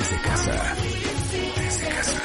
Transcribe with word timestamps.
Desde 0.00 0.20
casa. 0.22 0.76
Desde 1.56 1.88
casa. 1.88 2.20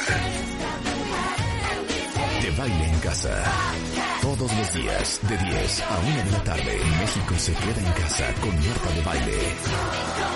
De 2.41 2.51
baile 2.51 2.85
en 2.85 2.99
casa. 2.99 3.43
Todos 4.21 4.55
los 4.55 4.73
días, 4.73 5.19
de 5.23 5.37
10 5.37 5.81
a 5.81 5.99
1 5.99 6.23
de 6.25 6.31
la 6.31 6.43
tarde, 6.43 6.79
México 6.99 7.35
se 7.37 7.53
queda 7.53 7.79
en 7.79 7.91
casa 8.01 8.33
con 8.41 8.55
Marta 8.67 8.89
de 8.95 9.01
Baile. 9.01 9.39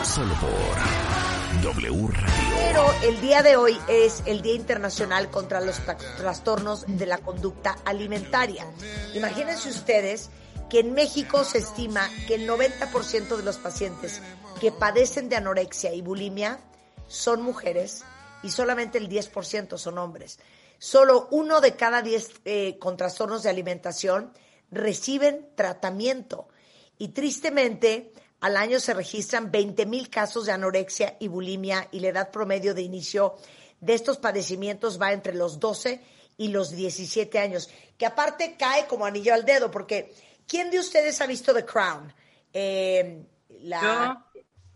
Solo 0.04 0.34
por 0.36 1.64
W 1.74 2.08
Radio. 2.12 2.56
Pero 2.68 2.94
el 3.04 3.22
día 3.22 3.42
de 3.42 3.56
hoy 3.56 3.78
es 3.88 4.22
el 4.26 4.42
Día 4.42 4.56
Internacional 4.56 5.30
contra 5.30 5.62
los 5.62 5.80
tra- 5.86 5.98
Trastornos 6.18 6.84
de 6.88 7.06
la 7.06 7.20
Conducta 7.20 7.78
Alimentaria. 7.86 8.66
Imagínense 9.16 9.70
ustedes 9.70 10.30
que 10.70 10.82
en 10.82 10.94
México 10.94 11.44
se 11.46 11.60
estima 11.60 12.10
que 12.28 12.36
el 12.36 12.48
90% 12.50 13.38
de 13.38 13.44
los 13.44 13.58
pacientes 13.58 14.22
que 14.60 14.72
padecen 14.74 15.30
de 15.30 15.38
anorexia 15.38 15.94
y 15.94 16.02
bulimia 16.02 16.60
son 17.10 17.42
mujeres 17.42 18.06
y 18.42 18.50
solamente 18.50 18.98
el 18.98 19.10
10% 19.10 19.78
son 19.78 19.98
hombres. 19.98 20.40
Solo 20.78 21.28
uno 21.32 21.60
de 21.60 21.76
cada 21.76 22.02
10 22.02 22.42
eh, 22.46 22.78
con 22.80 22.96
trastornos 22.96 23.44
de 23.44 23.50
alimentación 23.50 24.32
reciben 24.72 25.50
tratamiento. 25.56 26.48
Y 26.98 27.10
tristemente, 27.10 28.14
al 28.40 28.56
año 28.56 28.80
se 28.80 28.94
registran 28.94 29.52
20 29.52 29.86
mil 29.86 30.10
casos 30.10 30.46
de 30.46 30.54
anorexia 30.54 31.18
y 31.20 31.28
bulimia 31.28 31.90
y 31.92 32.00
la 32.00 32.10
edad 32.10 32.32
promedio 32.32 32.74
de 32.74 32.84
inicio 32.84 33.36
de 33.82 33.94
estos 33.94 34.18
padecimientos 34.18 35.02
va 35.02 35.12
entre 35.12 35.34
los 35.34 35.60
12 35.60 36.02
y 36.38 36.48
los 36.50 36.72
17 36.72 37.38
años, 37.40 37.70
que 37.98 38.06
aparte 38.06 38.56
cae 38.58 38.88
como 38.88 39.06
anillo 39.06 39.34
al 39.34 39.44
dedo, 39.44 39.70
porque 39.70 40.14
¿quién 40.48 40.72
de 40.72 40.80
ustedes 40.80 41.20
ha 41.20 41.28
visto 41.28 41.54
The 41.54 41.66
Crown? 41.66 42.14
Eh, 42.54 43.26
la, 43.62 44.26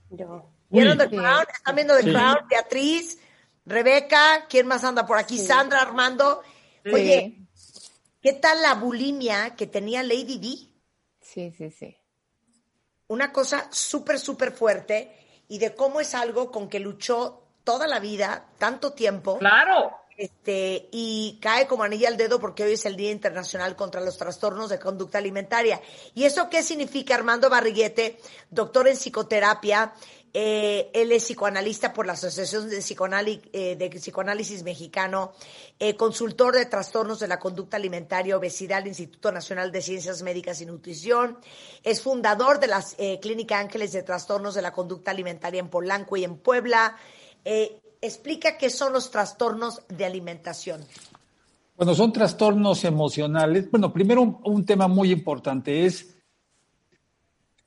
Yo. 0.09 0.52
¿Vieron. 0.73 0.97
The 0.97 1.09
Crown? 1.09 1.45
¿Están 1.53 1.75
viendo 1.75 1.95
The 1.95 2.03
Sí. 2.03 2.11
Crown? 2.11 2.47
Beatriz, 2.49 3.19
Rebeca, 3.65 4.45
¿quién 4.49 4.67
más 4.67 4.83
anda 4.83 5.05
por 5.05 5.17
aquí? 5.17 5.39
Sandra, 5.39 5.81
Armando. 5.81 6.41
Oye, 6.91 7.37
¿qué 8.21 8.33
tal 8.33 8.61
la 8.61 8.73
bulimia 8.75 9.55
que 9.55 9.67
tenía 9.67 10.03
Lady 10.03 10.37
D? 10.37 10.69
Sí, 11.21 11.53
sí, 11.57 11.71
sí. 11.71 11.95
Una 13.07 13.31
cosa 13.31 13.67
súper, 13.71 14.19
súper 14.19 14.51
fuerte 14.51 15.15
y 15.47 15.59
de 15.59 15.75
cómo 15.75 16.01
es 16.01 16.13
algo 16.15 16.51
con 16.51 16.67
que 16.67 16.79
luchó 16.79 17.43
toda 17.63 17.87
la 17.87 17.99
vida, 17.99 18.47
tanto 18.57 18.93
tiempo. 18.93 19.37
Claro. 19.37 19.97
Este, 20.15 20.89
y 20.91 21.39
cae 21.41 21.65
como 21.67 21.83
anilla 21.83 22.07
al 22.07 22.17
dedo 22.17 22.39
porque 22.39 22.63
hoy 22.63 22.73
es 22.73 22.85
el 22.85 22.95
Día 22.95 23.11
Internacional 23.11 23.75
contra 23.75 23.99
los 24.01 24.17
Trastornos 24.17 24.69
de 24.69 24.77
Conducta 24.79 25.17
Alimentaria. 25.17 25.81
¿Y 26.13 26.25
eso 26.25 26.49
qué 26.49 26.61
significa? 26.61 27.15
Armando 27.15 27.49
Barriguete, 27.49 28.19
doctor 28.49 28.87
en 28.87 28.95
psicoterapia, 28.95 29.93
eh, 30.35 30.89
él 30.95 31.11
es 31.11 31.25
psicoanalista 31.25 31.93
por 31.93 32.07
la 32.07 32.13
Asociación 32.13 32.67
de, 32.67 32.77
eh, 32.77 33.89
Psicoanálisis 33.99 34.63
Mexicano, 34.63 35.33
eh, 35.77 35.95
consultor 35.95 36.55
de 36.55 36.65
trastornos 36.65 37.19
de 37.19 37.27
la 37.27 37.37
conducta 37.37 37.77
alimentaria, 37.77 38.35
obesidad 38.35 38.79
del 38.79 38.87
Instituto 38.87 39.31
Nacional 39.31 39.71
de 39.71 39.83
Ciencias 39.83 40.23
Médicas 40.23 40.59
y 40.61 40.65
Nutrición, 40.65 41.37
es 41.83 42.01
fundador 42.01 42.59
de 42.59 42.67
la 42.67 42.83
Clínica 43.21 43.59
Ángeles 43.59 43.91
de 43.91 44.01
Trastornos 44.01 44.55
de 44.55 44.63
la 44.63 44.73
Conducta 44.73 45.11
Alimentaria 45.11 45.59
en 45.59 45.69
Polanco 45.69 46.17
y 46.17 46.23
en 46.23 46.37
Puebla. 46.37 46.97
Explica 48.01 48.57
qué 48.57 48.71
son 48.71 48.93
los 48.93 49.11
trastornos 49.11 49.83
de 49.87 50.05
alimentación. 50.05 50.83
Bueno, 51.77 51.93
son 51.93 52.11
trastornos 52.11 52.83
emocionales. 52.85 53.69
Bueno, 53.69 53.93
primero 53.93 54.39
un 54.43 54.65
tema 54.65 54.87
muy 54.87 55.11
importante 55.11 55.85
es, 55.85 56.15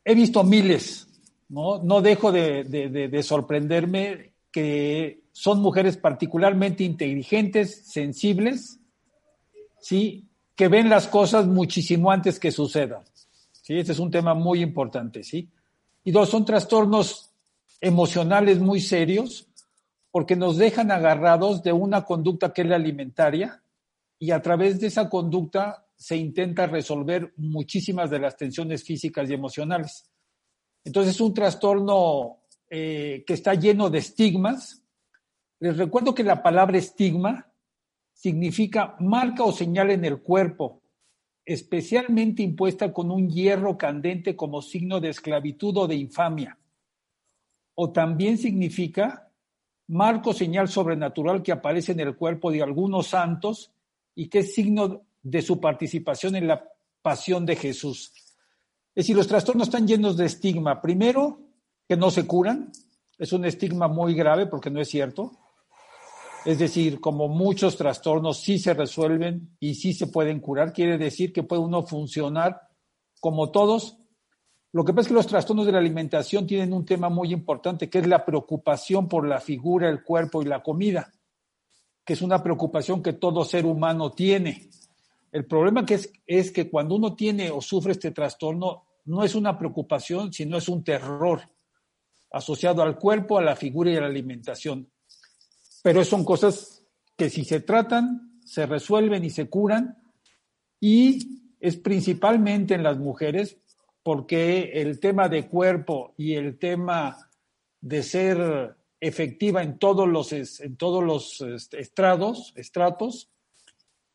he 0.05 0.15
visto 0.15 0.43
miles, 0.43 1.06
¿no? 1.49 1.83
No 1.83 2.03
dejo 2.03 2.33
de, 2.33 2.65
de- 2.65 2.89
de- 2.89 3.09
de 3.09 3.23
sorprenderme 3.23 4.33
que 4.51 5.21
son 5.33 5.61
mujeres 5.61 5.97
particularmente 5.97 6.83
inteligentes, 6.85 7.87
sensibles, 7.93 8.79
¿sí? 9.81 10.25
Que 10.55 10.69
ven 10.69 10.89
las 10.89 11.07
cosas 11.09 11.47
muchísimo 11.47 12.11
antes 12.11 12.41
que 12.41 12.51
sucedan. 12.51 13.03
¿Sí? 13.53 13.79
Ese 13.79 13.93
es 13.93 13.99
un 13.99 14.11
tema 14.11 14.33
muy 14.35 14.63
importante, 14.63 15.23
¿sí? 15.25 15.49
Y 16.05 16.13
dos, 16.13 16.29
son 16.31 16.45
trastornos 16.45 17.31
emocionales 17.81 18.59
muy 18.61 18.81
serios 18.81 19.49
porque 20.11 20.37
nos 20.37 20.57
dejan 20.57 20.91
agarrados 20.91 21.63
de 21.63 21.73
una 21.73 22.05
conducta 22.05 22.53
que 22.53 22.63
es 22.63 22.69
la 22.69 22.77
alimentaria 22.77 23.63
y 24.19 24.31
a 24.31 24.41
través 24.41 24.81
de 24.81 24.87
esa 24.87 25.11
conducta 25.11 25.85
se 25.97 26.17
intenta 26.17 26.67
resolver 26.67 27.35
muchísimas 27.37 28.09
de 28.09 28.21
las 28.21 28.37
tensiones 28.37 28.83
físicas 28.85 29.29
y 29.29 29.35
emocionales. 29.35 30.09
Entonces 30.87 31.17
es 31.17 31.21
un 31.21 31.35
trastorno 31.35 32.43
eh, 32.71 33.25
que 33.27 33.35
está 33.35 33.55
lleno 33.55 33.91
de 33.91 33.99
estigmas. 33.99 34.85
Les 35.59 35.77
recuerdo 35.77 36.15
que 36.15 36.23
la 36.23 36.45
palabra 36.45 36.79
estigma 36.79 37.51
significa 38.13 38.95
marca 39.01 39.43
o 39.43 39.51
señal 39.51 39.91
en 39.91 40.05
el 40.05 40.23
cuerpo, 40.23 40.81
especialmente 41.45 42.45
impuesta 42.45 42.93
con 42.93 43.11
un 43.11 43.29
hierro 43.29 43.77
candente 43.77 44.37
como 44.37 44.63
signo 44.63 45.01
de 45.01 45.09
esclavitud 45.09 45.77
o 45.77 45.89
de 45.89 45.97
infamia. 45.97 46.57
O 47.75 47.91
también 47.91 48.39
significa 48.39 49.33
marco 49.89 50.33
señal 50.33 50.69
sobrenatural 50.69 51.43
que 51.43 51.51
aparece 51.51 51.93
en 51.93 52.01
el 52.01 52.15
cuerpo 52.15 52.53
de 52.53 52.63
algunos 52.63 53.09
santos 53.09 53.73
y 54.15 54.29
que 54.29 54.39
es 54.39 54.55
signo 54.55 55.03
de 55.21 55.43
su 55.43 55.61
participación 55.61 56.37
en 56.37 56.47
la 56.47 56.65
pasión 57.03 57.45
de 57.45 57.57
Jesús. 57.57 58.26
Es 58.97 59.05
decir, 59.05 59.17
los 59.17 59.29
trastornos 59.29 59.69
están 59.69 59.87
llenos 59.87 60.17
de 60.17 60.25
estigma. 60.25 60.81
Primero, 60.81 61.39
que 61.87 61.99
no 61.99 62.11
se 62.11 62.27
curan. 62.27 62.73
Es 63.19 63.31
un 63.35 63.45
estigma 63.45 63.89
muy 63.89 64.15
grave 64.15 64.47
porque 64.47 64.71
no 64.71 64.81
es 64.81 64.89
cierto. 64.89 65.33
Es 66.47 66.59
decir, 66.59 66.99
como 66.99 67.29
muchos 67.29 67.77
trastornos 67.77 68.39
sí 68.39 68.59
se 68.59 68.73
resuelven 68.73 69.55
y 69.61 69.75
sí 69.75 69.93
se 69.93 70.07
pueden 70.07 70.41
curar, 70.41 70.73
quiere 70.73 70.97
decir 70.97 71.31
que 71.31 71.43
puede 71.43 71.61
uno 71.61 71.83
funcionar 71.83 72.69
como 73.21 73.51
todos. 73.51 73.99
Lo 74.73 74.83
que 74.83 74.95
pasa 74.95 75.03
es 75.03 75.09
que 75.09 75.15
los 75.15 75.27
trastornos 75.27 75.67
de 75.67 75.73
la 75.73 75.79
alimentación 75.79 76.47
tienen 76.47 76.73
un 76.73 76.87
tema 76.87 77.11
muy 77.11 77.35
importante, 77.35 77.91
que 77.91 77.99
es 77.99 78.07
la 78.07 78.25
preocupación 78.25 79.09
por 79.09 79.29
la 79.29 79.41
figura, 79.41 79.91
el 79.91 80.03
cuerpo 80.05 80.41
y 80.41 80.47
la 80.47 80.63
comida, 80.63 81.13
que 82.03 82.15
es 82.15 82.23
una 82.23 82.43
preocupación 82.43 83.03
que 83.03 83.13
todo 83.13 83.45
ser 83.45 83.67
humano 83.67 84.13
tiene. 84.13 84.71
El 85.33 85.45
problema 85.45 85.85
es 86.27 86.51
que 86.51 86.71
cuando 86.71 86.95
uno 86.95 87.15
tiene 87.15 87.51
o 87.51 87.61
sufre 87.61 87.93
este 87.93 88.13
trastorno, 88.13 88.86
no 89.07 89.25
es 89.25 89.35
una 89.35 89.59
preocupación, 89.59 90.33
sino 90.33 90.59
es 90.59 90.69
un 90.69 90.85
terror 90.85 91.41
asociado 92.31 92.83
al 92.83 92.99
cuerpo, 92.99 93.39
a 93.39 93.43
la 93.43 93.57
figura 93.57 93.91
y 93.91 93.97
a 93.97 94.01
la 94.01 94.07
alimentación. 94.07 94.91
Pero 95.83 96.05
son 96.05 96.25
cosas 96.25 96.85
que 97.17 97.31
si 97.31 97.45
se 97.45 97.61
tratan, 97.61 98.41
se 98.45 98.67
resuelven 98.67 99.25
y 99.25 99.31
se 99.31 99.49
curan, 99.49 99.97
y 100.81 101.55
es 101.61 101.77
principalmente 101.77 102.75
en 102.75 102.83
las 102.83 102.99
mujeres, 102.99 103.59
porque 104.03 104.73
el 104.75 105.01
tema 105.01 105.29
de 105.29 105.49
cuerpo 105.49 106.15
y 106.17 106.35
el 106.35 106.59
tema 106.59 107.31
de 107.81 108.03
ser 108.03 108.77
efectiva 109.01 109.63
en 109.63 109.79
todos 109.79 110.09
los, 110.09 110.33
en 110.33 110.77
todos 110.77 111.03
los 111.03 111.41
este, 111.41 111.81
estrados, 111.81 112.53
estratos, 112.57 113.31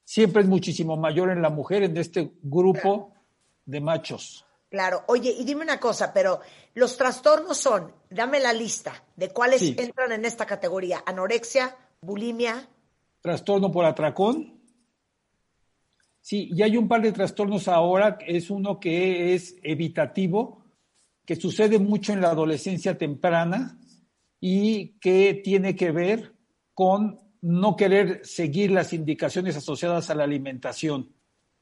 siempre 0.03 0.41
es 0.41 0.47
muchísimo 0.47 0.97
mayor 0.97 1.31
en 1.31 1.41
la 1.41 1.49
mujer, 1.49 1.83
en 1.83 1.97
este 1.97 2.31
grupo 2.41 3.13
de 3.65 3.79
machos. 3.79 4.45
Claro, 4.71 5.03
oye, 5.07 5.35
y 5.37 5.43
dime 5.43 5.63
una 5.63 5.81
cosa, 5.81 6.13
pero 6.13 6.39
los 6.75 6.95
trastornos 6.95 7.57
son, 7.57 7.91
dame 8.09 8.39
la 8.39 8.53
lista 8.53 9.03
de 9.17 9.27
cuáles 9.29 9.59
Sí. 9.59 9.75
entran 9.77 10.13
en 10.13 10.23
esta 10.23 10.45
categoría, 10.45 11.03
anorexia, 11.05 11.75
bulimia, 12.01 12.67
Trastorno 13.19 13.69
por 13.71 13.85
atracón. 13.85 14.59
Sí, 16.21 16.49
y 16.53 16.61
hay 16.63 16.77
un 16.77 16.87
par 16.87 17.01
de 17.01 17.11
trastornos 17.11 17.67
ahora, 17.67 18.17
es 18.25 18.49
uno 18.49 18.79
que 18.79 19.33
es 19.35 19.57
evitativo, 19.61 20.63
que 21.25 21.35
sucede 21.35 21.77
mucho 21.77 22.13
en 22.13 22.21
la 22.21 22.29
adolescencia 22.31 22.97
temprana 22.97 23.77
y 24.39 24.97
que 24.99 25.33
tiene 25.43 25.75
que 25.75 25.91
ver 25.91 26.33
con 26.73 27.19
no 27.41 27.75
querer 27.75 28.25
seguir 28.25 28.71
las 28.71 28.93
indicaciones 28.93 29.55
asociadas 29.57 30.09
a 30.09 30.15
la 30.15 30.23
alimentación. 30.23 31.13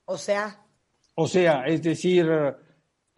o 0.05 0.17
sea, 0.17 0.61
O 1.15 1.27
sea, 1.27 1.65
es 1.65 1.81
decir, 1.83 2.25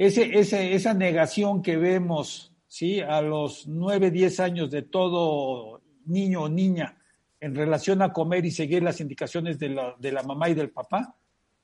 ese, 0.06 0.40
ese- 0.40 0.74
esa 0.74 0.94
negación 0.94 1.62
que 1.62 1.78
vemos 1.78 2.52
¿sí? 2.68 3.00
a 3.02 3.22
los 3.22 3.68
9, 3.68 4.10
10 4.12 4.40
años 4.40 4.72
de 4.72 4.82
todo 4.82 5.82
niño 6.06 6.44
o 6.44 6.50
niña 6.50 6.98
en 7.40 7.56
relación 7.56 8.02
a 8.02 8.12
comer 8.14 8.46
y 8.46 8.52
seguir 8.52 8.84
las 8.84 9.00
indicaciones 9.00 9.58
de 9.60 9.70
la, 9.70 9.96
de 10.00 10.12
la 10.12 10.24
mamá 10.24 10.50
y 10.50 10.54
del 10.54 10.70
papá, 10.72 11.16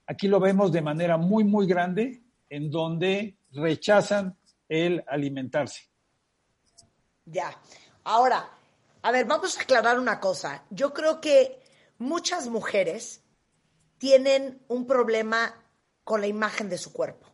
aquí 0.08 0.28
lo 0.28 0.40
vemos 0.40 0.72
de 0.72 0.82
manera 0.82 1.18
muy, 1.18 1.44
muy 1.44 1.68
grande, 1.68 2.24
en 2.50 2.72
donde 2.72 3.38
rechazan 3.52 4.36
el 4.70 5.04
alimentarse. 5.08 5.90
ya. 7.26 7.52
Ahora, 8.04 8.50
a 9.02 9.12
ver, 9.12 9.26
vamos 9.26 9.58
a 9.58 9.62
aclarar 9.64 10.00
una 10.00 10.20
cosa. 10.20 10.64
Yo 10.70 10.94
creo 10.94 11.20
que 11.22 11.60
muchas 11.98 12.48
mujeres 12.48 13.22
tienen 13.98 14.62
un 14.70 14.88
problema 14.88 15.54
con 16.04 16.22
la 16.22 16.28
imagen 16.28 16.70
de 16.70 16.78
su 16.78 16.94
cuerpo. 16.94 17.28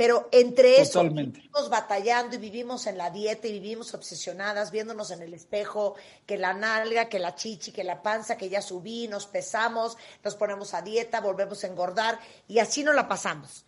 Pero 0.00 0.30
entre 0.32 0.80
eso, 0.80 1.02
vivimos 1.02 1.68
batallando 1.68 2.34
y 2.34 2.38
vivimos 2.38 2.86
en 2.86 2.96
la 2.96 3.10
dieta 3.10 3.46
y 3.46 3.52
vivimos 3.52 3.92
obsesionadas, 3.92 4.70
viéndonos 4.70 5.10
en 5.10 5.20
el 5.20 5.34
espejo, 5.34 5.94
que 6.24 6.38
la 6.38 6.54
nalga, 6.54 7.10
que 7.10 7.18
la 7.18 7.34
chichi, 7.34 7.70
que 7.70 7.84
la 7.84 8.00
panza, 8.00 8.38
que 8.38 8.48
ya 8.48 8.62
subí, 8.62 9.08
nos 9.08 9.26
pesamos, 9.26 9.98
nos 10.24 10.36
ponemos 10.36 10.72
a 10.72 10.80
dieta, 10.80 11.20
volvemos 11.20 11.62
a 11.64 11.66
engordar 11.66 12.18
y 12.48 12.60
así 12.60 12.82
nos 12.82 12.94
la 12.94 13.08
pasamos. 13.08 13.66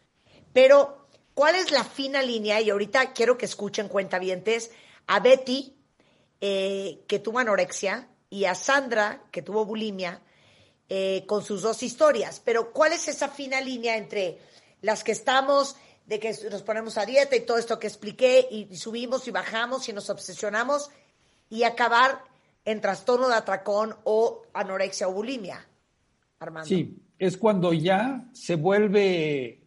Pero, 0.54 1.06
¿cuál 1.34 1.54
es 1.56 1.70
la 1.70 1.84
fina 1.84 2.22
línea? 2.22 2.62
Y 2.62 2.70
ahorita 2.70 3.12
quiero 3.12 3.36
que 3.36 3.44
escuchen 3.44 3.88
cuentavientes 3.88 4.70
a 5.08 5.20
Betty, 5.20 5.76
eh, 6.40 7.04
que 7.06 7.18
tuvo 7.18 7.40
anorexia, 7.40 8.08
y 8.30 8.46
a 8.46 8.54
Sandra, 8.54 9.22
que 9.30 9.42
tuvo 9.42 9.66
bulimia, 9.66 10.22
eh, 10.88 11.24
con 11.26 11.44
sus 11.44 11.60
dos 11.60 11.82
historias. 11.82 12.40
Pero, 12.42 12.72
¿cuál 12.72 12.94
es 12.94 13.06
esa 13.08 13.28
fina 13.28 13.60
línea 13.60 13.98
entre 13.98 14.38
las 14.80 15.04
que 15.04 15.12
estamos 15.12 15.76
de 16.06 16.18
que 16.18 16.34
nos 16.50 16.62
ponemos 16.62 16.98
a 16.98 17.06
dieta 17.06 17.36
y 17.36 17.46
todo 17.46 17.58
esto 17.58 17.78
que 17.78 17.86
expliqué 17.86 18.46
y, 18.50 18.76
subimos 18.76 19.26
y 19.28 19.30
bajamos 19.30 19.88
y 19.88 19.92
nos 19.92 20.10
obsesionamos 20.10 20.90
y 21.48 21.62
acabar 21.62 22.22
en 22.64 22.80
trastorno 22.80 23.28
de 23.28 23.34
atracón 23.34 23.94
o 24.04 24.42
anorexia 24.52 25.08
o 25.08 25.12
bulimia? 25.12 25.66
Armando. 26.38 26.68
Sí, 26.68 26.98
es 27.18 27.36
cuando 27.36 27.72
ya 27.72 28.28
se 28.32 28.56
vuelve 28.56 29.60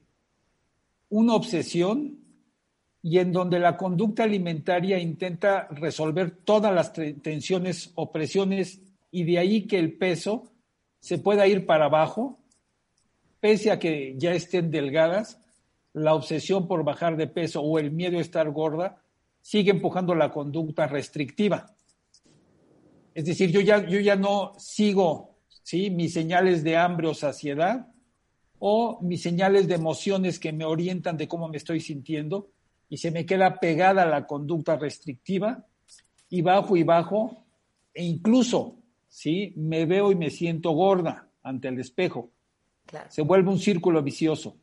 una 1.09 1.35
obsesión 1.35 2.19
y 3.01 3.19
en 3.19 3.31
donde 3.31 3.59
la 3.59 3.77
conducta 3.77 4.23
alimentaria 4.23 4.97
intenta 4.97 5.67
resolver 5.69 6.31
todas 6.31 6.73
las 6.73 6.91
tensiones, 6.91 7.91
opresiones 7.95 8.81
y 9.11 9.23
de 9.23 9.37
ahí 9.37 9.67
que 9.67 9.77
el 9.77 9.95
peso 9.95 10.51
se 10.99 11.19
pueda 11.19 11.45
ir 11.45 11.67
para 11.67 11.85
abajo, 11.85 12.39
pese 13.39 13.69
a 13.69 13.77
que 13.77 14.15
ya 14.17 14.33
estén 14.33 14.71
delgadas, 14.71 15.39
la 15.95 16.13
obsesión 16.13 16.67
por 16.67 16.83
bajar 16.83 17.15
de 17.15 17.27
peso 17.27 17.61
o 17.61 17.79
el 17.79 17.89
miedo 17.89 18.17
a 18.17 18.21
estar 18.21 18.51
gorda 18.51 19.01
sigue 19.41 19.71
empujando 19.71 20.13
la 20.13 20.29
conducta 20.29 20.87
restrictiva. 20.87 21.73
Es 23.13 23.25
decir, 23.25 23.49
yo 23.49 23.61
ya, 23.61 23.87
yo 23.87 24.01
ya 24.01 24.17
no 24.17 24.51
sigo 24.57 25.37
¿sí? 25.63 25.89
mis 25.89 26.11
señales 26.13 26.65
de 26.65 26.75
hambre 26.75 27.07
o 27.07 27.13
saciedad 27.13 27.87
o 28.59 28.99
mis 29.01 29.21
señales 29.21 29.69
de 29.69 29.75
emociones 29.75 30.37
que 30.37 30.51
me 30.51 30.65
orientan 30.65 31.15
de 31.15 31.29
cómo 31.29 31.47
me 31.47 31.57
estoy 31.57 31.79
sintiendo 31.79 32.49
y 32.89 32.97
se 32.97 33.11
me 33.11 33.25
queda 33.25 33.59
pegada 33.61 34.05
la 34.05 34.27
conducta 34.27 34.75
restrictiva 34.75 35.65
y 36.29 36.41
bajo 36.41 36.75
y 36.75 36.83
bajo 36.83 37.45
e 37.93 38.03
incluso 38.03 38.79
¿sí? 39.07 39.53
me 39.55 39.85
veo 39.85 40.11
y 40.11 40.15
me 40.15 40.29
siento 40.29 40.71
gorda 40.71 41.29
ante 41.41 41.69
el 41.69 41.79
espejo. 41.79 42.31
Claro. 42.85 43.09
Se 43.09 43.21
vuelve 43.21 43.49
un 43.49 43.59
círculo 43.59 44.03
vicioso. 44.03 44.57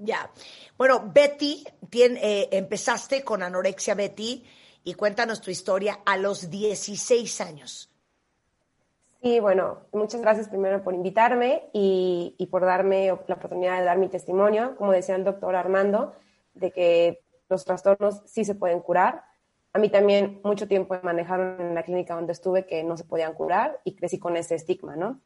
Ya. 0.00 0.30
Bueno, 0.76 1.10
Betty, 1.12 1.64
tiene, 1.90 2.20
eh, 2.22 2.48
empezaste 2.52 3.24
con 3.24 3.42
anorexia 3.42 3.94
Betty 3.94 4.44
y 4.84 4.94
cuéntanos 4.94 5.40
tu 5.40 5.50
historia 5.50 6.00
a 6.04 6.16
los 6.16 6.50
16 6.50 7.40
años. 7.40 7.90
Sí, 9.22 9.40
bueno, 9.40 9.80
muchas 9.92 10.20
gracias 10.20 10.48
primero 10.48 10.82
por 10.84 10.94
invitarme 10.94 11.70
y, 11.72 12.36
y, 12.38 12.46
por 12.46 12.64
darme 12.64 13.06
la 13.26 13.34
oportunidad 13.34 13.78
de 13.78 13.84
dar 13.84 13.98
mi 13.98 14.08
testimonio. 14.08 14.76
Como 14.76 14.92
decía 14.92 15.16
el 15.16 15.24
doctor 15.24 15.56
Armando, 15.56 16.14
de 16.54 16.70
que 16.70 17.20
los 17.48 17.64
trastornos 17.64 18.22
sí 18.26 18.44
se 18.44 18.54
pueden 18.54 18.80
curar. 18.80 19.24
A 19.72 19.78
mí 19.78 19.88
también 19.88 20.40
mucho 20.44 20.68
tiempo 20.68 20.94
me 20.94 21.02
manejaron 21.02 21.60
en 21.60 21.74
la 21.74 21.82
clínica 21.82 22.14
donde 22.14 22.32
estuve 22.32 22.66
que 22.66 22.82
no 22.84 22.96
se 22.96 23.04
podían 23.04 23.34
curar 23.34 23.80
y 23.84 23.94
crecí 23.94 24.18
con 24.18 24.36
ese 24.36 24.54
estigma, 24.54 24.96
¿no? 24.96 25.20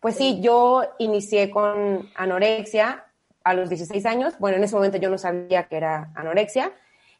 Pues 0.00 0.16
sí, 0.16 0.40
yo 0.40 0.82
inicié 0.98 1.50
con 1.50 2.10
anorexia 2.14 3.05
a 3.46 3.54
los 3.54 3.68
16 3.68 4.04
años. 4.06 4.34
Bueno, 4.40 4.56
en 4.56 4.64
ese 4.64 4.74
momento 4.74 4.98
yo 4.98 5.08
no 5.08 5.18
sabía 5.18 5.68
que 5.68 5.76
era 5.76 6.10
anorexia. 6.16 6.72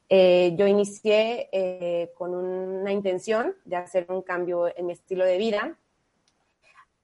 Eh, 0.08 0.56
yo 0.58 0.67
inicié 0.67 1.49
eh, 1.52 2.12
con 2.17 2.34
una 2.34 2.90
intención 2.90 3.55
de 3.64 3.76
hacer 3.76 4.06
un 4.08 4.23
cambio 4.23 4.67
en 4.76 4.87
mi 4.87 4.93
estilo 4.93 5.25
de 5.25 5.38
vida. 5.38 5.78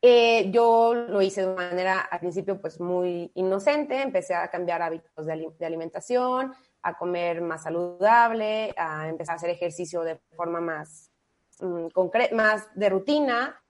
Eh, 0.00 0.50
yo 0.50 0.94
lo 0.94 1.22
hice 1.22 1.46
de 1.46 1.54
manera 1.54 2.00
al 2.00 2.18
principio 2.18 2.60
pues 2.60 2.80
muy 2.80 3.30
inocente, 3.36 4.02
empecé 4.02 4.34
a 4.34 4.48
cambiar 4.48 4.82
hábitos 4.82 5.24
de, 5.24 5.64
alimentación, 5.64 6.52
a 6.82 6.98
comer 6.98 7.42
más 7.42 7.62
saludable, 7.62 8.74
a 8.76 9.08
empezar 9.08 9.34
a 9.34 9.36
hacer 9.36 9.50
ejercicio 9.50 10.02
de 10.02 10.16
forma 10.34 10.60
más, 10.60 11.12
um, 11.60 11.88
más 12.32 12.66
de 12.74 12.88
rutina. 12.88 13.62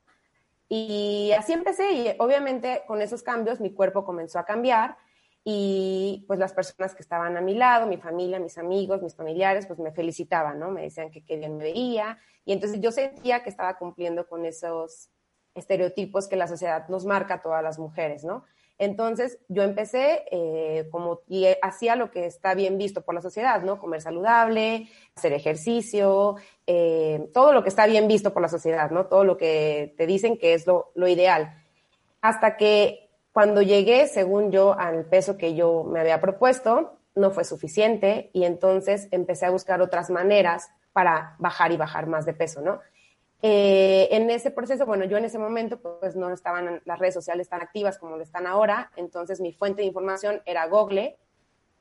Y 0.66 1.32
así 1.36 1.52
empecé 1.52 1.92
y 1.92 2.16
obviamente 2.18 2.84
con 2.86 3.02
esos 3.02 3.22
cambios 3.22 3.60
mi 3.60 3.74
cuerpo 3.74 4.02
comenzó 4.02 4.38
a 4.38 4.46
cambiar 4.46 4.96
y 5.44 6.24
pues 6.28 6.38
las 6.38 6.52
personas 6.52 6.94
que 6.94 7.02
estaban 7.02 7.36
a 7.36 7.40
mi 7.40 7.54
lado, 7.54 7.86
mi 7.86 7.96
familia, 7.96 8.38
mis 8.38 8.58
amigos, 8.58 9.02
mis 9.02 9.16
familiares, 9.16 9.66
pues 9.66 9.78
me 9.80 9.90
felicitaban, 9.90 10.58
¿no? 10.58 10.70
Me 10.70 10.82
decían 10.82 11.10
que 11.10 11.24
qué 11.24 11.36
bien 11.36 11.56
me 11.56 11.64
veía 11.64 12.18
y 12.44 12.52
entonces 12.52 12.80
yo 12.80 12.92
sentía 12.92 13.42
que 13.42 13.50
estaba 13.50 13.76
cumpliendo 13.76 14.28
con 14.28 14.46
esos 14.46 15.10
estereotipos 15.54 16.28
que 16.28 16.36
la 16.36 16.46
sociedad 16.46 16.88
nos 16.88 17.04
marca 17.04 17.34
a 17.34 17.42
todas 17.42 17.62
las 17.62 17.78
mujeres, 17.78 18.24
¿no? 18.24 18.44
Entonces 18.78 19.38
yo 19.48 19.62
empecé 19.62 20.24
eh, 20.30 20.88
como 20.90 21.20
y 21.28 21.46
hacía 21.60 21.94
lo 21.94 22.10
que 22.10 22.26
está 22.26 22.54
bien 22.54 22.78
visto 22.78 23.02
por 23.02 23.14
la 23.14 23.20
sociedad, 23.20 23.62
¿no? 23.62 23.78
Comer 23.78 24.00
saludable, 24.00 24.88
hacer 25.14 25.32
ejercicio, 25.32 26.36
eh, 26.66 27.28
todo 27.34 27.52
lo 27.52 27.62
que 27.62 27.68
está 27.68 27.86
bien 27.86 28.08
visto 28.08 28.32
por 28.32 28.42
la 28.42 28.48
sociedad, 28.48 28.90
¿no? 28.90 29.06
Todo 29.06 29.24
lo 29.24 29.36
que 29.36 29.94
te 29.98 30.06
dicen 30.06 30.38
que 30.38 30.54
es 30.54 30.66
lo, 30.66 30.90
lo 30.94 31.06
ideal. 31.06 31.62
Hasta 32.22 32.56
que 32.56 33.11
cuando 33.32 33.62
llegué, 33.62 34.06
según 34.08 34.52
yo, 34.52 34.78
al 34.78 35.06
peso 35.06 35.36
que 35.36 35.54
yo 35.54 35.84
me 35.84 36.00
había 36.00 36.20
propuesto, 36.20 36.98
no 37.14 37.30
fue 37.30 37.44
suficiente 37.44 38.30
y 38.32 38.44
entonces 38.44 39.08
empecé 39.10 39.46
a 39.46 39.50
buscar 39.50 39.80
otras 39.80 40.10
maneras 40.10 40.70
para 40.92 41.36
bajar 41.38 41.72
y 41.72 41.76
bajar 41.76 42.06
más 42.06 42.26
de 42.26 42.34
peso, 42.34 42.60
¿no? 42.60 42.80
Eh, 43.44 44.08
en 44.12 44.30
ese 44.30 44.50
proceso, 44.52 44.86
bueno, 44.86 45.04
yo 45.04 45.16
en 45.16 45.24
ese 45.24 45.38
momento 45.38 45.80
pues 45.80 46.14
no 46.14 46.30
estaban 46.30 46.80
las 46.84 46.98
redes 46.98 47.14
sociales 47.14 47.48
tan 47.48 47.60
activas 47.60 47.98
como 47.98 48.16
lo 48.16 48.22
están 48.22 48.46
ahora, 48.46 48.92
entonces 48.96 49.40
mi 49.40 49.52
fuente 49.52 49.82
de 49.82 49.88
información 49.88 50.40
era 50.46 50.66
Google, 50.68 51.18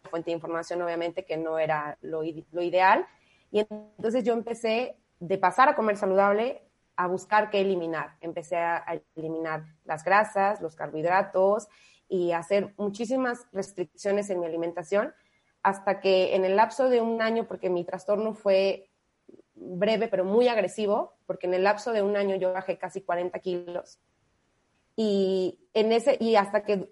fuente 0.09 0.31
de 0.31 0.35
información 0.35 0.81
obviamente 0.81 1.23
que 1.23 1.37
no 1.37 1.59
era 1.59 1.97
lo, 2.01 2.23
lo 2.51 2.61
ideal, 2.63 3.05
y 3.51 3.59
entonces 3.59 4.23
yo 4.23 4.33
empecé 4.33 4.95
de 5.19 5.37
pasar 5.37 5.69
a 5.69 5.75
comer 5.75 5.97
saludable 5.97 6.63
a 7.03 7.07
buscar 7.07 7.49
qué 7.49 7.61
eliminar. 7.61 8.15
Empecé 8.21 8.57
a, 8.57 9.01
eliminar 9.15 9.65
las 9.85 10.03
grasas, 10.03 10.61
los 10.61 10.75
carbohidratos 10.75 11.67
y 12.07 12.31
hacer 12.31 12.73
muchísimas 12.77 13.47
restricciones 13.51 14.29
en 14.29 14.39
mi 14.39 14.45
alimentación 14.45 15.13
hasta 15.63 15.99
que 15.99 16.35
en 16.35 16.45
el 16.45 16.55
lapso 16.55 16.89
de 16.89 17.01
un 17.01 17.21
año, 17.21 17.47
porque 17.47 17.69
mi 17.69 17.83
trastorno 17.83 18.33
fue 18.33 18.89
breve 19.55 20.07
pero 20.07 20.25
muy 20.25 20.47
agresivo, 20.47 21.13
porque 21.25 21.47
en 21.47 21.55
el 21.55 21.63
lapso 21.63 21.91
de 21.91 22.03
un 22.03 22.15
año 22.15 22.35
yo 22.35 22.53
bajé 22.53 22.77
casi 22.77 23.01
40 23.01 23.39
kilos. 23.39 23.99
Y, 24.95 25.59
en 25.73 25.91
ese, 25.91 26.17
y 26.19 26.35
hasta 26.35 26.63
que 26.63 26.91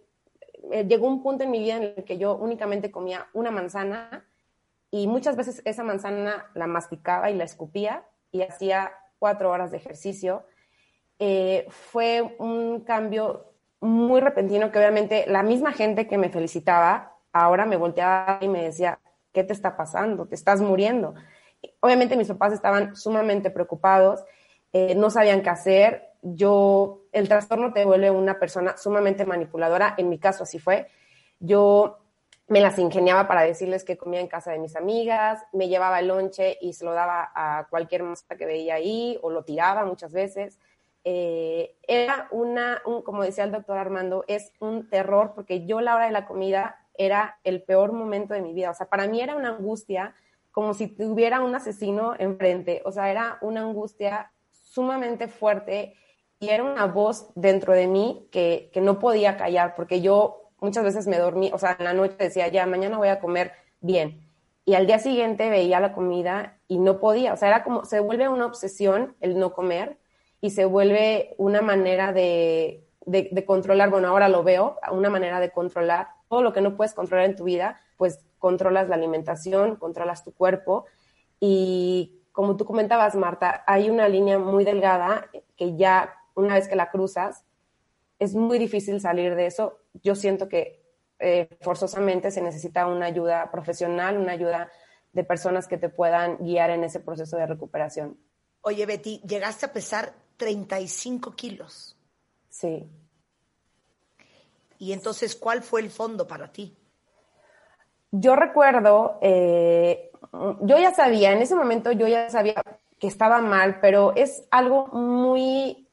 eh, 0.72 0.86
llegó 0.86 1.08
un 1.08 1.22
punto 1.22 1.44
en 1.44 1.51
mi 1.51 1.60
vida 1.60 1.78
en 1.78 1.84
el 1.84 2.04
que 2.04 2.18
yo 2.18 2.36
únicamente 2.36 2.89
comía 2.89 3.28
una 3.34 3.51
manzana 3.51 4.25
y 4.89 5.08
muchas 5.08 5.36
veces 5.36 5.62
esa 5.66 5.84
manzana 5.84 6.50
la 6.56 6.66
masticaba 6.66 7.30
y 7.30 7.36
la 7.36 7.44
escupía 7.44 8.06
y 8.32 8.42
hacía 8.42 8.92
cuatro 9.20 9.52
horas 9.52 9.72
de 9.72 9.78
ejercicio. 9.78 10.46
Eh, 11.20 11.68
fue 11.70 12.36
un 12.40 12.82
cambio 12.82 13.54
muy 13.82 14.22
repentino 14.22 14.72
que 14.72 14.80
obviamente 14.80 15.26
la 15.28 15.44
misma 15.44 15.72
gente 15.74 16.08
que 16.08 16.18
me 16.18 16.30
felicitaba 16.30 17.18
ahora 17.32 17.66
me 17.66 17.78
volteaba 17.78 18.40
y 18.42 18.48
me 18.48 18.64
decía, 18.64 19.00
¿qué 19.32 19.44
te 19.44 19.54
está 19.54 19.78
pasando? 19.78 20.28
Te 20.28 20.36
estás 20.36 20.62
muriendo. 20.62 21.14
Obviamente 21.82 22.18
mis 22.18 22.28
papás 22.28 22.54
estaban 22.54 22.96
sumamente 22.96 23.52
preocupados, 23.52 24.24
eh, 24.74 24.96
no 24.96 25.10
sabían 25.10 25.42
qué 25.42 25.50
hacer. 25.50 26.10
Yo, 26.22 27.04
el 27.12 27.28
trastorno 27.28 27.72
te 27.74 27.86
vuelve 27.86 28.12
una 28.12 28.40
persona 28.40 28.78
sumamente 28.78 29.26
manipuladora, 29.26 29.96
en 29.98 30.10
mi 30.10 30.20
caso 30.20 30.44
así 30.44 30.60
fue. 30.60 30.88
Yo 31.40 32.00
me 32.50 32.62
las 32.62 32.79
ingeniaba 32.79 33.27
para 33.27 33.44
decirles 33.44 33.84
que 33.84 33.98
comía 33.98 34.20
en 34.20 34.27
casa 34.27 34.51
de 34.51 34.58
mis 34.58 34.75
amigas, 34.75 35.46
me 35.53 35.70
llevaba 35.70 36.00
el 36.00 36.08
lonche 36.08 36.58
y 36.60 36.74
se 36.74 36.84
lo 36.84 36.94
daba 36.94 37.32
a 37.34 37.68
cualquier 37.70 38.03
mosca 38.03 38.36
que 38.36 38.46
veía 38.46 38.75
ahí 38.75 39.20
o 39.22 39.29
lo 39.29 39.44
tiraba 39.44 39.86
muchas 39.86 40.12
veces. 40.12 40.60
Eh, 41.03 41.75
era 41.88 42.27
una, 42.32 42.82
como 43.06 43.24
decía 43.24 43.44
el 43.44 43.51
doctor 43.51 43.77
Armando, 43.77 44.25
es 44.27 44.51
un 44.60 44.89
terror 44.89 45.34
porque 45.36 45.65
yo 45.65 45.79
la 45.79 45.96
hora 45.96 46.06
de 46.06 46.12
la 46.12 46.25
comida 46.25 46.88
era 46.98 47.39
el 47.44 47.62
peor 47.62 47.94
momento 47.94 48.34
de 48.34 48.41
mi 48.41 48.53
vida. 48.53 48.72
O 48.72 48.74
sea, 48.74 48.89
para 48.89 49.08
mí 49.08 49.22
era 49.22 49.36
una 49.36 49.50
angustia 49.50 50.15
como 50.51 50.74
si 50.74 50.88
tuviera 50.88 51.41
un 51.41 51.53
asesino 51.53 52.15
enfrente. 52.18 52.82
O 52.84 52.91
sea, 52.91 53.12
era 53.12 53.38
una 53.41 53.62
angustia 53.62 54.32
sumamente 54.51 55.27
fuerte 55.27 55.96
y 56.39 56.50
era 56.50 56.63
una 56.63 56.86
voz 56.86 57.32
dentro 57.36 57.74
de 57.74 57.88
mí 57.88 58.27
que, 58.32 58.72
que 58.74 58.82
no 58.82 58.98
podía 58.98 59.38
callar 59.38 59.75
porque 59.75 60.01
yo 60.01 60.38
muchas 60.62 60.84
veces 60.84 61.08
me 61.08 61.18
dormí, 61.18 61.51
o 61.54 61.58
sea, 61.58 61.75
en 61.78 61.86
la 61.86 61.94
noche 61.94 62.16
decía, 62.18 62.48
ya, 62.48 62.66
mañana 62.66 62.98
voy 62.98 63.10
a 63.10 63.20
comer 63.20 63.54
bien. 63.82 64.22
Y 64.66 64.75
al 64.75 64.88
día 64.88 65.00
siguiente 65.00 65.50
veía 65.50 65.80
la 65.80 65.94
comida 65.94 66.58
y 66.68 66.78
no 66.78 67.00
podía. 67.00 67.34
O 67.34 67.38
sea, 67.38 67.48
era 67.48 67.63
como, 67.63 67.86
se 67.86 68.00
vuelve 68.00 68.30
una 68.30 68.46
obsesión 68.46 69.16
el 69.20 69.39
no 69.39 69.54
comer 69.54 69.98
y 70.42 70.51
se 70.51 70.66
vuelve 70.66 71.34
una 71.38 71.62
manera 71.62 72.13
de, 72.13 72.86
de, 73.06 73.46
controlar, 73.46 73.89
bueno, 73.89 74.10
ahora 74.10 74.30
lo 74.30 74.44
veo, 74.44 74.78
una 74.92 75.10
manera 75.10 75.39
de 75.39 75.51
controlar 75.51 76.10
todo 76.30 76.44
lo 76.44 76.54
que 76.54 76.62
no 76.62 76.78
puedes 76.78 76.94
controlar 76.94 77.25
en 77.25 77.36
tu 77.36 77.46
vida, 77.46 77.80
pues 77.98 78.20
controlas 78.38 78.88
la 78.88 78.96
alimentación, 78.96 79.75
controlas 79.75 80.24
tu 80.24 80.34
cuerpo 80.34 80.86
y 81.39 82.22
como 82.32 82.56
tú 82.56 82.66
comentabas, 82.66 83.16
Marta, 83.16 83.63
hay 83.68 83.89
una 83.89 84.08
línea 84.08 84.39
muy 84.39 84.63
delgada 84.63 85.28
que 85.58 85.75
ya 85.75 86.16
una 86.36 86.54
vez 86.54 86.68
que 86.68 86.75
la 86.75 86.89
cruzas, 86.89 87.44
es 88.20 88.36
muy 88.36 88.60
difícil 88.60 89.01
salir 89.01 89.36
de 89.36 89.46
eso. 89.46 89.80
Yo 90.03 90.15
siento 90.15 90.48
que 90.48 90.82
eh, 91.20 91.50
forzosamente 91.62 92.32
se 92.32 92.41
necesita 92.41 92.88
una 92.88 93.06
ayuda 93.06 93.51
profesional, 93.51 94.18
una 94.18 94.32
ayuda 94.34 94.72
de 95.12 95.24
personas 95.24 95.68
que 95.68 95.77
te 95.77 95.89
puedan 95.89 96.38
guiar 96.38 96.70
en 96.70 96.84
ese 96.84 97.00
proceso 97.00 97.38
de 97.38 97.46
recuperación. 97.46 98.18
Oye, 98.62 98.86
Betty, 98.86 99.22
llegaste 99.27 99.65
a 99.65 99.74
pesar 99.74 100.13
35 100.38 101.36
kilos. 101.36 101.98
Sí. 102.50 102.89
Y 104.77 104.94
entonces, 104.94 105.36
¿cuál 105.36 105.62
fue 105.62 105.82
el 105.82 105.89
fondo 105.89 106.27
para 106.27 106.51
ti? 106.51 106.75
Yo 108.12 108.36
recuerdo, 108.36 109.20
eh, 109.22 110.12
yo 110.62 110.77
ya 110.77 110.94
sabía, 110.94 111.34
en 111.34 111.41
ese 111.41 111.56
momento 111.56 111.91
yo 111.91 112.08
ya 112.08 112.29
sabía 112.29 112.56
que 112.98 113.08
estaba 113.08 113.41
mal, 113.41 113.79
pero 113.82 114.13
es 114.15 114.48
algo 114.51 114.88
muy, 114.88 115.88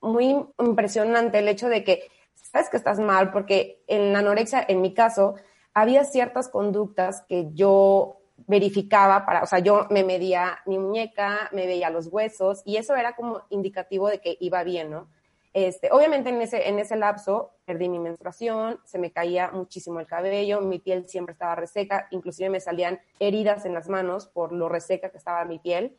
muy 0.00 0.44
impresionante 0.58 1.38
el 1.38 1.48
hecho 1.48 1.68
de 1.68 1.84
que 1.84 2.10
sabes 2.52 2.68
que 2.68 2.76
estás 2.76 3.00
mal, 3.00 3.32
porque 3.32 3.82
en 3.86 4.12
la 4.12 4.18
anorexia, 4.20 4.64
en 4.68 4.82
mi 4.82 4.92
caso, 4.92 5.34
había 5.74 6.04
ciertas 6.04 6.48
conductas 6.48 7.24
que 7.28 7.48
yo 7.54 8.18
verificaba 8.46 9.24
para, 9.24 9.42
o 9.42 9.46
sea, 9.46 9.60
yo 9.60 9.86
me 9.88 10.04
medía 10.04 10.58
mi 10.66 10.78
muñeca, 10.78 11.48
me 11.52 11.66
veía 11.66 11.90
los 11.90 12.08
huesos 12.08 12.62
y 12.64 12.76
eso 12.76 12.94
era 12.94 13.14
como 13.14 13.42
indicativo 13.50 14.08
de 14.08 14.20
que 14.20 14.36
iba 14.40 14.62
bien, 14.64 14.90
¿no? 14.90 15.08
Este, 15.54 15.90
obviamente 15.92 16.30
en 16.30 16.40
ese, 16.40 16.68
en 16.68 16.78
ese 16.78 16.96
lapso 16.96 17.52
perdí 17.66 17.88
mi 17.88 17.98
menstruación, 17.98 18.80
se 18.84 18.98
me 18.98 19.12
caía 19.12 19.50
muchísimo 19.50 20.00
el 20.00 20.06
cabello, 20.06 20.60
mi 20.62 20.78
piel 20.78 21.06
siempre 21.06 21.32
estaba 21.32 21.54
reseca, 21.54 22.08
inclusive 22.10 22.48
me 22.48 22.60
salían 22.60 23.00
heridas 23.18 23.64
en 23.66 23.74
las 23.74 23.88
manos 23.88 24.26
por 24.26 24.52
lo 24.52 24.68
reseca 24.68 25.10
que 25.10 25.18
estaba 25.18 25.44
mi 25.44 25.58
piel. 25.58 25.96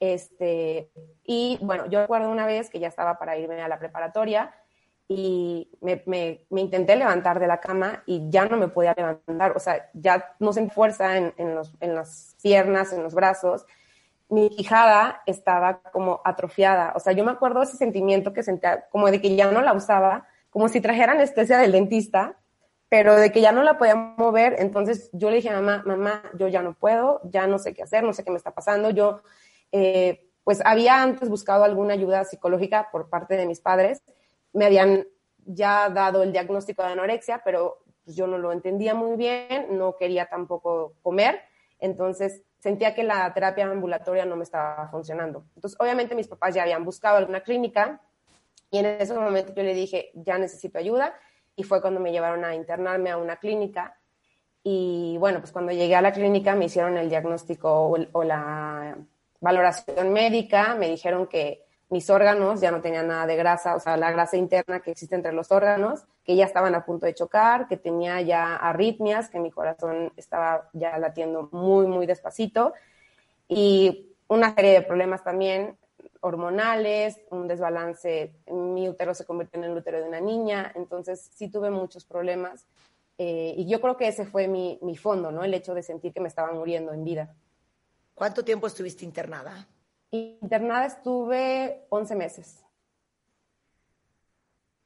Este, 0.00 0.90
y 1.24 1.58
bueno, 1.60 1.86
yo 1.86 2.00
recuerdo 2.00 2.30
una 2.30 2.46
vez 2.46 2.70
que 2.70 2.78
ya 2.78 2.88
estaba 2.88 3.18
para 3.18 3.36
irme 3.36 3.60
a 3.62 3.68
la 3.68 3.78
preparatoria 3.78 4.54
y 5.06 5.70
me, 5.80 6.46
intenté 6.50 6.96
levantar 6.96 7.38
de 7.38 7.46
la 7.46 7.60
cama 7.60 8.02
y 8.06 8.30
ya 8.30 8.46
no 8.46 8.56
me 8.56 8.68
podía 8.68 8.94
levantar, 8.96 9.56
o 9.56 9.60
sea, 9.60 9.90
ya 9.92 10.34
no 10.38 10.52
sentí 10.52 10.74
fuerza 10.74 11.16
en, 11.16 11.34
en, 11.36 11.58
en 11.80 11.94
las 11.94 12.36
piernas, 12.42 12.92
en 12.92 13.02
los 13.02 13.14
brazos. 13.14 13.66
Mi 14.30 14.48
quijada 14.48 15.22
estaba 15.26 15.80
como 15.92 16.22
atrofiada, 16.24 16.92
o 16.96 17.00
sea, 17.00 17.12
yo 17.12 17.24
me 17.24 17.32
acuerdo 17.32 17.62
ese 17.62 17.76
sentimiento 17.76 18.32
que 18.32 18.42
sentía 18.42 18.86
como 18.90 19.10
de 19.10 19.20
que 19.20 19.36
ya 19.36 19.50
no 19.50 19.60
la 19.60 19.74
usaba, 19.74 20.26
como 20.48 20.68
si 20.68 20.80
trajera 20.80 21.12
anestesia 21.12 21.58
del 21.58 21.72
dentista, 21.72 22.38
pero 22.88 23.16
de 23.16 23.32
que 23.32 23.40
ya 23.40 23.52
no 23.52 23.62
la 23.62 23.76
podía 23.76 23.96
mover, 23.96 24.56
entonces 24.58 25.10
yo 25.12 25.28
le 25.28 25.36
dije 25.36 25.50
a 25.50 25.60
mamá, 25.60 25.82
mamá, 25.84 26.22
yo 26.38 26.48
ya 26.48 26.62
no 26.62 26.74
puedo, 26.74 27.20
ya 27.24 27.46
no 27.46 27.58
sé 27.58 27.74
qué 27.74 27.82
hacer, 27.82 28.04
no 28.04 28.12
sé 28.12 28.24
qué 28.24 28.30
me 28.30 28.36
está 28.36 28.52
pasando, 28.52 28.90
yo 28.90 29.20
eh, 29.72 30.30
pues 30.44 30.62
había 30.64 31.02
antes 31.02 31.28
buscado 31.28 31.64
alguna 31.64 31.94
ayuda 31.94 32.24
psicológica 32.24 32.88
por 32.92 33.10
parte 33.10 33.36
de 33.36 33.46
mis 33.46 33.60
padres, 33.60 34.02
me 34.54 34.64
habían 34.64 35.06
ya 35.44 35.90
dado 35.90 36.22
el 36.22 36.32
diagnóstico 36.32 36.82
de 36.82 36.92
anorexia, 36.92 37.42
pero 37.44 37.84
pues, 38.04 38.16
yo 38.16 38.26
no 38.26 38.38
lo 38.38 38.52
entendía 38.52 38.94
muy 38.94 39.16
bien, 39.16 39.76
no 39.76 39.96
quería 39.96 40.26
tampoco 40.26 40.94
comer, 41.02 41.42
entonces 41.78 42.42
sentía 42.60 42.94
que 42.94 43.04
la 43.04 43.32
terapia 43.34 43.66
ambulatoria 43.66 44.24
no 44.24 44.36
me 44.36 44.44
estaba 44.44 44.88
funcionando. 44.88 45.44
Entonces, 45.54 45.78
obviamente 45.78 46.14
mis 46.14 46.28
papás 46.28 46.54
ya 46.54 46.62
habían 46.62 46.84
buscado 46.84 47.18
alguna 47.18 47.42
clínica 47.42 48.00
y 48.70 48.78
en 48.78 48.86
ese 48.86 49.12
momento 49.12 49.52
yo 49.54 49.62
le 49.62 49.74
dije, 49.74 50.10
ya 50.14 50.38
necesito 50.38 50.78
ayuda 50.78 51.14
y 51.56 51.62
fue 51.64 51.82
cuando 51.82 52.00
me 52.00 52.10
llevaron 52.10 52.44
a 52.44 52.54
internarme 52.54 53.10
a 53.10 53.18
una 53.18 53.36
clínica. 53.36 53.98
Y 54.62 55.16
bueno, 55.18 55.40
pues 55.40 55.52
cuando 55.52 55.72
llegué 55.72 55.94
a 55.94 56.00
la 56.00 56.12
clínica 56.12 56.54
me 56.54 56.64
hicieron 56.66 56.96
el 56.96 57.10
diagnóstico 57.10 57.90
o 58.12 58.24
la 58.24 58.96
valoración 59.40 60.10
médica, 60.10 60.74
me 60.74 60.88
dijeron 60.88 61.26
que 61.26 61.66
mis 61.94 62.10
órganos 62.10 62.60
ya 62.60 62.72
no 62.72 62.80
tenían 62.80 63.06
nada 63.06 63.24
de 63.24 63.36
grasa, 63.36 63.76
o 63.76 63.78
sea, 63.78 63.96
la 63.96 64.10
grasa 64.10 64.36
interna 64.36 64.80
que 64.80 64.90
existe 64.90 65.14
entre 65.14 65.32
los 65.32 65.52
órganos, 65.52 66.02
que 66.24 66.34
ya 66.34 66.44
estaban 66.44 66.74
a 66.74 66.84
punto 66.84 67.06
de 67.06 67.14
chocar, 67.14 67.68
que 67.68 67.76
tenía 67.76 68.20
ya 68.20 68.56
arritmias, 68.56 69.30
que 69.30 69.38
mi 69.38 69.52
corazón 69.52 70.12
estaba 70.16 70.68
ya 70.72 70.98
latiendo 70.98 71.48
muy, 71.52 71.86
muy 71.86 72.04
despacito, 72.06 72.72
y 73.46 74.08
una 74.26 74.52
serie 74.56 74.72
de 74.72 74.82
problemas 74.82 75.22
también 75.22 75.78
hormonales, 76.18 77.20
un 77.30 77.46
desbalance, 77.46 78.34
mi 78.48 78.88
útero 78.88 79.14
se 79.14 79.24
convirtió 79.24 79.60
en 79.60 79.70
el 79.70 79.76
útero 79.76 79.98
de 79.98 80.08
una 80.08 80.20
niña, 80.20 80.72
entonces 80.74 81.30
sí 81.32 81.48
tuve 81.48 81.70
muchos 81.70 82.04
problemas, 82.04 82.66
eh, 83.18 83.54
y 83.56 83.68
yo 83.68 83.80
creo 83.80 83.96
que 83.96 84.08
ese 84.08 84.26
fue 84.26 84.48
mi, 84.48 84.80
mi 84.82 84.96
fondo, 84.96 85.30
¿no? 85.30 85.44
El 85.44 85.54
hecho 85.54 85.74
de 85.74 85.84
sentir 85.84 86.12
que 86.12 86.18
me 86.18 86.26
estaba 86.26 86.52
muriendo 86.52 86.92
en 86.92 87.04
vida. 87.04 87.32
¿Cuánto 88.16 88.44
tiempo 88.44 88.66
estuviste 88.66 89.04
internada? 89.04 89.68
Internada 90.14 90.86
estuve 90.86 91.86
11 91.88 92.14
meses. 92.14 92.64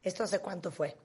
¿Esto 0.00 0.25
hace 0.25 0.38
cuánto 0.38 0.70
fue? 0.70 0.97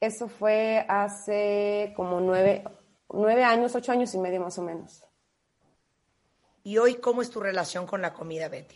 Eso 0.00 0.26
fue 0.26 0.84
hace 0.88 1.92
como 1.94 2.18
nueve, 2.18 2.64
nueve 3.10 3.44
años, 3.44 3.76
ocho 3.76 3.92
años 3.92 4.12
y 4.12 4.18
medio 4.18 4.40
más 4.40 4.58
o 4.58 4.62
menos. 4.62 5.04
¿Y 6.64 6.78
hoy 6.78 6.96
cómo 6.96 7.22
es 7.22 7.30
tu 7.30 7.38
relación 7.38 7.86
con 7.86 8.02
la 8.02 8.12
comida, 8.12 8.48
Betty? 8.48 8.74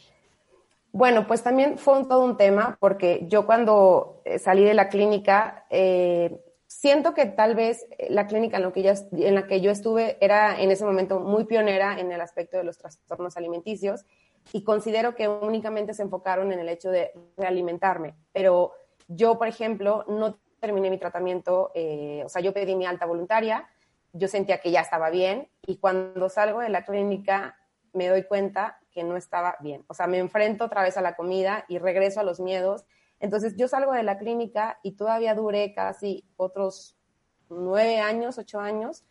Bueno, 0.93 1.27
pues 1.27 1.43
también 1.43 1.77
fue 1.77 2.05
todo 2.05 2.25
un 2.25 2.37
tema 2.37 2.77
porque 2.79 3.27
yo 3.27 3.47
cuando 3.47 4.23
eh, 4.25 4.39
salí 4.39 4.63
de 4.63 4.75
la 4.75 4.89
clínica 4.89 5.67
eh, 5.71 6.41
siento 6.69 7.15
que 7.15 7.27
tal 7.27 7.57
vez 7.57 7.85
eh, 7.99 8.07
la 8.11 8.29
clínica 8.29 8.59
en, 8.59 8.63
lo 8.63 8.73
que 8.73 8.89
en 8.89 9.35
la 9.35 9.49
que 9.49 9.61
yo 9.61 9.73
estuve 9.73 10.19
era 10.21 10.61
en 10.61 10.71
ese 10.71 10.85
momento 10.85 11.19
muy 11.19 11.47
pionera 11.47 11.99
en 11.99 12.13
el 12.13 12.21
aspecto 12.21 12.59
de 12.59 12.65
los 12.65 12.79
trastornos 12.79 13.37
alimenticios 13.37 14.05
y 14.53 14.65
considero 14.65 15.15
que 15.15 15.29
únicamente 15.29 15.95
se 15.95 16.03
enfocaron 16.03 16.53
en 16.53 16.59
el 16.59 16.69
hecho 16.69 16.91
de 16.91 17.13
realimentarme. 17.37 18.15
Pero 18.33 18.73
yo, 19.09 19.39
por 19.39 19.49
ejemplo, 19.49 20.05
no 20.09 20.39
terminé 20.61 20.91
mi 20.91 20.99
tratamiento, 20.99 21.71
eh, 21.75 22.23
o 22.25 22.29
sea, 22.29 22.43
yo 22.43 22.53
pedí 22.53 22.75
mi 22.75 22.87
alta 22.87 23.07
voluntaria, 23.07 23.69
yo 24.13 24.27
sentía 24.29 24.59
que 24.59 24.71
ya 24.71 24.81
estaba 24.81 25.11
bien 25.11 25.49
y 25.67 25.77
cuando 25.77 26.29
salgo 26.29 26.61
de 26.61 26.71
la 26.71 26.85
clínica 26.85 27.57
me 27.93 28.09
doy 28.09 28.25
cuenta 28.25 28.81
que 28.91 29.05
no 29.05 29.17
estaba 29.17 29.57
bien. 29.61 29.85
O 29.89 29.95
sea, 29.95 30.07
me 30.07 30.19
enfrento 30.19 30.65
otra 30.65 30.83
vez 30.83 30.97
a 30.97 31.03
la 31.03 31.15
comida 31.15 31.65
y 31.69 31.79
regreso 31.79 32.21
a 32.21 32.25
los 32.25 32.41
miedos 32.41 32.85
entonces 33.21 33.57
yo 33.57 33.69
salgo 33.69 33.93
de 33.93 34.03
la 34.03 34.19
clínica 34.19 34.79
y 34.83 34.93
todavía 34.93 35.35
duré 35.35 35.75
casi 35.75 36.25
otros 36.37 36.97
nueve 37.49 38.01
años, 38.01 38.39
ocho 38.39 38.61
años, 38.61 39.05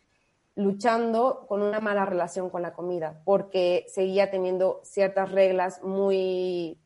luchando 0.58 1.46
con 1.46 1.62
una 1.62 1.78
mala 1.78 2.04
relación 2.04 2.50
con 2.50 2.62
la 2.62 2.72
comida, 2.72 3.22
porque 3.24 3.86
seguía 3.86 4.28
teniendo 4.28 4.80
ciertas 4.82 5.30
reglas 5.30 5.84
muy, 5.84 6.80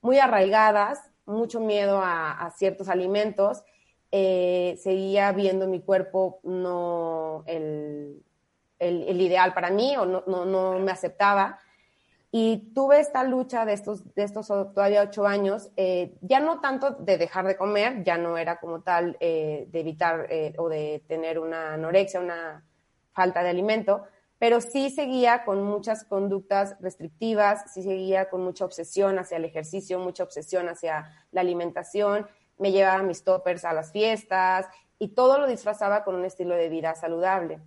muy 0.00 0.18
arraigadas, 0.18 1.10
mucho 1.26 1.60
miedo 1.60 2.00
a, 2.02 2.50
ciertos 2.56 2.88
alimentos, 2.88 3.62
eh, 4.10 4.78
seguía 4.82 5.30
viendo 5.32 5.68
mi 5.68 5.80
cuerpo 5.80 6.40
no 6.44 7.44
el, 7.46 8.24
el, 8.78 9.20
ideal 9.20 9.52
para 9.52 9.70
mí 9.70 9.94
o 9.98 10.06
no, 10.06 10.24
no, 10.26 10.46
no 10.46 10.78
me 10.78 10.90
aceptaba. 10.90 11.60
Y 12.32 12.72
tuve 12.74 13.00
esta 13.00 13.22
lucha 13.22 13.66
de 13.66 13.74
estos, 13.74 14.14
de 14.14 14.22
estos 14.22 14.46
todavía 14.46 15.02
ocho 15.02 15.26
años, 15.26 15.70
eh, 15.76 16.14
ya 16.22 16.40
no 16.40 16.60
tanto 16.60 16.92
de 16.92 17.18
dejar 17.18 17.46
de 17.46 17.58
comer, 17.58 18.02
ya 18.02 18.16
no 18.16 18.38
era 18.38 18.58
como 18.60 18.80
tal 18.80 19.18
eh, 19.20 19.66
de 19.68 19.80
evitar 19.80 20.26
eh, 20.30 20.54
o 20.56 20.70
de 20.70 21.04
tener 21.06 21.38
una 21.38 21.74
anorexia, 21.74 22.18
una 22.18 22.64
falta 23.20 23.42
de 23.42 23.50
alimento, 23.50 24.04
pero 24.38 24.62
sí 24.62 24.88
seguía 24.88 25.44
con 25.44 25.62
muchas 25.62 26.04
conductas 26.04 26.74
restrictivas, 26.80 27.70
sí 27.70 27.82
seguía 27.82 28.30
con 28.30 28.42
mucha 28.42 28.64
obsesión 28.64 29.18
hacia 29.18 29.36
el 29.36 29.44
ejercicio, 29.44 29.98
mucha 29.98 30.22
obsesión 30.22 30.70
hacia 30.70 31.26
la 31.30 31.42
alimentación, 31.42 32.26
me 32.56 32.72
llevaba 32.72 33.02
mis 33.02 33.22
toppers 33.22 33.66
a 33.66 33.74
las 33.74 33.92
fiestas 33.92 34.66
y 34.98 35.08
todo 35.08 35.36
lo 35.36 35.46
disfrazaba 35.46 36.02
con 36.02 36.14
un 36.14 36.24
estilo 36.24 36.54
de 36.54 36.70
vida 36.70 36.94
saludable. 36.94 37.60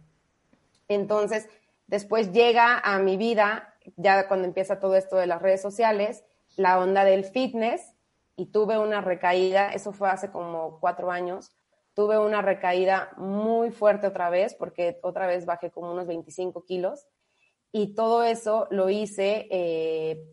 Entonces, 0.87 1.47
después 1.85 2.31
llega 2.31 2.79
a 2.79 2.97
mi 2.97 3.15
vida 3.15 3.75
ya 3.95 4.27
cuando 4.27 4.47
empieza 4.47 4.79
todo 4.79 4.95
esto 4.95 5.17
de 5.17 5.27
las 5.27 5.39
redes 5.39 5.61
sociales, 5.61 6.23
la 6.55 6.79
onda 6.79 7.05
del 7.05 7.25
fitness 7.25 7.93
y 8.35 8.47
tuve 8.47 8.79
una 8.79 9.01
recaída, 9.01 9.71
eso 9.71 9.91
fue 9.91 10.09
hace 10.09 10.31
como 10.31 10.79
cuatro 10.79 11.11
años, 11.11 11.51
tuve 11.93 12.17
una 12.17 12.41
recaída 12.41 13.11
muy 13.17 13.71
fuerte 13.71 14.07
otra 14.07 14.29
vez 14.29 14.55
porque 14.55 14.99
otra 15.03 15.27
vez 15.27 15.45
bajé 15.45 15.71
como 15.71 15.91
unos 15.91 16.07
25 16.07 16.65
kilos 16.65 17.07
y 17.71 17.93
todo 17.95 18.23
eso 18.23 18.67
lo 18.71 18.89
hice 18.89 19.47
eh, 19.51 20.23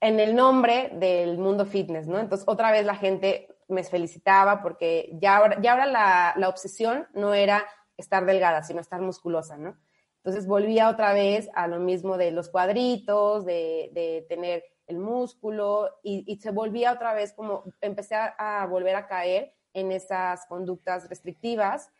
en 0.00 0.20
el 0.20 0.34
nombre 0.34 0.90
del 0.94 1.38
mundo 1.38 1.66
fitness, 1.66 2.06
¿no? 2.06 2.18
Entonces 2.18 2.46
otra 2.48 2.70
vez 2.72 2.86
la 2.86 2.96
gente 2.96 3.48
me 3.68 3.84
felicitaba 3.84 4.62
porque 4.62 5.10
ya 5.20 5.36
ahora, 5.36 5.60
ya 5.60 5.72
ahora 5.72 5.86
la, 5.86 6.34
la 6.36 6.48
obsesión 6.48 7.06
no 7.14 7.34
era 7.34 7.66
estar 7.96 8.24
delgada, 8.26 8.62
sino 8.62 8.80
estar 8.80 9.00
musculosa, 9.00 9.56
¿no? 9.56 9.76
Entonces 10.22 10.46
volvía 10.46 10.90
otra 10.90 11.14
vez 11.14 11.48
a 11.54 11.66
lo 11.66 11.78
mismo 11.78 12.18
de 12.18 12.30
los 12.30 12.50
cuadritos, 12.50 13.46
de, 13.46 14.26
tener 14.28 14.64
el 14.86 14.98
músculo 14.98 15.88
y, 16.02 16.38
se 16.40 16.50
volvía 16.50 16.92
otra 16.92 17.14
vez 17.14 17.32
como, 17.32 17.64
empecé 17.80 18.16
a, 18.16 18.66
volver 18.68 18.96
a 18.96 19.06
caer 19.06 19.54
en 19.74 19.92
esas 19.92 20.46
conductas 20.46 21.08
restrictivas 21.08 21.90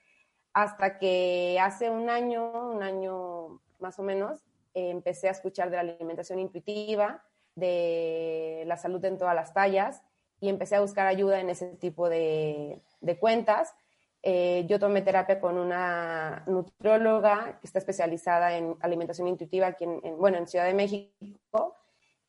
hasta 0.52 0.98
que 0.98 1.58
hace 1.60 1.90
un 1.90 2.10
año, 2.10 2.70
un 2.70 2.82
año 2.82 3.60
más 3.78 3.98
o 3.98 4.02
menos, 4.02 4.40
empecé 4.74 5.28
a 5.28 5.32
escuchar 5.32 5.70
de 5.70 5.76
la 5.76 5.82
alimentación 5.82 6.38
intuitiva, 6.38 7.24
de 7.54 8.64
la 8.66 8.76
salud 8.76 9.04
en 9.04 9.18
todas 9.18 9.34
las 9.34 9.52
tallas 9.52 10.02
y 10.40 10.48
empecé 10.48 10.76
a 10.76 10.80
buscar 10.80 11.06
ayuda 11.06 11.40
en 11.40 11.50
ese 11.50 11.66
tipo 11.76 12.08
de, 12.08 12.82
cuentas. 13.18 13.74
Eh, 14.22 14.66
yo 14.68 14.78
tomé 14.78 15.02
terapia 15.02 15.40
con 15.40 15.56
una 15.56 16.44
nutrióloga 16.46 17.58
que 17.60 17.66
está 17.66 17.78
especializada 17.78 18.56
en 18.56 18.76
alimentación 18.80 19.28
intuitiva 19.28 19.68
aquí 19.68 19.84
en, 19.84 20.18
bueno, 20.18 20.36
en 20.36 20.46
Ciudad 20.46 20.66
de 20.66 20.74
México 20.74 21.76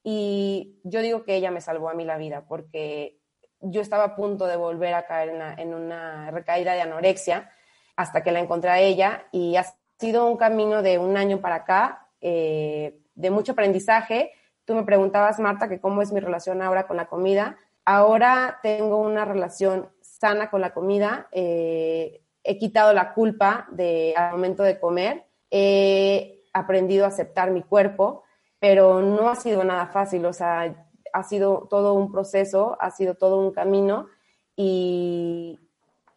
y 0.04 0.80
yo 0.84 1.02
digo 1.02 1.24
que 1.24 1.36
ella 1.36 1.52
me 1.52 1.62
salvó 1.62 1.90
a 1.90 1.94
mí 1.94 2.06
la 2.06 2.18
vida 2.18 2.46
porque 2.48 3.21
yo 3.62 3.82
estaba 3.82 4.04
a 4.04 4.16
punto 4.16 4.48
de 4.48 4.56
volver 4.58 4.94
a 4.94 5.06
caer 5.06 5.30
en 5.58 5.74
una, 5.74 6.32
recaída 6.32 6.74
de 6.74 6.82
anorexia 6.82 7.52
hasta 7.96 8.24
que 8.24 8.32
la 8.32 8.40
encontré 8.40 8.70
a 8.70 8.80
ella 8.80 9.26
y 9.32 9.56
ha 9.56 9.66
sido 10.00 10.26
un 10.26 10.38
camino 10.38 10.82
de 10.82 10.98
un 10.98 11.18
año 11.18 11.42
para 11.42 11.56
acá 11.56 12.08
eh, 12.22 13.00
de 13.16 13.30
mucho 13.30 13.52
aprendizaje. 13.52 14.32
Tú 14.66 14.74
me 14.74 14.84
preguntabas, 14.84 15.40
Marta, 15.40 15.70
que 15.70 15.80
cómo 15.80 16.02
es 16.02 16.12
mi 16.12 16.20
relación 16.20 16.62
ahora 16.62 16.88
con 16.88 16.98
la 16.98 17.06
comida. 17.06 17.58
Ahora 17.86 18.60
tengo 18.64 18.98
una 18.98 19.26
relación 19.26 19.90
sana 20.02 20.50
con 20.50 20.62
la 20.62 20.74
comida. 20.74 21.28
Eh, 21.32 22.22
he 22.44 22.58
quitado 22.58 22.94
la 22.94 23.14
culpa 23.14 23.68
de, 23.72 24.14
al 24.16 24.32
momento 24.32 24.64
de 24.64 24.80
comer. 24.80 25.26
He 25.50 26.44
aprendido 26.54 27.06
a 27.06 27.10
aceptar 27.10 27.52
mi 27.52 27.62
cuerpo, 27.62 28.24
pero 28.60 29.02
no 29.02 29.30
ha 29.30 29.36
sido 29.36 29.64
nada 29.64 29.88
fácil. 29.88 30.26
O 30.26 30.34
sea, 30.34 30.74
ha 31.14 31.24
sido 31.24 31.68
todo 31.70 31.94
un 31.94 32.12
proceso, 32.12 32.78
ha 32.80 32.92
sido 32.92 33.16
todo 33.16 33.38
un 33.38 33.52
camino 33.52 34.08
y 34.56 35.60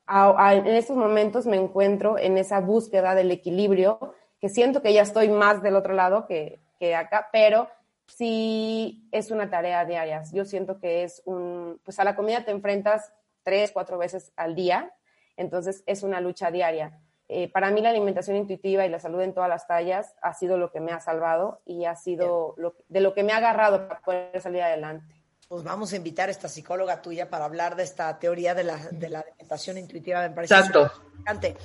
en 0.08 0.66
estos 0.66 0.96
momentos 0.96 1.46
me 1.46 1.56
encuentro 1.56 2.18
en 2.18 2.36
esa 2.38 2.60
búsqueda 2.60 3.14
del 3.14 3.30
equilibrio, 3.30 4.14
que 4.40 4.48
siento 4.48 4.82
que 4.82 4.92
ya 4.92 5.02
estoy 5.02 5.28
más 5.28 5.62
del 5.62 5.76
otro 5.76 5.94
lado 5.94 6.26
que, 6.26 6.60
que 6.78 6.94
acá, 6.94 7.28
pero 7.32 7.68
sí 8.06 9.08
es 9.12 9.30
una 9.30 9.48
tarea 9.48 9.84
diaria. 9.84 10.22
Yo 10.32 10.44
siento 10.44 10.78
que 10.78 11.04
es 11.04 11.22
un, 11.24 11.80
pues 11.84 11.98
a 11.98 12.04
la 12.04 12.16
comida 12.16 12.44
te 12.44 12.50
enfrentas 12.50 13.12
tres, 13.42 13.72
cuatro 13.72 13.98
veces 13.98 14.32
al 14.36 14.54
día, 14.54 14.92
entonces 15.36 15.82
es 15.86 16.02
una 16.02 16.20
lucha 16.20 16.50
diaria. 16.50 17.00
Eh, 17.28 17.48
para 17.48 17.70
mí 17.70 17.80
la 17.80 17.90
alimentación 17.90 18.36
intuitiva 18.36 18.84
y 18.84 18.90
la 18.90 18.98
salud 18.98 19.20
en 19.22 19.32
todas 19.32 19.48
las 19.48 19.66
tallas 19.66 20.14
ha 20.20 20.34
sido 20.34 20.58
lo 20.58 20.70
que 20.70 20.80
me 20.80 20.92
ha 20.92 21.00
salvado 21.00 21.62
y 21.64 21.86
ha 21.86 21.96
sido 21.96 22.54
lo, 22.58 22.74
de 22.88 23.00
lo 23.00 23.14
que 23.14 23.22
me 23.22 23.32
ha 23.32 23.38
agarrado 23.38 23.88
para 23.88 24.00
poder 24.00 24.40
salir 24.40 24.62
adelante. 24.62 25.14
Pues 25.48 25.62
vamos 25.62 25.92
a 25.92 25.96
invitar 25.96 26.28
a 26.28 26.32
esta 26.32 26.48
psicóloga 26.48 27.00
tuya 27.00 27.30
para 27.30 27.44
hablar 27.44 27.76
de 27.76 27.82
esta 27.82 28.18
teoría 28.18 28.54
de 28.54 28.64
la, 28.64 28.76
de 28.76 29.08
la 29.08 29.20
alimentación 29.20 29.78
intuitiva. 29.78 30.20
Me 30.22 30.30
parece 30.34 30.54
Exacto. 30.54 30.90
importante. 31.12 31.56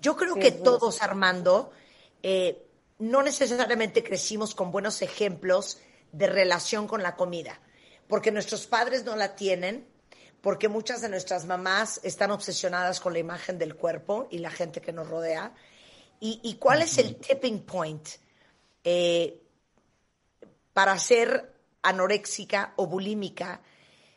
Yo 0.00 0.16
creo 0.16 0.36
que 0.36 0.52
todos, 0.52 1.02
Armando, 1.02 1.72
eh, 2.22 2.66
no 2.98 3.22
necesariamente 3.22 4.02
crecimos 4.02 4.54
con 4.54 4.70
buenos 4.70 5.02
ejemplos 5.02 5.80
de 6.12 6.26
relación 6.26 6.86
con 6.86 7.02
la 7.02 7.16
comida, 7.16 7.60
porque 8.08 8.30
nuestros 8.30 8.66
padres 8.66 9.04
no 9.04 9.16
la 9.16 9.34
tienen, 9.34 9.86
porque 10.40 10.68
muchas 10.68 11.00
de 11.00 11.08
nuestras 11.08 11.46
mamás 11.46 12.00
están 12.02 12.30
obsesionadas 12.30 13.00
con 13.00 13.12
la 13.12 13.18
imagen 13.18 13.58
del 13.58 13.74
cuerpo 13.74 14.28
y 14.30 14.38
la 14.38 14.50
gente 14.50 14.80
que 14.80 14.92
nos 14.92 15.08
rodea. 15.08 15.52
¿Y, 16.20 16.54
cuál 16.54 16.82
es 16.82 16.98
el 16.98 17.14
tipping 17.14 17.60
point 17.60 18.08
eh, 18.82 19.40
para 20.72 20.98
ser 20.98 21.54
anoréxica 21.82 22.72
o 22.74 22.88
bulímica 22.88 23.60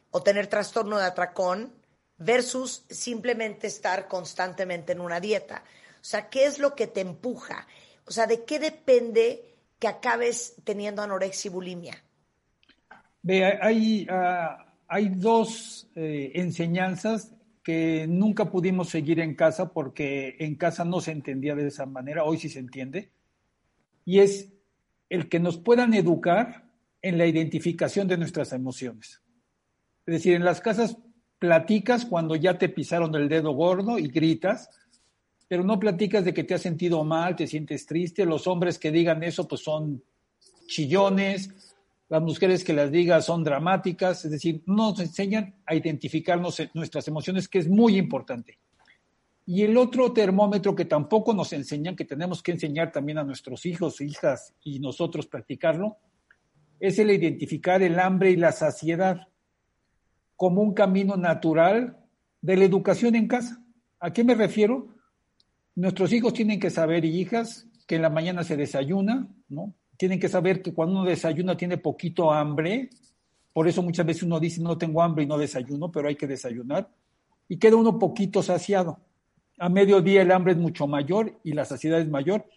o 0.10 0.24
tener 0.24 0.48
trastorno 0.48 0.98
de 0.98 1.06
atracón 1.06 1.72
versus 2.18 2.86
simplemente 2.90 3.68
estar 3.68 4.08
constantemente 4.08 4.94
en 4.94 5.02
una 5.02 5.20
dieta? 5.20 5.64
O 6.02 6.04
sea, 6.04 6.28
¿qué 6.28 6.46
es 6.46 6.58
lo 6.58 6.74
que 6.74 6.88
te 6.88 7.02
empuja? 7.02 7.68
O 8.08 8.12
sea, 8.12 8.26
¿de 8.26 8.46
qué 8.46 8.58
depende 8.58 9.56
que 9.78 9.88
acabes 9.88 10.56
teniendo 10.64 11.04
anorexia 11.04 11.50
y 11.50 11.54
bulimia? 11.54 12.04
Ve, 13.22 13.60
hay, 13.62 14.08
ah, 14.10 14.71
hay 14.94 15.08
dos 15.08 15.88
eh, 15.96 16.34
enseñanzas 16.36 17.34
que 17.64 18.08
nunca 18.10 18.52
pudimos 18.52 18.90
seguir 18.90 19.22
en 19.22 19.36
casa 19.36 19.72
porque 19.72 20.36
en 20.40 20.56
casa 20.56 20.84
no 20.84 21.00
se 21.00 21.12
entendía 21.12 21.56
de 21.56 21.66
esa 21.66 21.86
manera, 21.86 22.26
hoy 22.26 22.38
sí 22.38 22.50
se 22.50 22.60
entiende, 22.60 23.10
y 24.04 24.20
es 24.20 24.50
el 25.08 25.30
que 25.30 25.40
nos 25.40 25.58
puedan 25.58 25.94
educar 25.94 26.66
en 27.02 27.18
la 27.18 27.26
identificación 27.26 28.06
de 28.10 28.18
nuestras 28.18 28.52
emociones. 28.52 29.22
Es 30.06 30.16
decir, 30.16 30.34
en 30.34 30.44
las 30.44 30.60
casas 30.60 30.98
platicas 31.40 32.06
cuando 32.06 32.36
ya 32.36 32.58
te 32.58 32.68
pisaron 32.68 33.16
el 33.16 33.30
dedo 33.30 33.54
gordo 33.54 33.98
y 33.98 34.10
gritas, 34.10 34.70
pero 35.48 35.64
no 35.64 35.80
platicas 35.80 36.26
de 36.26 36.34
que 36.34 36.44
te 36.44 36.56
has 36.56 36.62
sentido 36.62 37.06
mal, 37.06 37.38
te 37.38 37.48
sientes 37.48 37.86
triste. 37.86 38.26
Los 38.26 38.46
hombres 38.46 38.78
que 38.78 38.92
digan 38.92 39.24
eso, 39.24 39.48
pues 39.48 39.62
son 39.62 40.04
chillones. 40.68 41.71
Las 42.12 42.22
mujeres 42.22 42.66
que 42.66 42.74
las 42.74 42.92
digan 42.92 43.24
son 43.24 43.42
dramáticas. 43.42 44.26
Es 44.26 44.32
decir, 44.32 44.62
nos 44.66 45.00
enseñan 45.00 45.56
a 45.66 45.76
identificarnos 45.76 46.62
nuestras 46.74 47.08
emociones, 47.08 47.48
que 47.48 47.60
es 47.60 47.70
muy 47.70 47.98
importante. 47.98 48.60
Y 49.46 49.62
el 49.62 49.78
otro 49.78 50.12
termómetro 50.12 50.76
que 50.76 50.84
tampoco 50.84 51.34
nos 51.34 51.54
enseñan, 51.54 51.96
que 51.96 52.04
tenemos 52.04 52.44
que 52.44 52.52
enseñar 52.52 52.92
también 52.92 53.18
a 53.18 53.24
nuestros 53.24 53.66
hijos, 53.66 54.02
hijas 54.02 54.54
y 54.62 54.82
nosotros 54.82 55.26
practicarlo, 55.26 56.00
es 56.82 57.00
el 57.00 57.12
identificar 57.12 57.82
el 57.82 57.98
hambre 57.98 58.32
y 58.32 58.36
la 58.36 58.52
saciedad 58.52 59.30
como 60.36 60.62
un 60.62 60.74
camino 60.74 61.16
natural 61.16 61.98
de 62.42 62.58
la 62.58 62.66
educación 62.66 63.16
en 63.16 63.30
casa. 63.30 63.64
¿A 64.02 64.12
qué 64.12 64.26
me 64.26 64.36
refiero? 64.36 64.90
Nuestros 65.76 66.12
hijos 66.12 66.34
tienen 66.34 66.60
que 66.60 66.72
saber, 66.72 67.06
y 67.06 67.22
hijas, 67.22 67.68
que 67.88 67.96
en 67.96 68.02
la 68.02 68.10
mañana 68.10 68.44
se 68.44 68.58
desayuna, 68.58 69.30
¿no? 69.48 69.74
Tienen 70.02 70.20
que 70.20 70.30
saber 70.30 70.64
que 70.64 70.74
cuando 70.74 71.00
uno 71.00 71.08
desayuna 71.08 71.56
tiene 71.56 71.78
poquito 71.78 72.32
hambre, 72.32 72.90
por 73.54 73.68
eso 73.68 73.84
muchas 73.84 74.04
veces 74.04 74.24
uno 74.24 74.40
dice 74.40 74.60
no 74.60 74.76
tengo 74.76 75.00
hambre 75.04 75.26
y 75.26 75.28
no 75.28 75.38
desayuno, 75.38 75.92
pero 75.92 76.08
hay 76.08 76.16
que 76.16 76.26
desayunar, 76.26 76.90
y 77.48 77.58
queda 77.58 77.76
uno 77.76 78.00
poquito 78.00 78.42
saciado. 78.42 79.00
A 79.60 79.70
mediodía 79.70 80.24
el 80.24 80.32
hambre 80.32 80.54
es 80.54 80.58
mucho 80.58 80.88
mayor 80.88 81.40
y 81.44 81.52
la 81.52 81.66
saciedad 81.66 82.02
es 82.02 82.10
mayor. 82.10 82.48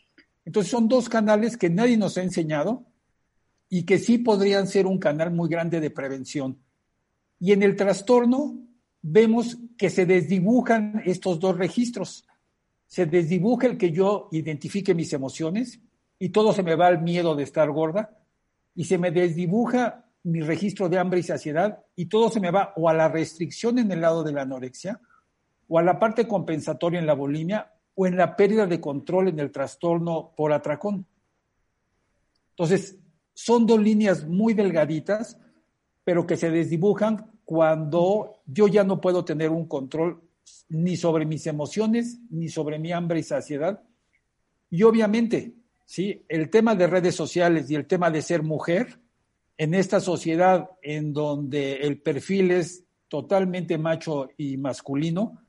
Entonces 0.47 0.71
son 0.71 0.89
dos 0.89 1.11
canales 1.11 1.59
que 1.59 1.69
nadie 1.69 1.99
nos 1.99 2.17
ha 2.17 2.23
enseñado 2.23 2.87
y 3.69 3.83
que 3.83 3.99
sí 3.99 4.17
podrían 4.17 4.67
ser 4.67 4.87
un 4.87 4.97
canal 4.99 5.31
muy 5.31 5.51
grande 5.51 5.81
de 5.81 5.91
prevención. 5.91 6.57
Y 7.41 7.53
en 7.53 7.63
el 7.63 7.77
trastorno 7.77 8.59
vemos 9.03 9.59
que 9.77 9.91
se 9.91 10.07
desdibujan 10.07 11.03
estos 11.05 11.41
dos 11.41 11.59
registros 11.59 12.25
se 12.87 13.07
desdibuja 13.07 13.67
el 13.67 13.77
que 13.77 13.91
yo 13.91 14.29
identifique 14.31 14.95
mis 14.95 15.13
emociones 15.13 15.81
y 16.19 16.31
todo 16.31 16.53
se 16.53 16.63
me 16.63 16.75
va 16.75 16.87
al 16.87 17.03
miedo 17.03 17.35
de 17.35 17.43
estar 17.43 17.71
gorda 17.71 18.17
y 18.75 18.85
se 18.85 18.99
me 18.99 19.11
desdibuja 19.11 20.05
mi 20.25 20.41
registro 20.41 20.89
de 20.89 20.99
hambre 20.99 21.21
y 21.21 21.23
saciedad 21.23 21.85
y 21.97 22.07
todo 22.07 22.31
se 22.31 22.41
me 22.41 22.51
va 22.51 22.73
o 22.77 22.89
a 22.89 22.95
la 22.95 23.09
restricción 23.09 23.79
en 23.79 23.93
el 23.93 24.01
lado 24.01 24.25
de 24.25 24.33
la 24.33 24.43
anorexia 24.43 25.01
o 25.69 25.79
a 25.79 25.83
la 25.83 25.99
parte 25.99 26.27
compensatoria 26.27 26.99
en 26.99 27.07
la 27.07 27.15
bulimia 27.15 27.73
o 27.95 28.07
en 28.07 28.17
la 28.17 28.37
pérdida 28.37 28.67
de 28.67 28.81
control 28.81 29.29
en 29.29 29.39
el 29.39 29.53
trastorno 29.53 30.33
por 30.37 30.53
atracón. 30.53 31.07
Entonces, 32.51 32.99
son 33.35 33.67
dos 33.67 33.81
líneas 33.81 34.27
muy 34.27 34.55
delgaditas, 34.55 35.39
pero 36.05 36.27
que 36.27 36.37
se 36.37 36.51
desdibujan 36.51 37.33
cuando 37.45 38.41
yo 38.47 38.69
ya 38.69 38.85
no 38.85 39.01
puedo 39.01 39.25
tener 39.25 39.51
un 39.51 39.67
control 39.67 40.23
ni 40.69 40.97
sobre 40.97 41.27
mis 41.27 41.47
emociones, 41.47 42.19
ni 42.31 42.49
sobre 42.49 42.79
mi 42.79 42.93
hambre 42.93 43.21
y 43.21 43.23
saciedad. 43.23 43.83
Y 44.71 44.83
obviamente, 44.83 45.55
¿sí? 45.85 46.25
el 46.29 46.51
tema 46.51 46.75
de 46.75 46.87
redes 46.87 47.15
sociales 47.15 47.71
y 47.71 47.75
el 47.75 47.87
tema 47.87 48.11
de 48.11 48.23
ser 48.23 48.43
mujer, 48.43 48.99
en 49.57 49.75
esta 49.75 50.01
sociedad 50.01 50.71
en 50.83 51.13
donde 51.13 51.75
el 51.75 52.01
perfil 52.01 52.51
es 52.51 52.85
totalmente 53.09 53.79
macho 53.79 54.29
y 54.37 54.57
masculino, 54.57 55.41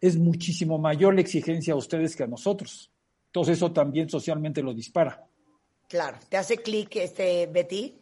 es 0.00 0.16
muchísimo 0.16 0.78
mayor 0.78 1.14
la 1.14 1.22
exigencia 1.22 1.74
a 1.74 1.76
ustedes 1.76 2.16
que 2.16 2.24
a 2.24 2.26
nosotros. 2.26 2.90
Entonces 3.26 3.56
eso 3.56 3.72
también 3.72 4.08
socialmente 4.08 4.62
lo 4.62 4.74
dispara. 4.74 5.24
Claro, 5.88 6.18
¿te 6.28 6.36
hace 6.36 6.58
clic 6.58 6.96
este 6.96 7.46
Betty? 7.46 7.98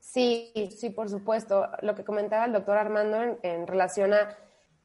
Sí, 0.00 0.52
sí, 0.76 0.90
por 0.90 1.08
supuesto. 1.08 1.66
Lo 1.82 1.94
que 1.94 2.04
comentaba 2.04 2.44
el 2.44 2.52
doctor 2.52 2.76
Armando 2.76 3.38
en 3.42 3.66
relación 3.66 4.12
a 4.12 4.36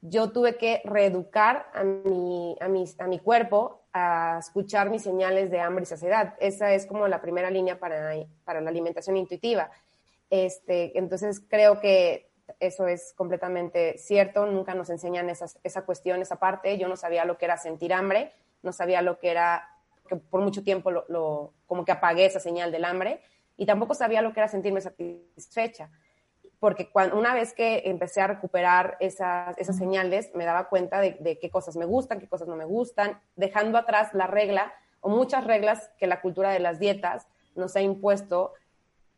yo 0.02 0.32
tuve 0.32 0.58
que 0.58 0.82
reeducar 0.86 1.68
a 1.74 1.84
mi, 1.84 2.56
a, 2.62 3.04
a 3.04 3.08
mi 3.08 3.20
cuerpo 3.20 3.79
a 3.94 4.38
escuchar 4.40 4.90
mis 4.90 5.04
señales 5.04 5.50
de 5.52 5.60
hambre 5.60 5.84
y 5.84 5.86
saciedad. 5.86 6.36
Esa 6.40 6.74
es 6.74 6.86
como 6.86 7.08
la 7.08 7.22
primera 7.22 7.50
línea 7.50 7.80
para, 7.80 8.14
para 8.44 8.62
la 8.62 8.70
alimentación 8.70 9.18
intuitiva. 9.18 9.72
Este, 10.30 10.98
entonces 10.98 11.42
creo 11.48 11.80
que 11.80 12.30
eso 12.60 12.88
es 12.88 13.14
completamente 13.14 13.98
cierto, 13.98 14.46
nunca 14.46 14.74
nos 14.74 14.90
enseñan 14.90 15.30
esa 15.30 15.86
cuestión, 15.86 16.22
esa 16.22 16.38
parte. 16.38 16.78
Yo 16.78 16.88
no 16.88 16.96
sabía 16.96 17.26
lo 17.26 17.38
que 17.38 17.46
era 17.46 17.58
sentir 17.58 17.94
hambre, 17.94 18.34
no 18.64 18.72
sabía 18.72 19.02
lo 19.02 19.20
que 19.20 19.30
era 19.30 19.68
porque 20.10 20.26
por 20.30 20.42
mucho 20.42 20.64
tiempo 20.64 20.92
lo, 20.92 21.54
como 21.68 21.86
que 21.86 21.92
apagué 21.92 22.26
esa 22.26 22.40
señal 22.40 22.72
del 22.72 22.86
hambre 22.86 23.22
y 23.58 23.66
tampoco 23.66 23.94
sabía 23.94 24.22
lo 24.22 24.34
que 24.34 24.40
era 24.40 24.48
sentirme 24.48 24.82
satisfecha. 24.82 25.90
Porque 26.60 26.90
cuando, 26.90 27.18
una 27.18 27.34
vez 27.34 27.54
que 27.54 27.84
empecé 27.86 28.22
a 28.22 28.28
recuperar 28.28 28.98
esas, 29.00 29.58
esas 29.58 29.78
señales, 29.78 30.32
me 30.36 30.46
daba 30.46 30.68
cuenta 30.68 31.00
de, 31.00 31.18
de 31.20 31.40
qué 31.40 31.50
cosas 31.50 31.78
me 31.78 31.86
gustan, 31.86 32.20
qué 32.20 32.28
cosas 32.28 32.48
no 32.48 32.56
me 32.56 32.66
gustan, 32.66 33.20
dejando 33.36 33.78
atrás 33.78 34.14
la 34.14 34.28
regla 34.28 34.74
o 35.00 35.10
muchas 35.10 35.46
reglas 35.46 35.92
que 35.98 36.08
la 36.08 36.22
cultura 36.22 36.52
de 36.52 36.60
las 36.60 36.80
dietas 36.80 37.28
nos 37.56 37.76
ha 37.76 37.82
impuesto 37.82 38.54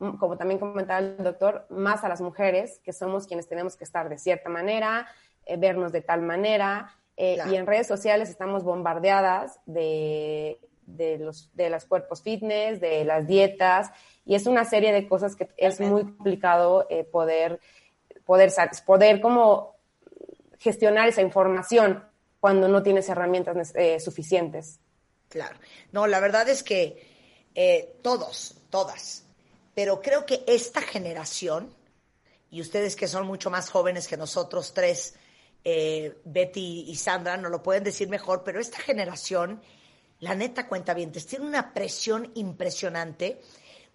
Mm, 0.01 0.17
como 0.17 0.35
también 0.35 0.59
comentaba 0.59 0.99
el 0.99 1.17
doctor, 1.17 1.67
más 1.69 2.03
a 2.03 2.09
las 2.09 2.21
mujeres, 2.21 2.81
que 2.83 2.91
somos 2.91 3.27
quienes 3.27 3.47
tenemos 3.47 3.75
que 3.75 3.83
estar 3.83 4.09
de 4.09 4.17
cierta 4.17 4.49
manera, 4.49 5.07
eh, 5.45 5.57
vernos 5.57 5.91
de 5.91 6.01
tal 6.01 6.23
manera, 6.23 6.91
eh, 7.17 7.37
y 7.51 7.55
en 7.55 7.67
redes 7.67 7.85
sociales 7.85 8.27
estamos 8.27 8.63
bombardeadas 8.63 9.59
de, 9.67 10.59
de, 10.95 11.17
los, 11.17 11.49
de 11.53 11.69
los 11.69 11.85
cuerpos 11.85 12.21
fitness, 12.21 12.79
de 12.79 13.03
las 13.05 13.27
dietas, 13.27 13.91
y 14.25 14.35
es 14.35 14.45
una 14.45 14.65
serie 14.65 14.91
de 14.91 15.07
cosas 15.07 15.35
que 15.35 15.49
es 15.57 15.79
muy 15.79 16.03
complicado 16.03 16.85
eh, 16.89 17.03
poder, 17.03 17.59
poder, 18.25 18.51
poder 18.85 19.21
como 19.21 19.75
gestionar 20.59 21.07
esa 21.07 21.21
información 21.21 22.03
cuando 22.39 22.67
no 22.67 22.83
tienes 22.83 23.09
herramientas 23.09 23.73
suficientes. 24.03 24.79
Claro. 25.29 25.57
No, 25.91 26.07
la 26.07 26.19
verdad 26.19 26.47
es 26.49 26.63
que 26.63 27.91
todos, 28.01 28.55
todas, 28.69 29.25
pero 29.73 30.01
creo 30.01 30.25
que 30.25 30.43
esta 30.47 30.81
generación, 30.81 31.73
y 32.49 32.61
ustedes 32.61 32.95
que 32.95 33.07
son 33.07 33.25
mucho 33.25 33.49
más 33.49 33.69
jóvenes 33.69 34.07
que 34.07 34.17
nosotros 34.17 34.73
tres, 34.73 35.15
eh, 35.63 36.19
Betty 36.25 36.85
y 36.87 36.95
Sandra, 36.95 37.37
no 37.37 37.49
lo 37.49 37.63
pueden 37.63 37.83
decir 37.83 38.09
mejor, 38.09 38.43
pero 38.43 38.59
esta 38.59 38.79
generación, 38.79 39.61
la 40.21 40.33
neta 40.35 40.67
cuenta 40.67 40.93
bien, 40.93 41.11
tiene 41.11 41.45
una 41.45 41.73
presión 41.73 42.31
impresionante 42.35 43.41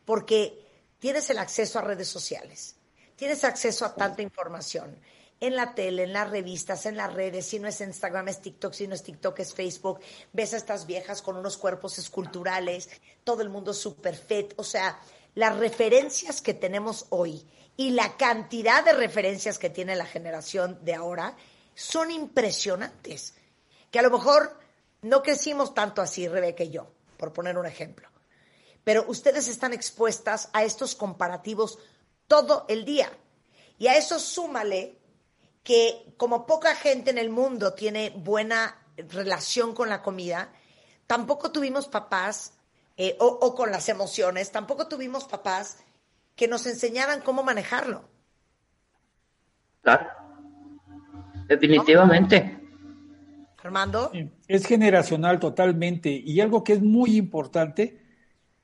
porque 0.04 0.64
tienes 0.98 1.30
el 1.30 1.38
acceso 1.38 1.78
a 1.78 1.82
redes 1.82 2.08
sociales, 2.08 2.76
tienes 3.16 3.42
acceso 3.44 3.84
a 3.84 3.94
tanta 3.94 4.22
información 4.22 4.96
en 5.38 5.54
la 5.54 5.74
tele, 5.74 6.04
en 6.04 6.12
las 6.12 6.30
revistas, 6.30 6.86
en 6.86 6.96
las 6.96 7.12
redes, 7.12 7.46
si 7.46 7.58
no 7.58 7.68
es 7.68 7.80
Instagram, 7.80 8.28
es 8.28 8.40
TikTok, 8.40 8.72
si 8.72 8.86
no 8.86 8.94
es 8.94 9.02
TikTok, 9.02 9.38
es 9.38 9.54
Facebook, 9.54 10.00
ves 10.32 10.54
a 10.54 10.56
estas 10.56 10.86
viejas 10.86 11.22
con 11.22 11.36
unos 11.36 11.58
cuerpos 11.58 11.98
esculturales, 11.98 12.88
todo 13.22 13.42
el 13.42 13.48
mundo 13.48 13.74
súper 13.74 14.16
fit, 14.16 14.54
o 14.56 14.64
sea, 14.64 14.98
las 15.34 15.56
referencias 15.58 16.40
que 16.40 16.54
tenemos 16.54 17.06
hoy 17.10 17.46
y 17.76 17.90
la 17.90 18.16
cantidad 18.16 18.84
de 18.84 18.94
referencias 18.94 19.58
que 19.58 19.70
tiene 19.70 19.94
la 19.94 20.06
generación 20.06 20.78
de 20.82 20.94
ahora 20.94 21.36
son 21.74 22.10
impresionantes. 22.10 23.34
Que 23.90 23.98
a 23.98 24.02
lo 24.02 24.10
mejor 24.10 24.58
no 25.06 25.22
crecimos 25.22 25.74
tanto 25.74 26.02
así, 26.02 26.26
Rebeca 26.28 26.64
y 26.64 26.70
yo, 26.70 26.88
por 27.16 27.32
poner 27.32 27.56
un 27.56 27.66
ejemplo. 27.66 28.08
Pero 28.84 29.04
ustedes 29.08 29.48
están 29.48 29.72
expuestas 29.72 30.50
a 30.52 30.64
estos 30.64 30.94
comparativos 30.94 31.78
todo 32.28 32.66
el 32.68 32.84
día. 32.84 33.10
Y 33.78 33.86
a 33.86 33.96
eso 33.96 34.18
súmale 34.18 34.98
que 35.62 36.14
como 36.16 36.46
poca 36.46 36.74
gente 36.74 37.10
en 37.10 37.18
el 37.18 37.30
mundo 37.30 37.74
tiene 37.74 38.10
buena 38.16 38.76
relación 38.96 39.74
con 39.74 39.88
la 39.88 40.02
comida, 40.02 40.52
tampoco 41.06 41.50
tuvimos 41.52 41.88
papás 41.88 42.54
eh, 42.96 43.16
o, 43.20 43.54
con 43.54 43.70
las 43.70 43.88
emociones, 43.88 44.50
tampoco 44.50 44.88
tuvimos 44.88 45.24
papás 45.24 45.78
que 46.34 46.48
nos 46.48 46.66
enseñaran 46.66 47.20
cómo 47.20 47.42
manejarlo. 47.42 48.04
Claro, 49.82 50.08
definitivamente. 51.48 52.55
Armando. 53.66 54.12
Es 54.46 54.64
generacional 54.64 55.38
totalmente. 55.40 56.10
Y 56.10 56.40
algo 56.40 56.62
que 56.62 56.74
es 56.74 56.82
muy 56.82 57.16
importante 57.16 58.00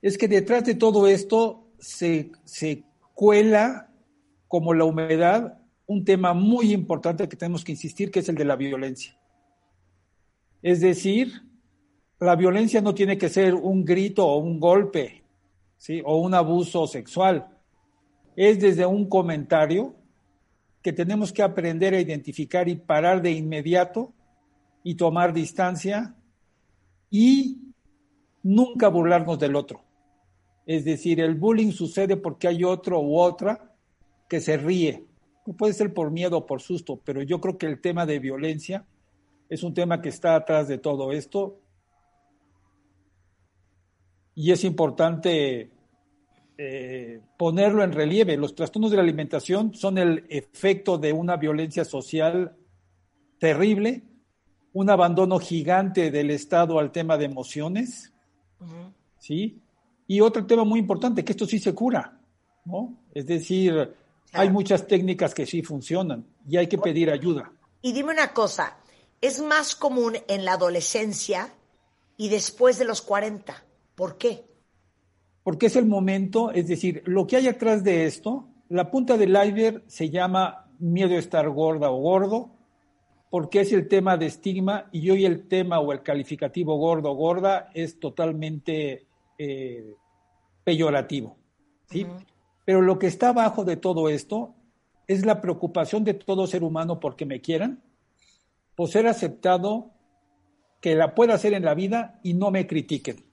es 0.00 0.16
que 0.16 0.28
detrás 0.28 0.64
de 0.64 0.74
todo 0.74 1.06
esto 1.06 1.68
se, 1.78 2.32
se 2.44 2.84
cuela 3.14 3.90
como 4.48 4.74
la 4.74 4.84
humedad 4.84 5.58
un 5.86 6.04
tema 6.04 6.34
muy 6.34 6.72
importante 6.72 7.28
que 7.28 7.36
tenemos 7.36 7.64
que 7.64 7.72
insistir, 7.72 8.10
que 8.10 8.20
es 8.20 8.28
el 8.28 8.36
de 8.36 8.44
la 8.44 8.56
violencia. 8.56 9.18
Es 10.62 10.80
decir, 10.80 11.42
la 12.20 12.36
violencia 12.36 12.80
no 12.80 12.94
tiene 12.94 13.18
que 13.18 13.28
ser 13.28 13.54
un 13.54 13.84
grito 13.84 14.26
o 14.26 14.38
un 14.38 14.60
golpe, 14.60 15.24
¿sí? 15.78 16.00
O 16.04 16.18
un 16.18 16.34
abuso 16.34 16.86
sexual. 16.86 17.48
Es 18.36 18.60
desde 18.60 18.86
un 18.86 19.08
comentario 19.08 19.96
que 20.80 20.92
tenemos 20.92 21.32
que 21.32 21.42
aprender 21.42 21.94
a 21.94 22.00
identificar 22.00 22.68
y 22.68 22.76
parar 22.76 23.22
de 23.22 23.32
inmediato 23.32 24.12
y 24.82 24.94
tomar 24.94 25.32
distancia 25.32 26.14
y 27.10 27.72
nunca 28.42 28.88
burlarnos 28.88 29.38
del 29.38 29.56
otro. 29.56 29.82
Es 30.66 30.84
decir, 30.84 31.20
el 31.20 31.34
bullying 31.34 31.72
sucede 31.72 32.16
porque 32.16 32.48
hay 32.48 32.64
otro 32.64 33.00
u 33.00 33.18
otra 33.18 33.74
que 34.28 34.40
se 34.40 34.56
ríe. 34.56 35.06
Puede 35.56 35.72
ser 35.72 35.92
por 35.92 36.10
miedo 36.10 36.38
o 36.38 36.46
por 36.46 36.60
susto, 36.60 37.00
pero 37.04 37.22
yo 37.22 37.40
creo 37.40 37.58
que 37.58 37.66
el 37.66 37.80
tema 37.80 38.06
de 38.06 38.18
violencia 38.18 38.86
es 39.48 39.62
un 39.62 39.74
tema 39.74 40.00
que 40.00 40.08
está 40.08 40.36
atrás 40.36 40.68
de 40.68 40.78
todo 40.78 41.12
esto 41.12 41.60
y 44.34 44.52
es 44.52 44.64
importante 44.64 45.70
eh, 46.56 47.20
ponerlo 47.36 47.82
en 47.82 47.92
relieve. 47.92 48.36
Los 48.36 48.54
trastornos 48.54 48.90
de 48.90 48.96
la 48.96 49.02
alimentación 49.02 49.74
son 49.74 49.98
el 49.98 50.24
efecto 50.28 50.96
de 50.96 51.12
una 51.12 51.36
violencia 51.36 51.84
social 51.84 52.56
terrible, 53.38 54.04
un 54.72 54.90
abandono 54.90 55.38
gigante 55.38 56.10
del 56.10 56.30
Estado 56.30 56.78
al 56.78 56.92
tema 56.92 57.16
de 57.18 57.26
emociones, 57.26 58.12
¿sí? 59.18 59.60
Y 60.06 60.20
otro 60.20 60.46
tema 60.46 60.64
muy 60.64 60.80
importante, 60.80 61.24
que 61.24 61.32
esto 61.32 61.46
sí 61.46 61.58
se 61.58 61.74
cura, 61.74 62.18
¿no? 62.64 62.94
Es 63.14 63.26
decir, 63.26 63.94
hay 64.32 64.50
muchas 64.50 64.86
técnicas 64.86 65.34
que 65.34 65.46
sí 65.46 65.62
funcionan 65.62 66.24
y 66.48 66.56
hay 66.56 66.66
que 66.66 66.78
pedir 66.78 67.10
ayuda. 67.10 67.52
Y 67.82 67.92
dime 67.92 68.12
una 68.12 68.32
cosa, 68.32 68.76
¿es 69.20 69.42
más 69.42 69.74
común 69.74 70.16
en 70.28 70.44
la 70.44 70.54
adolescencia 70.54 71.52
y 72.16 72.28
después 72.28 72.78
de 72.78 72.84
los 72.84 73.02
40? 73.02 73.64
¿Por 73.94 74.16
qué? 74.16 74.44
Porque 75.42 75.66
es 75.66 75.76
el 75.76 75.86
momento, 75.86 76.50
es 76.52 76.68
decir, 76.68 77.02
lo 77.06 77.26
que 77.26 77.36
hay 77.36 77.48
atrás 77.48 77.82
de 77.84 78.06
esto, 78.06 78.48
la 78.68 78.90
punta 78.90 79.16
del 79.16 79.30
iceberg 79.30 79.82
se 79.86 80.08
llama 80.08 80.70
miedo 80.78 81.14
a 81.14 81.18
estar 81.18 81.48
gorda 81.50 81.90
o 81.90 82.00
gordo, 82.00 82.50
porque 83.32 83.62
es 83.62 83.72
el 83.72 83.88
tema 83.88 84.18
de 84.18 84.26
estigma 84.26 84.90
y 84.92 85.08
hoy 85.08 85.24
el 85.24 85.48
tema 85.48 85.80
o 85.80 85.90
el 85.92 86.02
calificativo 86.02 86.76
gordo 86.76 87.12
o 87.12 87.14
gorda 87.14 87.70
es 87.72 87.98
totalmente 87.98 89.06
eh, 89.38 89.94
peyorativo. 90.62 91.38
¿sí? 91.90 92.06
Pero 92.66 92.82
lo 92.82 92.98
que 92.98 93.06
está 93.06 93.30
abajo 93.30 93.64
de 93.64 93.78
todo 93.78 94.10
esto 94.10 94.54
es 95.06 95.24
la 95.24 95.40
preocupación 95.40 96.04
de 96.04 96.12
todo 96.12 96.46
ser 96.46 96.62
humano 96.62 97.00
porque 97.00 97.24
me 97.24 97.40
quieran, 97.40 97.82
por 98.74 98.90
ser 98.90 99.06
aceptado, 99.06 99.92
que 100.82 100.94
la 100.94 101.14
pueda 101.14 101.32
hacer 101.32 101.54
en 101.54 101.64
la 101.64 101.72
vida 101.72 102.20
y 102.22 102.34
no 102.34 102.50
me 102.50 102.66
critiquen. 102.66 103.24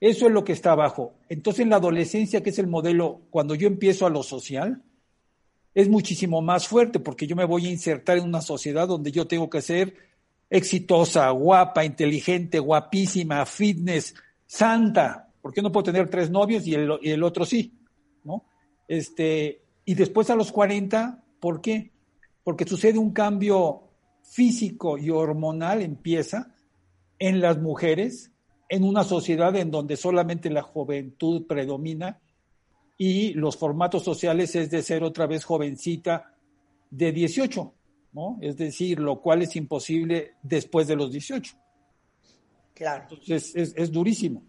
Eso 0.00 0.26
es 0.26 0.32
lo 0.32 0.42
que 0.42 0.54
está 0.54 0.72
abajo. 0.72 1.14
Entonces, 1.28 1.60
en 1.60 1.70
la 1.70 1.76
adolescencia, 1.76 2.42
que 2.42 2.50
es 2.50 2.58
el 2.58 2.66
modelo, 2.66 3.20
cuando 3.30 3.54
yo 3.54 3.68
empiezo 3.68 4.06
a 4.06 4.10
lo 4.10 4.24
social, 4.24 4.82
es 5.74 5.88
muchísimo 5.88 6.40
más 6.40 6.68
fuerte 6.68 7.00
porque 7.00 7.26
yo 7.26 7.34
me 7.34 7.44
voy 7.44 7.66
a 7.66 7.70
insertar 7.70 8.18
en 8.18 8.24
una 8.24 8.40
sociedad 8.40 8.86
donde 8.86 9.10
yo 9.10 9.26
tengo 9.26 9.50
que 9.50 9.60
ser 9.60 9.94
exitosa, 10.48 11.28
guapa, 11.30 11.84
inteligente, 11.84 12.60
guapísima, 12.60 13.44
fitness, 13.44 14.14
santa. 14.46 15.28
¿Por 15.42 15.52
qué 15.52 15.62
no 15.62 15.72
puedo 15.72 15.84
tener 15.84 16.08
tres 16.08 16.30
novios 16.30 16.66
y 16.66 16.74
el, 16.74 16.92
y 17.02 17.10
el 17.10 17.22
otro 17.22 17.44
sí? 17.44 17.74
¿No? 18.22 18.44
Este, 18.86 19.62
y 19.84 19.94
después 19.94 20.30
a 20.30 20.36
los 20.36 20.52
40, 20.52 21.22
¿por 21.40 21.60
qué? 21.60 21.92
Porque 22.44 22.64
sucede 22.64 22.98
un 22.98 23.12
cambio 23.12 23.88
físico 24.22 24.96
y 24.96 25.10
hormonal, 25.10 25.82
empieza 25.82 26.54
en 27.18 27.40
las 27.40 27.58
mujeres, 27.60 28.30
en 28.68 28.84
una 28.84 29.04
sociedad 29.04 29.54
en 29.56 29.70
donde 29.70 29.96
solamente 29.96 30.50
la 30.50 30.62
juventud 30.62 31.46
predomina 31.46 32.20
y 32.96 33.32
los 33.34 33.56
formatos 33.56 34.04
sociales 34.04 34.54
es 34.54 34.70
de 34.70 34.82
ser 34.82 35.02
otra 35.02 35.26
vez 35.26 35.44
jovencita 35.44 36.34
de 36.90 37.12
18, 37.12 37.74
¿no? 38.12 38.38
Es 38.40 38.56
decir, 38.56 39.00
lo 39.00 39.20
cual 39.20 39.42
es 39.42 39.56
imposible 39.56 40.34
después 40.42 40.86
de 40.86 40.96
los 40.96 41.10
18. 41.10 41.54
Claro. 42.74 43.06
Entonces 43.10 43.52
es, 43.54 43.74
es 43.76 43.90
durísimo. 43.90 44.42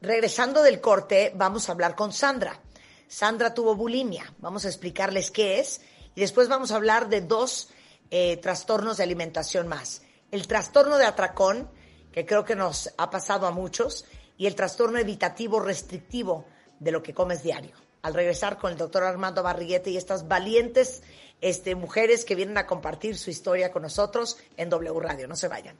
Regresando 0.00 0.62
del 0.62 0.80
corte, 0.80 1.32
vamos 1.36 1.68
a 1.68 1.72
hablar 1.72 1.94
con 1.94 2.12
Sandra. 2.12 2.60
Sandra 3.06 3.54
tuvo 3.54 3.76
bulimia. 3.76 4.34
Vamos 4.38 4.64
a 4.64 4.68
explicarles 4.68 5.30
qué 5.30 5.60
es 5.60 5.80
y 6.14 6.20
después 6.20 6.48
vamos 6.48 6.72
a 6.72 6.76
hablar 6.76 7.08
de 7.08 7.20
dos 7.20 7.70
eh, 8.10 8.36
trastornos 8.38 8.96
de 8.96 9.04
alimentación 9.04 9.68
más. 9.68 10.02
El 10.30 10.46
trastorno 10.46 10.98
de 10.98 11.06
atracón, 11.06 11.70
que 12.10 12.26
creo 12.26 12.44
que 12.44 12.56
nos 12.56 12.92
ha 12.98 13.10
pasado 13.10 13.46
a 13.46 13.50
muchos, 13.50 14.04
y 14.36 14.46
el 14.46 14.54
trastorno 14.54 14.98
evitativo 14.98 15.60
restrictivo 15.60 16.46
de 16.82 16.90
lo 16.90 17.02
que 17.02 17.14
comes 17.14 17.42
diario. 17.42 17.74
Al 18.02 18.14
regresar 18.14 18.58
con 18.58 18.72
el 18.72 18.78
doctor 18.78 19.04
Armando 19.04 19.42
Barriguete 19.42 19.90
y 19.90 19.96
estas 19.96 20.26
valientes 20.26 21.02
este, 21.40 21.74
mujeres 21.76 22.24
que 22.24 22.34
vienen 22.34 22.58
a 22.58 22.66
compartir 22.66 23.16
su 23.16 23.30
historia 23.30 23.70
con 23.70 23.82
nosotros 23.82 24.38
en 24.56 24.68
W 24.68 25.00
Radio. 25.00 25.28
No 25.28 25.36
se 25.36 25.46
vayan. 25.48 25.76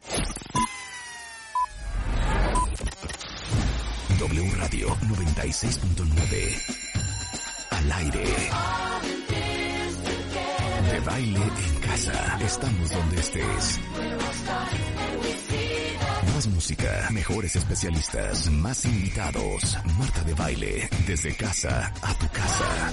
W 4.18 4.50
Radio 4.56 4.88
96.9. 4.88 6.76
Al 7.70 7.92
aire. 7.92 8.24
De 10.92 11.00
baile 11.00 11.40
en 11.42 11.80
casa. 11.80 12.38
Estamos 12.40 12.90
donde 12.90 13.16
estés. 13.20 13.80
Música, 16.46 17.08
mejores 17.12 17.54
especialistas, 17.54 18.50
más 18.50 18.84
invitados. 18.84 19.78
Marta 19.98 20.24
de 20.24 20.34
baile, 20.34 20.88
desde 21.06 21.36
casa 21.36 21.92
a 22.02 22.14
tu 22.18 22.28
casa. 22.28 22.90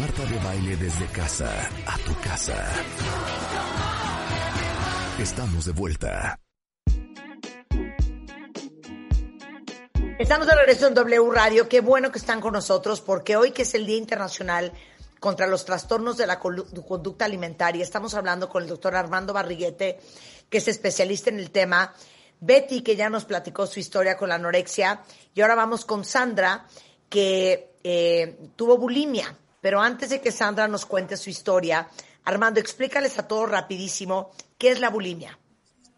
Marta 0.00 0.24
de 0.24 0.38
baile 0.44 0.76
desde 0.76 1.06
casa 1.06 1.70
a 1.86 1.98
tu 1.98 2.14
casa. 2.20 2.56
Estamos 5.20 5.64
de 5.66 5.72
vuelta. 5.72 6.40
Estamos 10.18 10.46
de 10.46 10.54
regreso 10.56 10.88
en 10.88 10.94
W 10.94 11.30
Radio. 11.30 11.68
Qué 11.68 11.82
bueno 11.82 12.10
que 12.10 12.18
están 12.18 12.40
con 12.40 12.52
nosotros 12.52 13.00
porque 13.00 13.36
hoy 13.36 13.52
que 13.52 13.62
es 13.62 13.74
el 13.74 13.86
Día 13.86 13.98
Internacional 13.98 14.72
contra 15.24 15.46
los 15.46 15.64
Trastornos 15.64 16.18
de 16.18 16.26
la 16.26 16.38
Conducta 16.38 17.24
Alimentaria, 17.24 17.82
estamos 17.82 18.12
hablando 18.12 18.46
con 18.46 18.62
el 18.62 18.68
doctor 18.68 18.94
Armando 18.94 19.32
Barriguete, 19.32 19.98
que 20.48 20.58
es 20.58 20.68
especialista 20.68 21.30
en 21.30 21.38
el 21.38 21.50
tema. 21.50 21.94
Betty, 22.40 22.82
que 22.82 22.96
ya 22.96 23.08
nos 23.08 23.24
platicó 23.24 23.66
su 23.66 23.80
historia 23.80 24.16
con 24.16 24.28
la 24.28 24.34
anorexia. 24.36 25.02
Y 25.34 25.40
ahora 25.40 25.54
vamos 25.54 25.84
con 25.84 26.04
Sandra, 26.04 26.66
que 27.08 27.74
eh, 27.82 28.36
tuvo 28.56 28.78
bulimia. 28.78 29.36
Pero 29.60 29.80
antes 29.80 30.10
de 30.10 30.20
que 30.20 30.30
Sandra 30.30 30.68
nos 30.68 30.84
cuente 30.84 31.16
su 31.16 31.30
historia, 31.30 31.88
Armando, 32.24 32.58
explícales 32.58 33.18
a 33.18 33.28
todos 33.28 33.50
rapidísimo 33.50 34.30
qué 34.56 34.70
es 34.70 34.80
la 34.80 34.88
bulimia. 34.88 35.38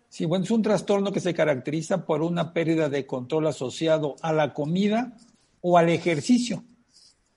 Sí, 0.09 0.25
bueno, 0.25 0.45
es 0.45 0.51
un 0.51 0.63
trastorno 0.63 1.13
que 1.13 1.21
se 1.21 1.35
caracteriza 1.35 2.05
por 2.05 2.23
una 2.23 2.53
pérdida 2.53 2.89
de 2.89 3.07
control 3.07 3.47
asociado 3.47 4.17
a 4.23 4.33
la 4.33 4.53
comida 4.55 5.17
o 5.61 5.79
al 5.79 5.89
ejercicio. 5.89 6.65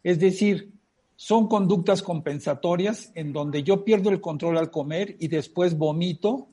Es 0.01 0.19
decir, 0.19 0.71
son 1.15 1.47
conductas 1.47 2.01
compensatorias 2.01 3.11
en 3.13 3.33
donde 3.33 3.63
yo 3.63 3.83
pierdo 3.83 4.09
el 4.09 4.21
control 4.21 4.57
al 4.57 4.71
comer 4.71 5.17
y 5.19 5.27
después 5.27 5.77
vomito, 5.77 6.47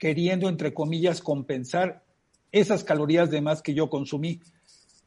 queriendo, 0.00 0.48
entre 0.48 0.72
comillas, 0.72 1.20
compensar 1.20 2.02
esas 2.50 2.82
calorías 2.82 3.30
de 3.30 3.42
más 3.42 3.62
que 3.62 3.74
yo 3.74 3.90
consumí. 3.90 4.40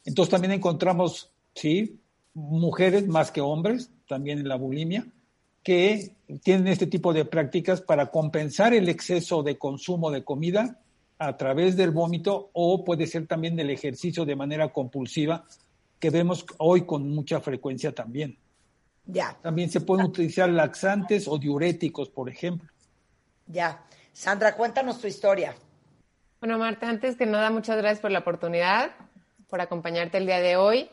Entonces 0.05 0.31
también 0.31 0.53
encontramos, 0.53 1.31
sí, 1.55 1.99
mujeres 2.35 3.07
más 3.07 3.31
que 3.31 3.41
hombres, 3.41 3.89
también 4.07 4.39
en 4.39 4.47
la 4.47 4.55
bulimia, 4.55 5.07
que 5.63 6.15
tienen 6.43 6.67
este 6.67 6.85
tipo 6.85 7.11
de 7.11 7.25
prácticas 7.25 7.81
para 7.81 8.11
compensar 8.11 8.73
el 8.73 8.87
exceso 8.87 9.41
de 9.41 9.57
consumo 9.57 10.11
de 10.11 10.23
comida 10.23 10.79
a 11.17 11.37
través 11.37 11.75
del 11.75 11.89
vómito 11.89 12.51
o 12.53 12.83
puede 12.83 13.07
ser 13.07 13.25
también 13.25 13.55
del 13.55 13.71
ejercicio 13.71 14.25
de 14.25 14.35
manera 14.35 14.71
compulsiva 14.71 15.45
que 15.99 16.11
vemos 16.11 16.45
hoy 16.59 16.85
con 16.85 17.09
mucha 17.09 17.39
frecuencia 17.39 17.95
también. 17.95 18.37
Ya. 19.05 19.37
También 19.41 19.71
se 19.71 19.81
pueden 19.81 20.05
utilizar 20.05 20.49
laxantes 20.49 21.27
o 21.27 21.39
diuréticos, 21.39 22.09
por 22.09 22.29
ejemplo. 22.29 22.69
Ya. 23.47 23.83
Sandra, 24.13 24.55
cuéntanos 24.55 25.01
tu 25.01 25.07
historia. 25.07 25.55
Bueno, 26.39 26.59
Marta, 26.59 26.87
antes 26.87 27.17
que 27.17 27.25
nada, 27.25 27.49
muchas 27.49 27.77
gracias 27.77 27.99
por 27.99 28.11
la 28.11 28.19
oportunidad, 28.19 28.91
por 29.49 29.59
acompañarte 29.59 30.19
el 30.19 30.27
día 30.27 30.39
de 30.39 30.55
hoy. 30.55 30.89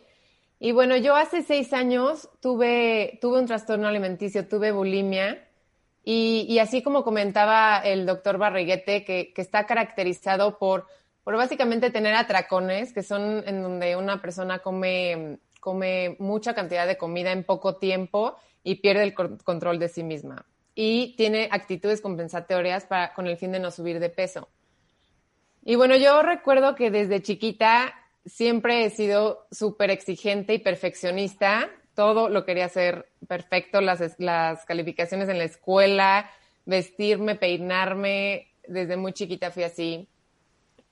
Y 0.59 0.73
bueno, 0.73 0.97
yo 0.97 1.15
hace 1.17 1.43
seis 1.43 1.73
años 1.73 2.29
tuve, 2.41 3.19
tuve 3.21 3.39
un 3.39 3.47
trastorno 3.47 3.89
alimenticio, 3.89 4.49
tuve 4.49 4.73
bulimia. 4.73 5.47
Y, 6.03 6.59
así 6.59 6.83
como 6.83 7.05
comentaba 7.05 7.79
el 7.79 8.07
doctor 8.07 8.39
Barriguete, 8.39 9.05
que, 9.05 9.33
está 9.37 9.67
caracterizado 9.67 10.59
por, 10.59 10.87
por 11.23 11.37
básicamente 11.37 11.91
tener 11.91 12.15
atracones, 12.15 12.93
que 12.95 13.03
son 13.03 13.45
en 13.47 13.63
donde 13.63 13.97
una 13.97 14.21
persona 14.21 14.61
come, 14.61 15.39
come 15.61 16.17
mucha 16.19 16.55
cantidad 16.55 16.87
de 16.87 16.97
comida 16.97 17.33
en 17.33 17.45
poco 17.45 17.77
tiempo 17.77 18.37
y 18.65 18.77
pierde 18.77 19.03
el 19.03 19.15
control 19.15 19.79
de 19.79 19.89
sí 19.89 20.03
misma. 20.03 20.47
Y 20.83 21.15
tiene 21.19 21.47
actitudes 21.53 22.01
compensatorias 22.01 22.87
para, 22.87 23.13
con 23.13 23.27
el 23.27 23.37
fin 23.37 23.53
de 23.53 23.59
no 23.61 23.71
subir 23.71 24.01
de 24.01 24.09
peso. 24.09 24.49
Y 25.63 25.75
bueno, 25.75 25.95
yo 25.95 26.23
recuerdo 26.23 26.75
que 26.75 26.91
desde 26.91 27.21
chiquita 27.21 27.93
siempre 28.25 28.87
he 28.87 28.89
sido 28.89 29.47
súper 29.51 29.91
exigente 29.91 30.55
y 30.55 30.59
perfeccionista. 30.59 31.69
Todo 31.95 32.31
lo 32.31 32.47
quería 32.47 32.65
hacer 32.65 33.11
perfecto, 33.29 33.83
las, 33.83 34.19
las 34.19 34.65
calificaciones 34.65 35.29
en 35.29 35.37
la 35.37 35.45
escuela, 35.45 36.31
vestirme, 36.65 37.35
peinarme. 37.35 38.49
Desde 38.67 38.97
muy 38.97 39.13
chiquita 39.13 39.51
fui 39.51 39.65
así. 39.65 40.09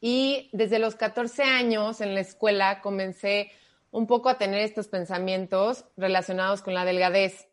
Y 0.03 0.51
desde 0.53 0.79
los 0.81 0.97
14 0.97 1.45
años 1.45 2.03
en 2.03 2.13
la 2.13 2.21
escuela 2.21 2.83
comencé 2.83 3.53
un 3.91 4.07
poco 4.07 4.29
a 4.29 4.37
tener 4.37 4.61
estos 4.61 4.87
pensamientos 4.89 5.87
relacionados 5.97 6.61
con 6.61 6.75
la 6.75 6.85
delgadez. 6.85 7.48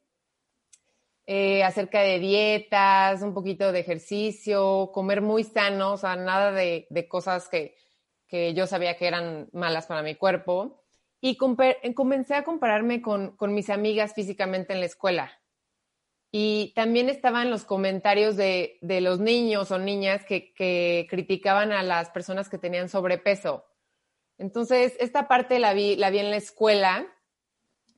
Eh, 1.28 1.64
acerca 1.64 2.02
de 2.02 2.20
dietas, 2.20 3.22
un 3.22 3.34
poquito 3.34 3.72
de 3.72 3.80
ejercicio, 3.80 4.92
comer 4.94 5.22
muy 5.22 5.44
sano, 5.44 5.94
o 5.94 5.98
sea, 5.98 6.16
nada 6.16 6.52
de 6.52 7.08
cosas 7.10 7.50
que, 7.50 7.76
que 8.28 8.54
yo 8.54 8.68
sabía 8.68 8.98
que 8.98 9.08
eran 9.08 9.50
malas 9.54 9.88
para 9.88 10.02
mi 10.02 10.16
cuerpo. 10.16 10.82
Y 11.22 11.38
comencé 11.38 12.36
a 12.36 12.44
compararme 12.44 13.02
con, 13.02 13.36
mis 13.48 13.70
amigas 13.70 14.14
físicamente 14.14 14.74
en 14.74 14.80
la 14.80 14.86
escuela. 14.86 15.32
Y 16.32 16.74
también 16.76 17.10
estaban 17.10 17.50
los 17.50 17.66
comentarios 17.66 18.36
de, 18.36 18.78
los 18.82 19.20
niños 19.20 19.72
o 19.72 19.80
niñas 19.80 20.24
que, 20.26 21.08
criticaban 21.10 21.72
a 21.72 21.82
las 21.82 22.10
personas 22.10 22.50
que 22.50 22.58
tenían 22.58 22.90
sobrepeso. 22.90 23.66
Entonces, 24.38 24.96
esta 25.00 25.28
parte 25.28 25.58
la 25.60 25.74
vi, 25.74 25.96
la 25.96 26.10
vi 26.10 26.20
en 26.20 26.30
la 26.30 26.38
escuela. 26.38 27.08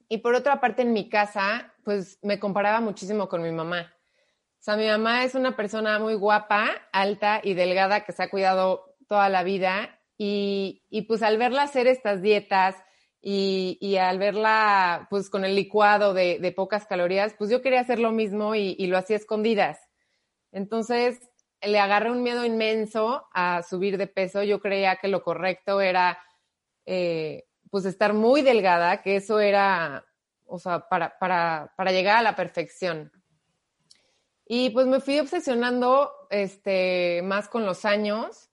Y 0.07 0.19
por 0.19 0.35
otra 0.35 0.61
parte, 0.61 0.83
en 0.83 0.93
mi 0.93 1.09
casa, 1.09 1.73
pues 1.87 2.19
me 2.21 2.37
comparaba 2.37 2.81
muchísimo 2.81 3.29
con 3.29 3.41
mi 3.41 3.49
mamá. 3.49 3.93
O 4.59 4.59
sea, 4.59 4.75
mi 4.75 4.87
mamá 4.87 5.23
es 5.23 5.35
una 5.35 5.55
persona 5.55 5.99
muy 5.99 6.15
guapa, 6.15 6.69
alta 6.91 7.39
y 7.41 7.53
delgada 7.53 8.03
que 8.03 8.11
se 8.11 8.23
ha 8.23 8.29
cuidado 8.29 8.97
toda 9.07 9.29
la 9.29 9.41
vida 9.43 9.97
y, 10.17 10.83
y 10.89 11.03
pues 11.03 11.23
al 11.23 11.37
verla 11.37 11.61
hacer 11.61 11.87
estas 11.87 12.21
dietas 12.21 12.75
y, 13.21 13.77
y, 13.79 13.95
al 13.95 14.19
verla 14.19 15.07
pues 15.09 15.29
con 15.29 15.45
el 15.45 15.55
licuado 15.55 16.13
de, 16.13 16.39
de, 16.39 16.51
pocas 16.51 16.85
calorías, 16.85 17.33
pues 17.37 17.49
yo 17.49 17.61
quería 17.61 17.79
hacer 17.79 17.99
lo 17.99 18.11
mismo 18.11 18.53
y, 18.53 18.85
lo 18.87 18.97
hacía 18.97 19.15
escondidas. 19.15 19.79
Entonces 20.51 21.21
le 21.61 21.79
agarré 21.79 22.11
un 22.11 22.21
miedo 22.21 22.43
inmenso 22.43 23.29
a 23.33 23.63
subir 23.63 23.97
de 23.97 24.07
peso. 24.07 24.43
Yo 24.43 24.59
creía 24.59 24.97
que 24.97 25.07
lo 25.07 25.23
correcto 25.23 25.79
era 25.79 26.21
eh, 26.85 27.45
pues 27.71 27.85
estar 27.85 28.13
muy 28.13 28.41
delgada, 28.41 29.01
que 29.01 29.15
eso 29.15 29.39
era, 29.39 30.05
o 30.47 30.59
sea, 30.59 30.87
para, 30.87 31.17
para, 31.19 31.73
para 31.75 31.91
llegar 31.91 32.17
a 32.17 32.21
la 32.21 32.35
perfección. 32.35 33.11
Y 34.45 34.69
pues 34.69 34.87
me 34.87 35.01
fui 35.01 35.19
obsesionando 35.19 36.11
este, 36.29 37.21
más 37.23 37.49
con 37.49 37.65
los 37.65 37.83
años 37.85 38.49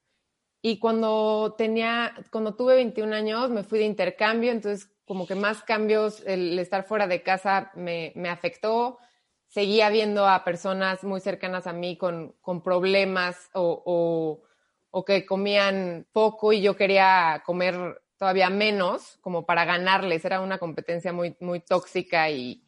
y 0.61 0.78
cuando 0.78 1.54
tenía, 1.59 2.14
cuando 2.30 2.54
tuve 2.54 2.74
21 2.76 3.14
años, 3.14 3.50
me 3.50 3.64
fui 3.64 3.78
de 3.78 3.85
intercambio, 3.85 4.50
entonces 4.50 4.90
como 5.04 5.26
que 5.26 5.35
más 5.35 5.62
cambios, 5.62 6.22
el 6.26 6.59
estar 6.59 6.85
fuera 6.85 7.07
de 7.07 7.22
casa 7.22 7.70
me, 7.74 8.12
me 8.16 8.30
afectó. 8.30 8.98
Seguía 9.46 9.90
viendo 9.90 10.26
a 10.26 10.42
personas 10.42 11.04
muy 11.04 11.20
cercanas 11.20 11.66
a 11.66 11.72
mí 11.72 11.96
con, 11.96 12.35
con 12.40 12.62
problemas 12.62 13.50
o, 13.52 13.83
o, 13.85 14.42
o, 14.90 15.04
que 15.04 15.26
comían 15.26 16.07
poco 16.12 16.52
y 16.52 16.62
yo 16.62 16.74
quería 16.76 17.42
comer 17.44 18.02
todavía 18.18 18.50
menos, 18.50 19.18
como 19.20 19.46
para 19.46 19.64
ganarles. 19.64 20.24
Era 20.24 20.40
una 20.40 20.59
competencia 20.59 21.12
muy, 21.12 21.37
muy 21.40 21.61
tóxica 21.61 22.31
y, 22.31 22.62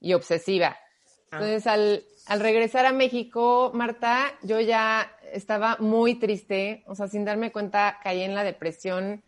y 0.00 0.14
obsesiva. 0.14 0.76
Ah. 1.30 1.36
Entonces, 1.36 1.66
al, 1.66 2.04
al 2.26 2.40
regresar 2.40 2.86
a 2.86 2.92
México, 2.92 3.70
Marta, 3.74 4.32
yo 4.42 4.60
ya 4.60 5.12
estaba 5.32 5.76
muy 5.80 6.16
triste, 6.16 6.84
o 6.86 6.94
sea, 6.94 7.08
sin 7.08 7.24
darme 7.24 7.52
cuenta 7.52 7.98
caí 8.02 8.22
en 8.22 8.34
la 8.34 8.44
depresión 8.44 9.22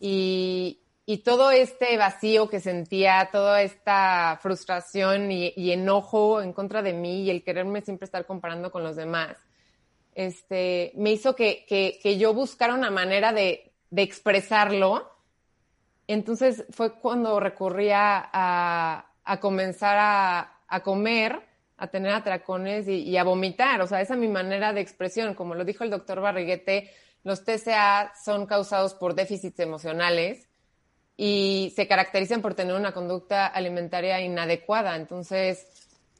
y, 0.00 0.80
todo 1.24 1.50
este 1.50 1.96
vacío 1.96 2.48
que 2.48 2.60
sentía, 2.60 3.28
toda 3.32 3.62
esta 3.62 4.38
frustración 4.40 5.32
y, 5.32 5.72
enojo 5.72 6.40
en 6.40 6.52
contra 6.52 6.82
de 6.82 6.92
mí 6.92 7.22
y 7.22 7.30
el 7.30 7.42
quererme 7.42 7.82
siempre 7.82 8.04
estar 8.04 8.24
comparando 8.26 8.70
con 8.70 8.82
los 8.82 8.96
demás, 8.96 9.36
este, 10.14 10.92
me 10.96 11.12
hizo 11.12 11.34
que, 11.34 12.16
yo 12.18 12.34
buscara 12.34 12.74
una 12.74 12.90
manera 12.90 13.32
de, 13.32 13.67
expresarlo. 13.96 15.10
Entonces 16.06 16.64
fue 16.70 16.94
cuando 16.94 17.40
recurría 17.40 18.28
a, 18.32 19.38
comenzar 19.40 19.96
a, 19.98 20.60
a 20.66 20.82
comer 20.82 21.48
a 21.78 21.86
tener 21.86 22.12
atracones 22.12 22.88
y, 22.88 23.16
a 23.16 23.24
vomitar. 23.24 23.80
O 23.80 23.86
sea, 23.86 24.00
esa 24.00 24.14
es 24.14 24.20
mi 24.20 24.28
manera 24.28 24.72
de 24.72 24.80
expresión. 24.80 25.34
Como 25.34 25.54
lo 25.54 25.64
dijo 25.64 25.84
el 25.84 25.90
doctor 25.90 26.20
Barriguete, 26.20 26.90
los 27.22 27.44
TCA 27.44 28.12
son 28.22 28.46
causados 28.46 28.94
por 28.94 29.14
déficits 29.14 29.60
emocionales 29.60 30.48
y 31.16 31.72
se 31.76 31.86
caracterizan 31.86 32.42
por 32.42 32.54
tener 32.54 32.74
una 32.74 32.92
conducta 32.92 33.46
alimentaria 33.46 34.20
inadecuada. 34.20 34.96
Entonces, 34.96 35.66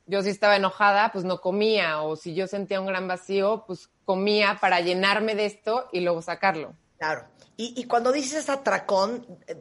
yo 0.06 0.22
si 0.22 0.30
estaba 0.30 0.56
enojada, 0.56 1.10
pues 1.12 1.24
no 1.24 1.40
comía, 1.40 2.02
o 2.02 2.14
si 2.14 2.34
yo 2.34 2.46
sentía 2.46 2.80
un 2.80 2.86
gran 2.86 3.08
vacío, 3.08 3.64
pues 3.66 3.90
comía 4.04 4.58
para 4.60 4.80
llenarme 4.80 5.34
de 5.34 5.46
esto 5.46 5.88
y 5.92 6.00
luego 6.00 6.22
sacarlo. 6.22 6.74
Claro. 6.98 7.26
Y, 7.56 7.84
cuando 7.84 8.12
dices 8.12 8.48
atracón, 8.48 9.26
eh, 9.48 9.56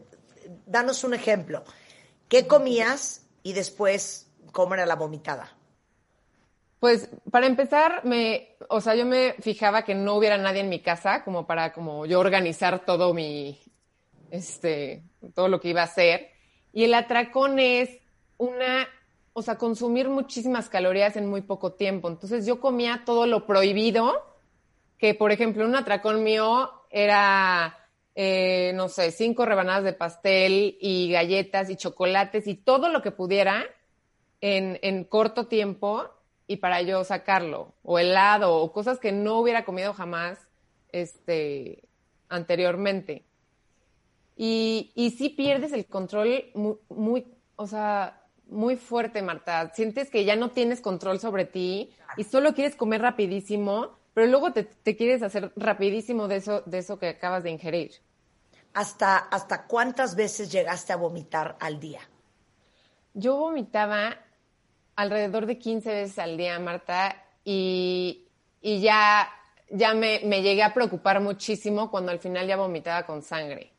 danos 0.68 1.04
un 1.04 1.16
ejemplo. 1.16 1.64
¿Qué 2.28 2.46
comías 2.46 3.26
y 3.42 3.54
después 3.54 4.30
cómo 4.52 4.76
era 4.76 4.86
la 4.86 4.96
vomitada? 4.96 5.56
Pues 6.80 7.10
para 7.32 7.48
empezar, 7.48 8.06
me, 8.06 8.56
o 8.70 8.82
sea, 8.82 8.94
yo 8.94 9.06
me 9.06 9.34
fijaba 9.40 9.84
que 9.84 9.96
no 9.96 10.14
hubiera 10.14 10.38
nadie 10.38 10.62
en 10.62 10.70
mi 10.70 10.80
casa 10.80 11.24
como 11.24 11.48
para 11.48 11.74
como 11.74 12.06
yo 12.06 12.20
organizar 12.20 12.86
todo 12.86 13.16
mi, 13.16 13.60
este, 14.30 15.04
todo 15.34 15.48
lo 15.48 15.60
que 15.60 15.70
iba 15.70 15.82
a 15.82 15.86
hacer. 15.86 16.30
Y 16.74 16.84
el 16.84 16.94
atracón 16.94 17.58
es 17.58 17.90
una, 18.38 18.88
o 19.34 19.42
sea, 19.42 19.58
consumir 19.58 20.08
muchísimas 20.08 20.70
calorías 20.70 21.16
en 21.16 21.28
muy 21.28 21.42
poco 21.42 21.74
tiempo. 21.74 22.10
Entonces 22.10 22.46
yo 22.46 22.60
comía 22.60 23.04
todo 23.06 23.26
lo 23.26 23.48
prohibido, 23.48 24.36
que 25.00 25.16
por 25.16 25.32
ejemplo 25.32 25.66
un 25.66 25.76
atracón 25.76 26.24
mío 26.24 26.77
era, 26.90 27.78
eh, 28.16 28.72
no 28.76 28.90
sé, 28.90 29.12
cinco 29.12 29.46
rebanadas 29.46 29.84
de 29.84 29.94
pastel 29.94 30.78
y 30.80 31.12
galletas 31.12 31.70
y 31.70 31.76
chocolates 31.76 32.48
y 32.48 32.56
todo 32.56 32.90
lo 32.90 33.02
que 33.02 33.12
pudiera 33.12 33.66
en, 34.42 34.80
en 34.82 35.04
corto 35.04 35.48
tiempo 35.48 36.10
y 36.48 36.58
para 36.58 36.82
yo 36.82 37.04
sacarlo, 37.04 37.74
o 37.84 38.00
helado, 38.00 38.56
o 38.56 38.72
cosas 38.72 39.00
que 39.00 39.12
no 39.12 39.40
hubiera 39.40 39.66
comido 39.66 39.94
jamás 39.94 40.40
este, 40.92 41.84
anteriormente. 42.30 43.26
Y, 44.38 44.92
y 44.96 45.12
sí 45.12 45.30
pierdes 45.30 45.74
el 45.74 45.86
control 45.86 46.46
muy, 46.54 46.76
muy, 46.90 47.26
o 47.56 47.68
sea, 47.68 48.22
muy 48.50 48.78
fuerte, 48.78 49.22
Marta. 49.22 49.74
Sientes 49.74 50.10
que 50.10 50.26
ya 50.26 50.36
no 50.36 50.52
tienes 50.52 50.80
control 50.80 51.20
sobre 51.20 51.46
ti 51.46 51.92
y 52.16 52.24
solo 52.24 52.54
quieres 52.54 52.76
comer 52.76 53.02
rapidísimo, 53.02 53.97
pero 54.18 54.32
luego 54.32 54.52
te, 54.52 54.64
te 54.64 54.96
quieres 54.96 55.22
hacer 55.22 55.52
rapidísimo 55.56 56.28
de 56.28 56.38
eso, 56.38 56.64
de 56.66 56.80
eso 56.80 56.98
que 56.98 57.10
acabas 57.10 57.44
de 57.44 57.52
ingerir. 57.52 57.92
¿Hasta, 58.74 59.16
¿Hasta 59.16 59.68
cuántas 59.68 60.16
veces 60.16 60.52
llegaste 60.52 60.92
a 60.92 60.96
vomitar 60.96 61.56
al 61.60 61.80
día? 61.80 62.00
Yo 63.14 63.36
vomitaba 63.36 64.18
alrededor 64.96 65.46
de 65.46 65.60
15 65.60 65.94
veces 65.94 66.18
al 66.18 66.36
día, 66.36 66.58
Marta, 66.58 67.28
y, 67.44 68.26
ya, 68.64 69.30
ya 69.70 69.94
me, 69.94 70.18
llegué 70.42 70.64
a 70.64 70.74
preocupar 70.74 71.22
muchísimo 71.22 71.92
cuando 71.92 72.12
al 72.12 72.18
final 72.18 72.48
ya 72.48 72.58
vomitaba 72.58 73.06
con 73.06 73.22
sangre. 73.22 73.72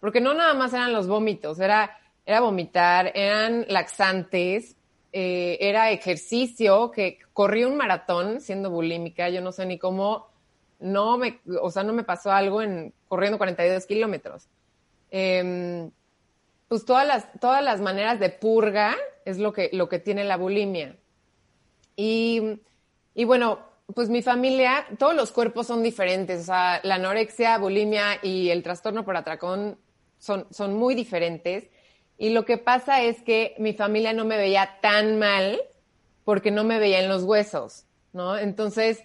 Porque 0.00 0.20
no 0.20 0.34
nada 0.34 0.54
más 0.54 0.72
eran 0.74 0.92
los 0.92 1.06
vómitos, 1.06 1.60
era, 1.60 1.96
era 2.24 2.40
vomitar, 2.40 3.12
eran 3.14 3.64
laxantes, 3.68 4.75
eh, 5.18 5.56
era 5.66 5.90
ejercicio, 5.92 6.90
que 6.90 7.20
corrí 7.32 7.64
un 7.64 7.74
maratón 7.74 8.42
siendo 8.42 8.70
bulímica, 8.70 9.30
yo 9.30 9.40
no 9.40 9.50
sé 9.50 9.64
ni 9.64 9.78
cómo, 9.78 10.28
no 10.78 11.16
me, 11.16 11.40
o 11.62 11.70
sea, 11.70 11.84
no 11.84 11.94
me 11.94 12.04
pasó 12.04 12.32
algo 12.32 12.60
en 12.60 12.92
corriendo 13.08 13.38
42 13.38 13.86
kilómetros. 13.86 14.46
Em, 15.10 15.90
pues 16.68 16.84
todas 16.84 17.06
las, 17.06 17.32
todas 17.40 17.64
las 17.64 17.80
maneras 17.80 18.20
de 18.20 18.28
purga 18.28 18.94
es 19.24 19.38
lo 19.38 19.54
que, 19.54 19.70
lo 19.72 19.88
que 19.88 20.00
tiene 20.00 20.22
la 20.22 20.36
bulimia. 20.36 20.98
Y, 21.96 22.60
y 23.14 23.24
bueno, 23.24 23.60
pues 23.94 24.10
mi 24.10 24.20
familia, 24.20 24.86
todos 24.98 25.16
los 25.16 25.32
cuerpos 25.32 25.66
son 25.66 25.82
diferentes, 25.82 26.42
o 26.42 26.44
sea, 26.44 26.80
la 26.82 26.96
anorexia, 26.96 27.56
bulimia 27.56 28.18
y 28.22 28.50
el 28.50 28.62
trastorno 28.62 29.02
por 29.02 29.16
atracón 29.16 29.78
son, 30.18 30.46
son 30.50 30.74
muy 30.74 30.94
diferentes. 30.94 31.70
Y 32.18 32.30
lo 32.30 32.44
que 32.44 32.58
pasa 32.58 33.02
es 33.02 33.22
que 33.22 33.54
mi 33.58 33.72
familia 33.74 34.12
no 34.12 34.24
me 34.24 34.36
veía 34.36 34.78
tan 34.80 35.18
mal 35.18 35.60
porque 36.24 36.50
no 36.50 36.64
me 36.64 36.78
veía 36.78 37.00
en 37.00 37.08
los 37.08 37.24
huesos, 37.24 37.86
¿no? 38.12 38.36
Entonces, 38.36 39.02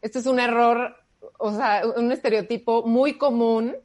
esto 0.00 0.18
es 0.18 0.26
un 0.26 0.40
error, 0.40 0.96
o 1.38 1.52
sea, 1.52 1.82
un 1.96 2.12
estereotipo 2.12 2.82
muy 2.84 3.18
común 3.18 3.76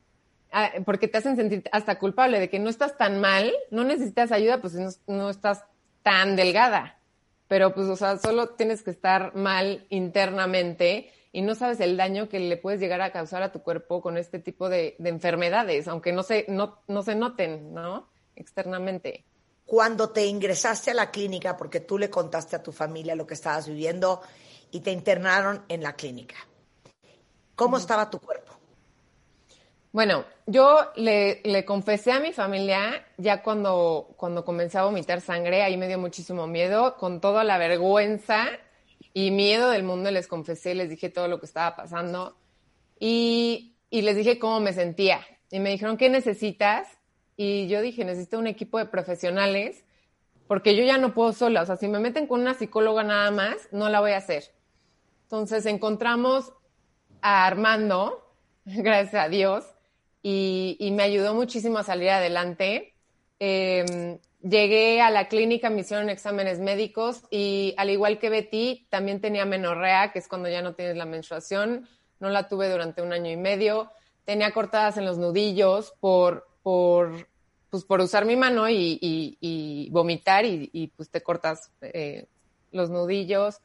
Ah, 0.51 0.71
porque 0.85 1.07
te 1.07 1.17
hacen 1.17 1.35
sentir 1.35 1.63
hasta 1.71 1.99
culpable 1.99 2.39
de 2.39 2.49
que 2.49 2.59
no 2.59 2.69
estás 2.69 2.97
tan 2.97 3.19
mal, 3.19 3.53
no 3.69 3.83
necesitas 3.83 4.31
ayuda, 4.31 4.61
pues 4.61 4.73
no, 4.75 4.89
no 5.07 5.29
estás 5.29 5.63
tan 6.03 6.35
delgada. 6.35 6.99
Pero 7.47 7.73
pues, 7.73 7.87
o 7.87 7.95
sea, 7.95 8.17
solo 8.17 8.49
tienes 8.49 8.81
que 8.81 8.91
estar 8.91 9.35
mal 9.35 9.85
internamente 9.89 11.11
y 11.31 11.41
no 11.41 11.55
sabes 11.55 11.79
el 11.79 11.97
daño 11.97 12.29
que 12.29 12.39
le 12.39 12.57
puedes 12.57 12.79
llegar 12.79 13.01
a 13.01 13.11
causar 13.11 13.43
a 13.43 13.51
tu 13.51 13.61
cuerpo 13.61 14.01
con 14.01 14.17
este 14.17 14.39
tipo 14.39 14.69
de, 14.69 14.95
enfermedades, 14.99 15.87
aunque 15.87 16.13
no 16.13 16.23
se, 16.23 16.45
no, 16.47 16.79
no 16.87 17.03
se 17.03 17.15
noten, 17.15 17.73
¿no? 17.73 18.09
Externamente. 18.37 19.25
Cuando 19.65 20.09
te 20.09 20.25
ingresaste 20.25 20.91
a 20.91 20.93
la 20.93 21.11
clínica, 21.11 21.57
porque 21.57 21.81
tú 21.81 21.97
le 21.97 22.09
contaste 22.09 22.55
a 22.55 22.63
tu 22.63 22.71
familia 22.71 23.15
lo 23.15 23.27
que 23.27 23.33
estabas 23.33 23.67
viviendo 23.67 24.21
y 24.71 24.79
te 24.81 24.91
internaron 24.91 25.65
en 25.67 25.81
la 25.81 25.93
clínica, 25.93 26.35
¿cómo 27.55 27.77
estaba 27.77 28.09
tu 28.09 28.19
cuerpo? 28.19 28.53
Bueno, 29.91 30.25
yo 30.45 30.91
le, 30.95 31.65
confesé 31.65 32.11
a 32.11 32.19
mi 32.19 32.31
familia 32.31 33.07
ya 33.17 33.41
cuando, 33.41 34.13
cuando 34.15 34.45
comencé 34.45 34.77
a 34.77 34.83
vomitar 34.83 35.21
sangre, 35.21 35.63
ahí 35.63 35.75
me 35.75 35.87
dio 35.87 35.97
muchísimo 35.97 36.45
miedo, 36.45 36.95
con 36.97 37.19
toda 37.19 37.43
la 37.43 37.57
vergüenza 37.57 38.45
y 39.13 39.31
miedo 39.31 39.71
del 39.71 39.83
mundo 39.83 40.11
les 40.11 40.27
confesé, 40.27 40.75
les 40.75 40.89
dije 40.89 41.09
todo 41.09 41.27
lo 41.27 41.39
que 41.39 41.47
estaba 41.47 41.75
pasando 41.75 42.37
y, 42.99 43.75
y 43.89 44.03
les 44.03 44.15
dije 44.15 44.37
cómo 44.37 44.59
me 44.59 44.73
sentía. 44.73 45.25
Y 45.49 45.59
me 45.59 45.71
dijeron, 45.71 45.97
¿qué 45.97 46.09
necesitas? 46.09 46.87
Y 47.37 47.67
yo 47.67 47.81
dije, 47.81 48.03
necesito 48.03 48.39
un 48.39 48.47
equipo 48.47 48.79
de 48.79 48.87
profesionales 48.87 49.85
porque 50.47 50.75
yo 50.75 50.83
ya 50.83 50.97
no 50.97 51.13
puedo 51.13 51.33
sola. 51.33 51.61
O 51.61 51.65
sea, 51.65 51.77
si 51.77 51.87
me 51.87 51.99
meten 51.99 52.25
con 52.25 52.41
una 52.41 52.53
psicóloga 52.53 53.03
nada 53.03 53.29
más, 53.31 53.69
no 53.71 53.89
la 53.89 53.99
voy 53.99 54.11
a 54.11 54.17
hacer. 54.17 54.45
Entonces 55.23 55.65
encontramos 55.65 56.53
a 57.21 57.45
Armando, 57.45 58.33
gracias 58.65 59.25
a 59.25 59.29
Dios, 59.29 59.65
y, 60.23 60.89
me 60.93 61.03
ayudó 61.03 61.33
muchísimo 61.33 61.77
a 61.77 61.83
salir 61.83 62.09
adelante. 62.09 62.95
Em, 63.39 64.17
llegué 64.41 64.99
a 64.99 65.09
la 65.09 65.29
clínica, 65.29 65.69
me 65.69 65.81
hicieron 65.81 66.09
exámenes 66.09 66.59
médicos 66.59 67.23
y 67.29 67.73
al 67.77 67.91
igual 67.91 68.19
que 68.19 68.29
Betty, 68.29 68.87
también 68.89 69.21
tenía 69.21 69.45
menorrea, 69.45 70.11
que 70.11 70.19
es 70.19 70.27
cuando 70.27 70.49
ya 70.49 70.61
no 70.61 70.73
tienes 70.73 70.97
la 70.97 71.05
menstruación. 71.05 71.87
No 72.19 72.29
la 72.29 72.49
tuve 72.49 72.69
durante 72.69 73.01
un 73.01 73.13
año 73.13 73.31
y 73.31 73.37
medio. 73.37 73.91
Tenía 74.25 74.51
cortadas 74.51 74.97
en 74.97 75.05
los 75.05 75.17
nudillos 75.17 75.93
por, 76.01 76.47
por, 76.67 77.29
pues 77.69 77.85
por 77.85 78.01
usar 78.01 78.25
mi 78.25 78.35
mano 78.35 78.67
y, 78.69 79.87
vomitar 79.91 80.43
y, 80.43 80.91
pues 80.97 81.09
te 81.09 81.21
cortas 81.21 81.71
eh, 81.81 82.25
los 82.71 82.89
nudillos. 82.89 83.61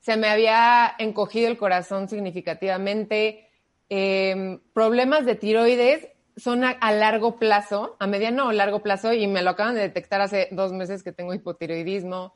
Se 0.00 0.16
me 0.16 0.28
había 0.28 0.94
encogido 0.98 1.46
el 1.48 1.58
corazón 1.58 2.08
significativamente 2.08 3.50
Em, 3.92 4.60
problemas 4.72 5.26
de 5.26 5.34
tiroides 5.34 6.06
son 6.36 6.62
a, 6.62 6.92
largo 6.92 7.40
plazo, 7.40 7.96
a 7.98 8.06
mediano 8.06 8.46
o 8.46 8.52
largo 8.52 8.82
plazo, 8.84 9.12
y 9.12 9.26
me 9.26 9.42
lo 9.42 9.50
acaban 9.50 9.74
de 9.74 9.80
detectar 9.80 10.20
hace 10.20 10.48
dos 10.52 10.72
meses 10.72 11.02
que 11.02 11.12
tengo 11.12 11.34
hipotiroidismo. 11.34 12.32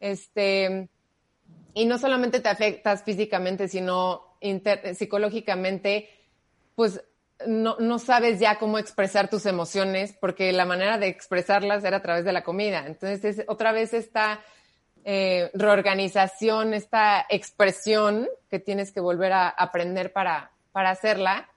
Este, 0.00 0.88
y 1.74 1.84
no 1.86 1.98
solamente 1.98 2.40
te 2.40 2.48
afectas 2.48 3.04
físicamente, 3.04 3.68
sino 3.68 4.36
psicológicamente, 4.94 6.10
pues 6.74 7.02
no, 7.46 7.76
no, 7.78 7.98
sabes 7.98 8.40
ya 8.40 8.58
cómo 8.58 8.78
expresar 8.78 9.28
tus 9.28 9.46
emociones, 9.46 10.14
porque 10.20 10.52
la 10.52 10.64
manera 10.64 10.98
de 10.98 11.08
expresarlas 11.08 11.84
era 11.84 11.98
a 11.98 12.02
través 12.02 12.24
de 12.24 12.32
la 12.32 12.42
comida. 12.42 12.84
Entonces, 12.86 13.44
otra 13.48 13.72
vez 13.72 13.92
esta 13.92 14.40
eh, 15.04 15.50
reorganización, 15.54 16.74
esta 16.74 17.26
expresión 17.28 18.28
que 18.48 18.58
tienes 18.58 18.90
que 18.90 19.00
volver 19.00 19.32
a 19.32 19.48
aprender 19.48 20.12
para, 20.12 20.50
para 20.72 20.90
hacerla. 20.90 21.48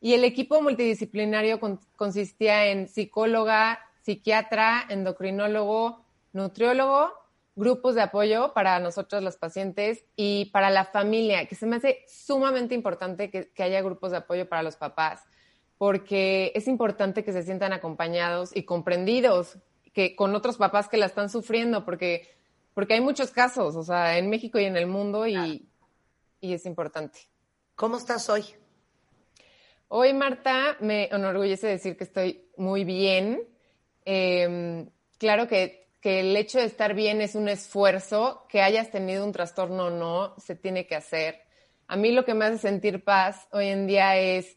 Y 0.00 0.14
el 0.14 0.24
equipo 0.24 0.60
multidisciplinario 0.60 1.58
consistía 1.96 2.66
en 2.66 2.88
psicóloga, 2.88 3.80
psiquiatra, 4.02 4.86
endocrinólogo, 4.88 6.04
nutriólogo, 6.32 7.12
grupos 7.58 7.96
de 7.96 8.02
apoyo 8.02 8.52
para 8.54 8.78
nosotros 8.78 9.22
los 9.22 9.36
pacientes 9.36 10.04
y 10.14 10.46
para 10.46 10.70
la 10.70 10.84
familia, 10.84 11.46
que 11.46 11.56
se 11.56 11.66
me 11.66 11.76
hace 11.76 12.04
sumamente 12.06 12.74
importante 12.74 13.30
que, 13.30 13.50
haya 13.62 13.82
grupos 13.82 14.12
de 14.12 14.18
apoyo 14.18 14.48
para 14.48 14.62
los 14.62 14.76
papás, 14.76 15.24
porque 15.76 16.52
es 16.54 16.68
importante 16.68 17.24
que 17.24 17.32
se 17.32 17.42
sientan 17.42 17.72
acompañados 17.72 18.56
y 18.56 18.62
comprendidos 18.62 19.58
que 19.92 20.14
con 20.14 20.34
otros 20.36 20.56
papás 20.56 20.88
que 20.88 20.96
la 20.96 21.06
están 21.06 21.28
sufriendo, 21.28 21.84
porque, 21.84 22.28
porque 22.74 22.94
hay 22.94 23.00
muchos 23.00 23.32
casos, 23.32 23.74
o 23.74 23.82
sea, 23.82 24.18
en 24.18 24.30
México 24.30 24.60
y 24.60 24.64
en 24.64 24.76
el 24.76 24.86
mundo 24.86 25.26
y, 25.26 25.68
y 26.40 26.52
es 26.52 26.64
importante. 26.64 27.18
¿Cómo 27.74 27.96
estás 27.96 28.30
hoy? 28.30 28.44
Hoy, 29.88 30.12
Marta, 30.12 30.76
me 30.80 31.06
enorgullece 31.06 31.66
decir 31.66 31.96
que 31.96 32.04
estoy 32.04 32.44
muy 32.56 32.84
bien. 32.84 33.40
Em, 34.04 34.88
claro 35.18 35.48
que, 35.48 35.87
que, 36.00 36.20
el 36.20 36.36
hecho 36.36 36.58
de 36.58 36.64
estar 36.64 36.94
bien 36.94 37.20
es 37.20 37.34
un 37.34 37.48
esfuerzo, 37.48 38.46
que 38.48 38.62
hayas 38.62 38.90
tenido 38.90 39.24
un 39.24 39.32
trastorno 39.32 39.86
o 39.86 39.90
no, 39.90 40.34
se 40.38 40.54
tiene 40.54 40.86
que 40.86 40.96
hacer. 40.96 41.42
A 41.86 41.96
mí 41.96 42.12
lo 42.12 42.24
que 42.24 42.34
me 42.34 42.44
hace 42.44 42.58
sentir 42.58 43.04
paz 43.04 43.48
hoy 43.52 43.68
en 43.68 43.86
día 43.86 44.16
es 44.16 44.56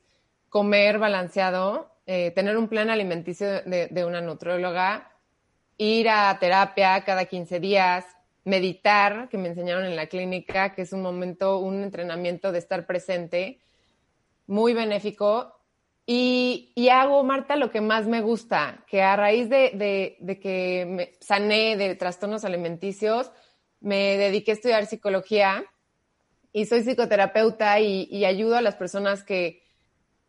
comer 0.49 0.99
balanceado, 0.99 1.91
eh, 2.05 2.31
tener 2.31 2.57
un 2.57 2.67
plan 2.67 2.89
alimenticio 2.89 3.47
de, 3.47 3.87
de 3.89 4.05
una 4.05 4.21
nutrióloga, 4.21 5.11
ir 5.77 6.09
a 6.09 6.37
terapia 6.39 7.03
cada 7.03 7.25
15 7.25 7.59
días, 7.59 8.05
meditar, 8.43 9.29
que 9.29 9.37
me 9.37 9.49
enseñaron 9.49 9.85
en 9.85 9.95
la 9.95 10.07
clínica, 10.07 10.73
que 10.73 10.81
es 10.81 10.93
un 10.93 11.01
momento, 11.01 11.59
un 11.59 11.83
entrenamiento 11.83 12.51
de 12.51 12.59
estar 12.59 12.85
presente 12.85 13.59
muy 14.47 14.73
benéfico 14.73 15.60
Y, 16.05 16.89
hago, 16.91 17.23
Marta, 17.23 17.55
lo 17.55 17.71
que 17.71 17.79
más 17.79 18.07
me 18.07 18.21
gusta, 18.21 18.83
que 18.87 19.01
a 19.01 19.15
raíz 19.15 19.49
de, 19.49 20.17
que 20.41 20.85
me 20.89 21.13
sané 21.19 21.77
de 21.77 21.95
trastornos 21.95 22.43
alimenticios, 22.43 23.31
me 23.79 24.17
dediqué 24.17 24.51
a 24.51 24.53
estudiar 24.55 24.85
psicología 24.85 25.63
y 26.51 26.65
soy 26.65 26.83
psicoterapeuta 26.83 27.79
y, 27.79 28.25
ayudo 28.25 28.57
a 28.57 28.61
las 28.61 28.75
personas 28.75 29.23
que, 29.23 29.63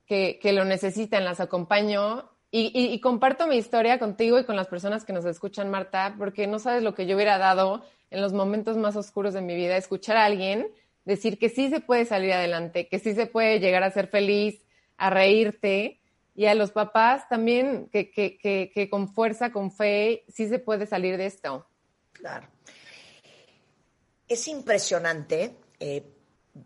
que, 0.07 0.53
lo 0.53 0.65
necesitan, 0.65 1.25
las 1.25 1.41
acompaño. 1.41 2.31
Y, 2.51 3.01
comparto 3.01 3.47
mi 3.47 3.57
historia 3.57 3.99
contigo 3.99 4.39
y 4.39 4.45
con 4.45 4.57
las 4.57 4.69
personas 4.69 5.05
que 5.05 5.13
nos 5.13 5.25
escuchan, 5.25 5.71
Marta, 5.71 6.15
porque 6.19 6.47
no 6.47 6.59
sabes 6.59 6.83
lo 6.83 6.95
que 6.95 7.07
yo 7.07 7.17
hubiera 7.17 7.39
dado 7.39 7.85
en 8.11 8.21
los 8.21 8.35
momentos 8.35 8.77
más 8.77 8.95
oscuros 8.95 9.33
de 9.33 9.41
mi 9.41 9.57
vida, 9.57 9.77
escuchar 9.77 10.19
a 10.19 10.27
alguien 10.27 10.69
decir 11.05 11.39
que 11.39 11.49
sí 11.49 11.69
se 11.69 11.81
puede 11.81 12.05
salir 12.05 12.33
adelante, 12.33 12.89
que 12.89 12.99
sí 12.99 13.15
se 13.15 13.27
puede 13.27 13.61
llegar 13.61 13.83
a 13.83 13.91
ser 13.91 14.09
feliz, 14.09 14.63
a 14.97 15.11
reírte, 15.11 16.03
y 16.35 16.47
a 16.47 16.55
los 16.55 16.73
papás 16.73 17.29
también 17.29 17.89
que, 17.93 18.11
que, 18.11 18.39
que, 18.39 18.91
con 18.91 19.13
fuerza, 19.13 19.53
con 19.53 19.71
fe, 19.71 20.25
sí 20.29 20.49
se 20.49 20.59
puede 20.59 20.87
salir 20.87 21.17
de 21.17 21.27
esto. 21.27 21.67
Claro. 22.13 22.49
Es 24.27 24.49
impresionante, 24.49 25.57
eh, 25.79 26.05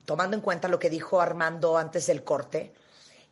tomando 0.04 0.36
en 0.36 0.42
cuenta 0.42 0.68
lo 0.68 0.78
que 0.78 0.90
dijo 0.90 1.20
Armando 1.20 1.76
antes 1.76 2.06
del 2.06 2.22
corte, 2.22 2.72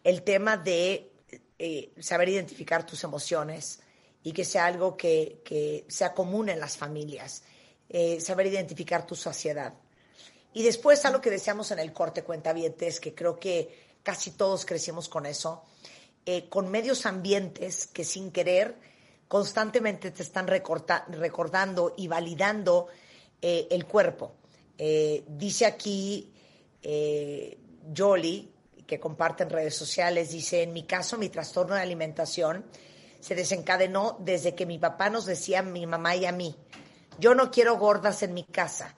el 0.03 0.23
tema 0.23 0.57
de 0.57 1.13
eh, 1.59 1.93
saber 2.01 2.29
identificar 2.31 2.85
tus 2.85 3.05
emociones 3.05 3.81
y 4.25 4.33
que 4.33 4.45
sea 4.45 4.67
algo 4.67 4.97
que, 4.97 5.85
sea 5.87 6.15
común 6.15 6.49
en 6.49 6.59
las 6.59 6.77
familias, 6.77 7.45
eh, 7.89 8.21
saber 8.21 8.49
identificar 8.49 9.07
tu 9.07 9.15
saciedad. 9.15 9.75
Y 10.53 10.65
después 10.65 11.05
algo 11.05 11.21
que 11.21 11.31
decíamos 11.31 11.71
en 11.71 11.79
el 11.79 11.93
corte 11.93 12.25
cuentavientes, 12.25 12.99
que 12.99 13.15
creo 13.15 13.39
que 13.39 13.84
casi 14.05 14.31
todos 14.31 14.65
crecimos 14.65 15.09
con 15.09 15.27
eso, 15.27 15.65
eh, 16.25 16.49
con 16.49 16.71
medios 16.71 17.07
ambientes 17.07 17.89
que 17.89 18.05
sin 18.05 18.31
querer 18.31 18.77
constantemente 19.27 20.13
te 20.13 20.23
están 20.23 20.47
recordando 20.47 21.95
y 21.97 22.07
validando 22.07 22.87
eh, 23.43 23.67
el 23.71 23.87
cuerpo. 23.87 24.37
Eh, 24.79 25.25
dice 25.27 25.67
aquí 25.67 26.31
Jolie, 27.97 28.49
que 28.87 29.01
comparte 29.01 29.43
en 29.43 29.51
redes 29.51 29.75
sociales, 29.75 30.31
dice, 30.31 30.63
en 30.63 30.73
mi 30.73 30.85
caso 30.85 31.19
mi 31.19 31.31
trastorno 31.31 31.75
de 31.75 31.81
alimentación 31.81 32.65
se 33.19 33.35
desencadenó 33.35 34.19
desde 34.21 34.55
que 34.55 34.67
mi 34.67 34.79
papá 34.79 35.09
nos 35.11 35.25
decía 35.25 35.61
a 35.61 35.63
mi 35.63 35.87
mamá 35.87 36.15
y 36.15 36.27
a 36.27 36.33
mí, 36.33 36.55
yo 37.19 37.35
no 37.35 37.51
quiero 37.51 37.79
gordas 37.79 38.23
en 38.23 38.35
mi 38.35 38.45
casa 38.45 38.95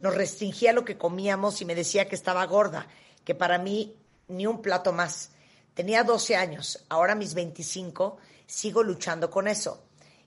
nos 0.00 0.14
restringía 0.14 0.72
lo 0.72 0.84
que 0.84 0.96
comíamos 0.96 1.60
y 1.60 1.64
me 1.64 1.74
decía 1.74 2.08
que 2.08 2.14
estaba 2.14 2.44
gorda, 2.46 2.86
que 3.24 3.34
para 3.34 3.58
mí 3.58 3.96
ni 4.28 4.46
un 4.46 4.62
plato 4.62 4.92
más. 4.92 5.30
Tenía 5.74 6.04
12 6.04 6.36
años, 6.36 6.84
ahora 6.88 7.14
mis 7.14 7.34
25, 7.34 8.18
sigo 8.46 8.82
luchando 8.82 9.30
con 9.30 9.48
eso. 9.48 9.84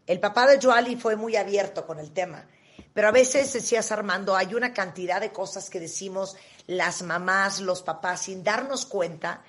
El 0.07 0.19
papá 0.19 0.47
de 0.47 0.59
Joali 0.59 0.95
fue 0.95 1.15
muy 1.15 1.35
abierto 1.35 1.85
con 1.85 1.99
el 1.99 2.11
tema, 2.11 2.47
pero 2.93 3.07
a 3.07 3.11
veces 3.11 3.53
decías 3.53 3.91
Armando, 3.91 4.35
hay 4.35 4.53
una 4.53 4.73
cantidad 4.73 5.21
de 5.21 5.31
cosas 5.31 5.69
que 5.69 5.79
decimos 5.79 6.35
las 6.67 7.03
mamás, 7.03 7.61
los 7.61 7.81
papás, 7.81 8.21
sin 8.21 8.43
darnos 8.43 8.85
cuenta 8.85 9.43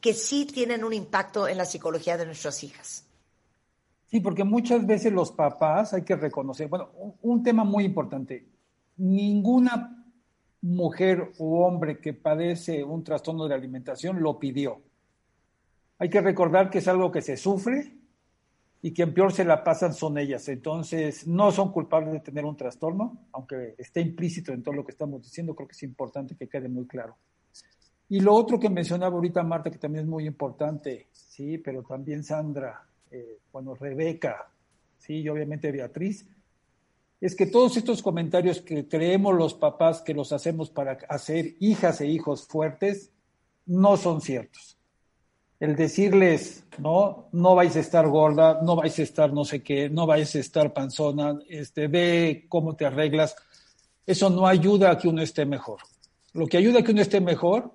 que 0.00 0.12
sí 0.12 0.44
tienen 0.44 0.84
un 0.84 0.92
impacto 0.92 1.48
en 1.48 1.56
la 1.56 1.64
psicología 1.64 2.16
de 2.16 2.26
nuestras 2.26 2.62
hijas. 2.62 3.06
Sí, 4.06 4.20
porque 4.20 4.44
muchas 4.44 4.86
veces 4.86 5.12
los 5.12 5.32
papás 5.32 5.94
hay 5.94 6.02
que 6.02 6.14
reconocer, 6.14 6.68
bueno, 6.68 6.90
un 7.22 7.42
tema 7.42 7.64
muy 7.64 7.84
importante, 7.84 8.46
ninguna 8.96 10.03
mujer 10.64 11.32
u 11.36 11.56
hombre 11.56 11.98
que 11.98 12.14
padece 12.14 12.82
un 12.82 13.04
trastorno 13.04 13.46
de 13.46 13.54
alimentación 13.54 14.22
lo 14.22 14.38
pidió. 14.38 14.80
Hay 15.98 16.08
que 16.08 16.22
recordar 16.22 16.70
que 16.70 16.78
es 16.78 16.88
algo 16.88 17.12
que 17.12 17.20
se 17.20 17.36
sufre 17.36 17.92
y 18.80 18.94
quien 18.94 19.12
peor 19.12 19.30
se 19.30 19.44
la 19.44 19.62
pasan 19.62 19.92
son 19.92 20.16
ellas. 20.16 20.48
Entonces, 20.48 21.26
no 21.26 21.52
son 21.52 21.70
culpables 21.70 22.14
de 22.14 22.20
tener 22.20 22.46
un 22.46 22.56
trastorno, 22.56 23.26
aunque 23.32 23.74
esté 23.76 24.00
implícito 24.00 24.52
en 24.52 24.62
todo 24.62 24.74
lo 24.74 24.86
que 24.86 24.92
estamos 24.92 25.22
diciendo, 25.22 25.54
creo 25.54 25.68
que 25.68 25.74
es 25.74 25.82
importante 25.82 26.34
que 26.34 26.48
quede 26.48 26.68
muy 26.68 26.86
claro. 26.86 27.14
Y 28.08 28.20
lo 28.20 28.34
otro 28.34 28.58
que 28.58 28.70
mencionaba 28.70 29.16
ahorita 29.16 29.42
Marta, 29.42 29.70
que 29.70 29.78
también 29.78 30.04
es 30.04 30.10
muy 30.10 30.26
importante, 30.26 31.08
sí, 31.12 31.58
pero 31.58 31.82
también 31.82 32.24
Sandra, 32.24 32.86
eh, 33.10 33.38
bueno, 33.52 33.74
Rebeca, 33.74 34.50
sí, 34.96 35.20
y 35.20 35.28
obviamente 35.28 35.70
Beatriz, 35.70 36.26
es 37.20 37.34
que 37.34 37.46
todos 37.46 37.76
estos 37.76 38.02
comentarios 38.02 38.60
que 38.60 38.86
creemos 38.86 39.34
los 39.34 39.54
papás 39.54 40.02
que 40.02 40.14
los 40.14 40.32
hacemos 40.32 40.70
para 40.70 40.98
hacer 41.08 41.54
hijas 41.60 42.00
e 42.00 42.06
hijos 42.06 42.46
fuertes, 42.46 43.10
no 43.66 43.96
son 43.96 44.20
ciertos. 44.20 44.76
El 45.60 45.76
decirles, 45.76 46.64
no, 46.78 47.28
no 47.32 47.54
vais 47.54 47.76
a 47.76 47.80
estar 47.80 48.06
gorda, 48.08 48.60
no 48.62 48.76
vais 48.76 48.98
a 48.98 49.02
estar 49.02 49.32
no 49.32 49.44
sé 49.44 49.62
qué, 49.62 49.88
no 49.88 50.06
vais 50.06 50.34
a 50.34 50.38
estar 50.38 50.72
panzona, 50.72 51.38
este, 51.48 51.88
ve 51.88 52.46
cómo 52.48 52.76
te 52.76 52.84
arreglas, 52.84 53.36
eso 54.06 54.28
no 54.28 54.46
ayuda 54.46 54.90
a 54.90 54.98
que 54.98 55.08
uno 55.08 55.22
esté 55.22 55.46
mejor. 55.46 55.80
Lo 56.34 56.46
que 56.46 56.58
ayuda 56.58 56.80
a 56.80 56.82
que 56.82 56.92
uno 56.92 57.00
esté 57.00 57.20
mejor 57.20 57.72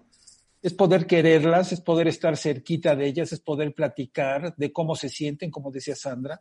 es 0.62 0.74
poder 0.74 1.08
quererlas, 1.08 1.72
es 1.72 1.82
poder 1.82 2.08
estar 2.08 2.36
cerquita 2.38 2.96
de 2.96 3.08
ellas, 3.08 3.32
es 3.32 3.40
poder 3.40 3.74
platicar 3.74 4.56
de 4.56 4.72
cómo 4.74 4.96
se 4.96 5.10
sienten, 5.10 5.50
como 5.50 5.72
decía 5.72 5.96
Sandra, 5.96 6.40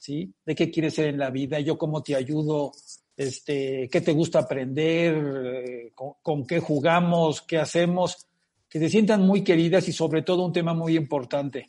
¿sí? 0.00 0.32
De 0.44 0.54
qué 0.54 0.70
quieres 0.70 0.94
ser 0.94 1.08
en 1.08 1.18
la 1.18 1.30
vida, 1.30 1.60
yo 1.60 1.78
cómo 1.78 2.02
te 2.02 2.16
ayudo, 2.16 2.72
este, 3.16 3.88
qué 3.92 4.00
te 4.00 4.12
gusta 4.12 4.40
aprender, 4.40 5.14
eh, 5.66 5.92
con, 5.94 6.46
qué 6.46 6.58
jugamos, 6.58 7.42
qué 7.42 7.58
hacemos, 7.58 8.26
que 8.68 8.78
se 8.78 8.88
sientan 8.88 9.20
muy 9.20 9.44
queridas 9.44 9.86
y 9.88 9.92
sobre 9.92 10.22
todo 10.22 10.44
un 10.44 10.52
tema 10.52 10.72
muy 10.72 10.96
importante, 10.96 11.66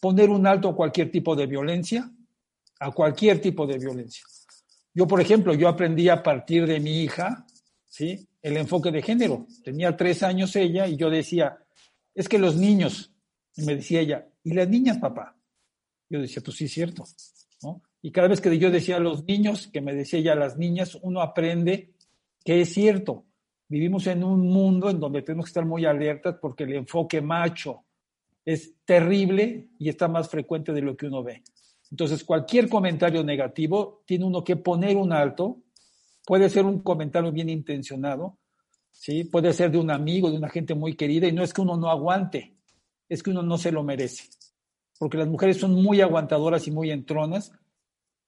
poner 0.00 0.30
un 0.30 0.46
alto 0.46 0.68
a 0.68 0.74
cualquier 0.76 1.10
tipo 1.12 1.36
de 1.36 1.46
violencia, 1.46 2.10
a 2.80 2.90
cualquier 2.90 3.40
tipo 3.40 3.66
de 3.66 3.78
violencia. 3.78 4.24
Yo, 4.92 5.06
por 5.06 5.20
ejemplo, 5.20 5.54
yo 5.54 5.68
aprendí 5.68 6.08
a 6.08 6.22
partir 6.22 6.66
de 6.66 6.80
mi 6.80 7.02
hija, 7.02 7.46
¿sí? 7.86 8.28
El 8.42 8.56
enfoque 8.56 8.90
de 8.90 9.02
género. 9.02 9.46
Tenía 9.62 9.96
tres 9.96 10.22
años 10.22 10.54
ella 10.56 10.86
y 10.88 10.96
yo 10.96 11.08
decía, 11.08 11.58
es 12.14 12.28
que 12.28 12.38
los 12.38 12.56
niños, 12.56 13.12
y 13.56 13.62
me 13.62 13.76
decía 13.76 14.00
ella, 14.00 14.28
¿y 14.42 14.52
las 14.52 14.68
niñas, 14.68 14.98
papá? 14.98 15.36
Yo 16.10 16.20
decía, 16.20 16.42
pues 16.44 16.56
sí, 16.56 16.64
es 16.64 16.72
cierto. 16.72 17.04
Y 18.02 18.10
cada 18.10 18.28
vez 18.28 18.40
que 18.40 18.58
yo 18.58 18.70
decía 18.70 18.96
a 18.96 19.00
los 19.00 19.24
niños, 19.24 19.68
que 19.68 19.80
me 19.80 19.94
decía 19.94 20.20
ya 20.20 20.32
a 20.32 20.36
las 20.36 20.58
niñas, 20.58 20.98
uno 21.02 21.22
aprende 21.22 21.94
que 22.44 22.60
es 22.60 22.74
cierto. 22.74 23.24
Vivimos 23.68 24.06
en 24.06 24.22
un 24.22 24.46
mundo 24.46 24.90
en 24.90 25.00
donde 25.00 25.22
tenemos 25.22 25.46
que 25.46 25.50
estar 25.50 25.64
muy 25.64 25.86
alertas 25.86 26.36
porque 26.40 26.64
el 26.64 26.74
enfoque 26.74 27.22
macho 27.22 27.84
es 28.44 28.74
terrible 28.84 29.68
y 29.78 29.88
está 29.88 30.06
más 30.06 30.28
frecuente 30.28 30.72
de 30.72 30.82
lo 30.82 30.96
que 30.96 31.06
uno 31.06 31.22
ve. 31.22 31.42
Entonces, 31.90 32.24
cualquier 32.24 32.68
comentario 32.68 33.24
negativo 33.24 34.02
tiene 34.04 34.26
uno 34.26 34.44
que 34.44 34.56
poner 34.56 34.96
un 34.96 35.12
alto. 35.12 35.62
Puede 36.26 36.50
ser 36.50 36.66
un 36.66 36.80
comentario 36.80 37.32
bien 37.32 37.48
intencionado, 37.48 38.36
¿sí? 38.90 39.24
Puede 39.24 39.52
ser 39.54 39.70
de 39.70 39.78
un 39.78 39.90
amigo, 39.90 40.30
de 40.30 40.36
una 40.36 40.50
gente 40.50 40.74
muy 40.74 40.94
querida, 40.94 41.26
y 41.26 41.32
no 41.32 41.42
es 41.42 41.54
que 41.54 41.62
uno 41.62 41.76
no 41.76 41.88
aguante, 41.88 42.54
es 43.08 43.22
que 43.22 43.30
uno 43.30 43.42
no 43.42 43.56
se 43.56 43.72
lo 43.72 43.82
merece 43.82 44.24
porque 44.98 45.18
las 45.18 45.28
mujeres 45.28 45.58
son 45.58 45.74
muy 45.74 46.00
aguantadoras 46.00 46.66
y 46.66 46.70
muy 46.70 46.90
entronas, 46.90 47.52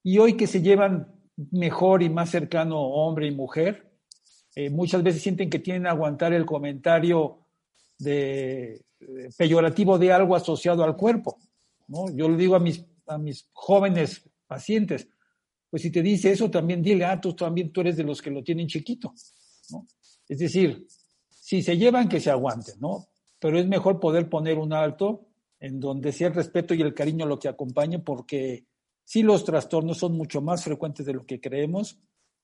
y 0.03 0.19
hoy 0.19 0.37
que 0.37 0.47
se 0.47 0.63
llevan 0.63 1.13
mejor 1.51 2.03
y 2.03 2.09
más 2.09 2.31
cercano 2.31 2.81
hombre 2.81 3.27
y 3.27 3.35
mujer, 3.35 3.93
eh, 4.55 4.71
muchas 4.71 5.03
veces 5.03 5.23
sienten 5.23 5.51
que 5.51 5.59
tienen 5.59 5.83
que 5.83 5.89
aguantar 5.89 6.33
el 6.33 6.47
comentario 6.47 7.47
de, 7.99 8.85
peyorativo 9.37 9.99
de 9.99 10.13
algo 10.13 10.35
asociado 10.35 10.83
al 10.85 10.97
cuerpo. 10.97 11.39
¿no? 11.89 12.07
Yo 12.15 12.29
le 12.29 12.37
digo 12.37 12.55
a 12.57 12.61
mis, 12.61 12.85
a 13.07 13.19
mis 13.19 13.49
jóvenes 13.53 14.29
pacientes, 14.47 15.09
pues 15.69 15.83
si 15.83 15.91
te 15.91 16.03
dice 16.03 16.31
eso, 16.31 16.51
también 16.51 16.83
dile, 16.83 17.05
ah, 17.05 17.21
tú 17.21 17.35
también 17.35 17.73
tú 17.73 17.83
eres 17.83 17.97
de 17.97 18.05
los 18.05 18.23
que 18.23 18.31
lo 18.31 18.43
tienen 18.43 18.67
chiquito. 18.67 19.13
¿no? 19.71 19.87
Es 20.29 20.39
decir, 20.39 20.87
si 21.29 21.63
se 21.63 21.77
llevan, 21.77 22.09
que 22.09 22.21
se 22.21 22.31
aguanten, 22.31 22.81
¿no? 22.81 23.07
Pero 23.39 23.59
es 23.59 23.67
mejor 23.67 24.01
poder 24.01 24.29
poner 24.29 24.59
un 24.59 24.73
alto 24.73 25.26
en 25.61 25.81
donde 25.81 26.13
sea 26.13 26.29
el 26.29 26.35
respeto 26.35 26.75
y 26.75 26.83
el 26.83 26.95
cariño 26.95 27.27
lo 27.27 27.39
que 27.39 27.49
acompañe, 27.49 27.99
porque 27.99 28.67
sí 29.05 29.23
los 29.23 29.45
trastornos 29.45 29.99
son 29.99 30.17
mucho 30.17 30.41
más 30.41 30.65
frecuentes 30.65 31.07
de 31.07 31.15
lo 31.15 31.25
que 31.25 31.41
creemos 31.41 31.99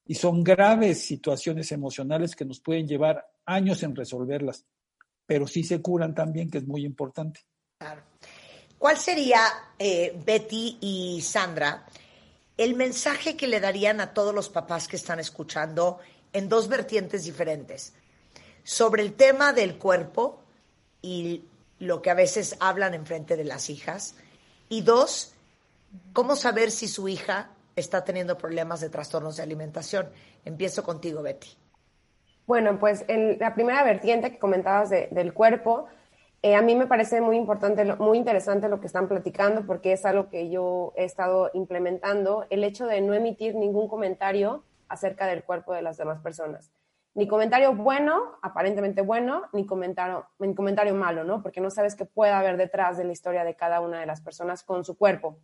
y 0.07 0.15
son 0.15 0.43
graves 0.43 1.05
situaciones 1.05 1.73
emocionales 1.73 2.35
que 2.35 2.45
nos 2.45 2.61
pueden 2.61 2.87
llevar 2.87 3.27
años 3.45 3.83
en 3.83 3.95
resolverlas, 3.95 4.65
pero 5.27 5.47
sí 5.47 5.63
se 5.63 5.81
curan 5.81 6.15
también, 6.15 6.51
que 6.51 6.59
es 6.59 6.67
muy 6.67 6.85
importante. 6.85 7.41
¿Cuál 8.79 8.97
sería, 8.97 9.41
eh, 9.79 10.17
Betty 10.25 10.79
y 10.81 11.21
Sandra, 11.21 11.87
el 12.57 12.75
mensaje 12.75 13.37
que 13.37 13.47
le 13.47 13.61
darían 13.61 14.01
a 14.01 14.13
todos 14.13 14.35
los 14.35 14.49
papás 14.49 14.89
que 14.89 14.97
están 14.97 15.21
escuchando 15.21 16.01
en 16.33 16.49
dos 16.49 16.69
vertientes 16.69 17.25
diferentes? 17.25 17.95
Sobre 18.65 19.03
el 19.03 19.15
tema 19.15 19.53
del 19.53 19.79
cuerpo 19.79 20.43
y 21.01 21.43
lo 21.83 22.01
que 22.01 22.11
a 22.11 22.15
veces 22.15 22.57
hablan 22.61 22.95
en 22.95 23.05
frente 23.05 23.37
de 23.37 23.45
las 23.45 23.69
hijas. 23.69 24.15
Y 24.69 24.83
dos, 24.83 25.35
cómo 26.13 26.37
saber 26.37 26.71
si 26.71 26.87
su 26.87 27.09
hija 27.09 27.51
está 27.75 28.05
teniendo 28.05 28.39
problemas 28.39 28.81
de 28.81 28.89
trastornos 28.89 29.37
de 29.37 29.43
alimentación. 29.43 30.09
Empiezo 30.45 30.83
contigo, 30.85 31.23
Betty. 31.23 31.49
Bueno, 32.47 32.79
pues 32.79 33.05
la 33.39 33.55
primera 33.55 33.83
vertiente 33.83 34.31
que 34.31 34.39
comentabas 34.39 34.91
del 34.91 35.33
cuerpo, 35.33 35.89
Eh, 36.45 36.57
a 36.57 36.61
mí 36.63 36.75
me 36.75 36.89
parece 36.89 37.21
muy 37.21 37.37
importante, 37.37 37.85
muy 37.85 38.19
interesante 38.19 38.69
lo 38.69 38.81
que 38.81 38.89
están 38.89 39.07
platicando 39.07 39.65
porque 39.65 39.93
es 39.93 40.05
algo 40.05 40.29
que 40.29 40.51
yo 40.51 40.93
he 40.97 41.05
estado 41.05 41.51
implementando, 41.55 42.47
el 42.51 42.65
hecho 42.65 42.87
de 42.87 43.01
no 43.01 43.15
emitir 43.15 43.55
ningún 43.55 43.87
comentario 43.87 44.65
acerca 44.89 45.29
del 45.29 45.45
cuerpo 45.45 45.73
de 45.73 45.83
las 45.83 45.99
demás 45.99 46.21
personas. 46.21 46.73
Ni 47.15 47.29
comentario 47.29 47.75
bueno, 47.75 48.39
aparentemente 48.43 49.03
bueno, 49.03 49.43
ni 49.53 49.67
comentario, 49.67 50.27
ni 50.39 50.55
comentario 50.55 50.95
malo, 50.95 51.25
¿no? 51.25 51.43
Porque 51.43 51.61
no 51.61 51.71
sabes 51.71 51.95
qué 51.95 52.07
puede 52.07 52.33
haber 52.33 52.57
detrás 52.57 52.97
de 52.97 53.05
la 53.05 53.13
historia 53.13 53.45
de 53.45 53.55
cada 53.55 53.81
una 53.81 54.01
de 54.01 54.07
las 54.07 54.23
personas 54.23 54.63
con 54.63 54.85
su 54.85 54.97
cuerpo. 54.97 55.39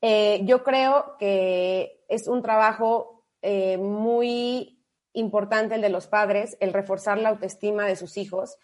Eh, 0.00 0.40
yo 0.44 0.64
creo 0.64 1.16
que 1.18 2.04
es 2.08 2.26
un 2.26 2.42
trabajo 2.42 3.26
eh, 3.42 3.76
muy 3.78 4.82
importante 5.12 5.74
el 5.74 5.82
de 5.82 5.88
los 5.88 6.06
padres, 6.06 6.56
el 6.60 6.72
reforzar 6.72 7.18
la 7.18 7.30
autoestima 7.30 7.86
de 7.86 7.96
sus 7.96 8.16
hijos 8.16 8.58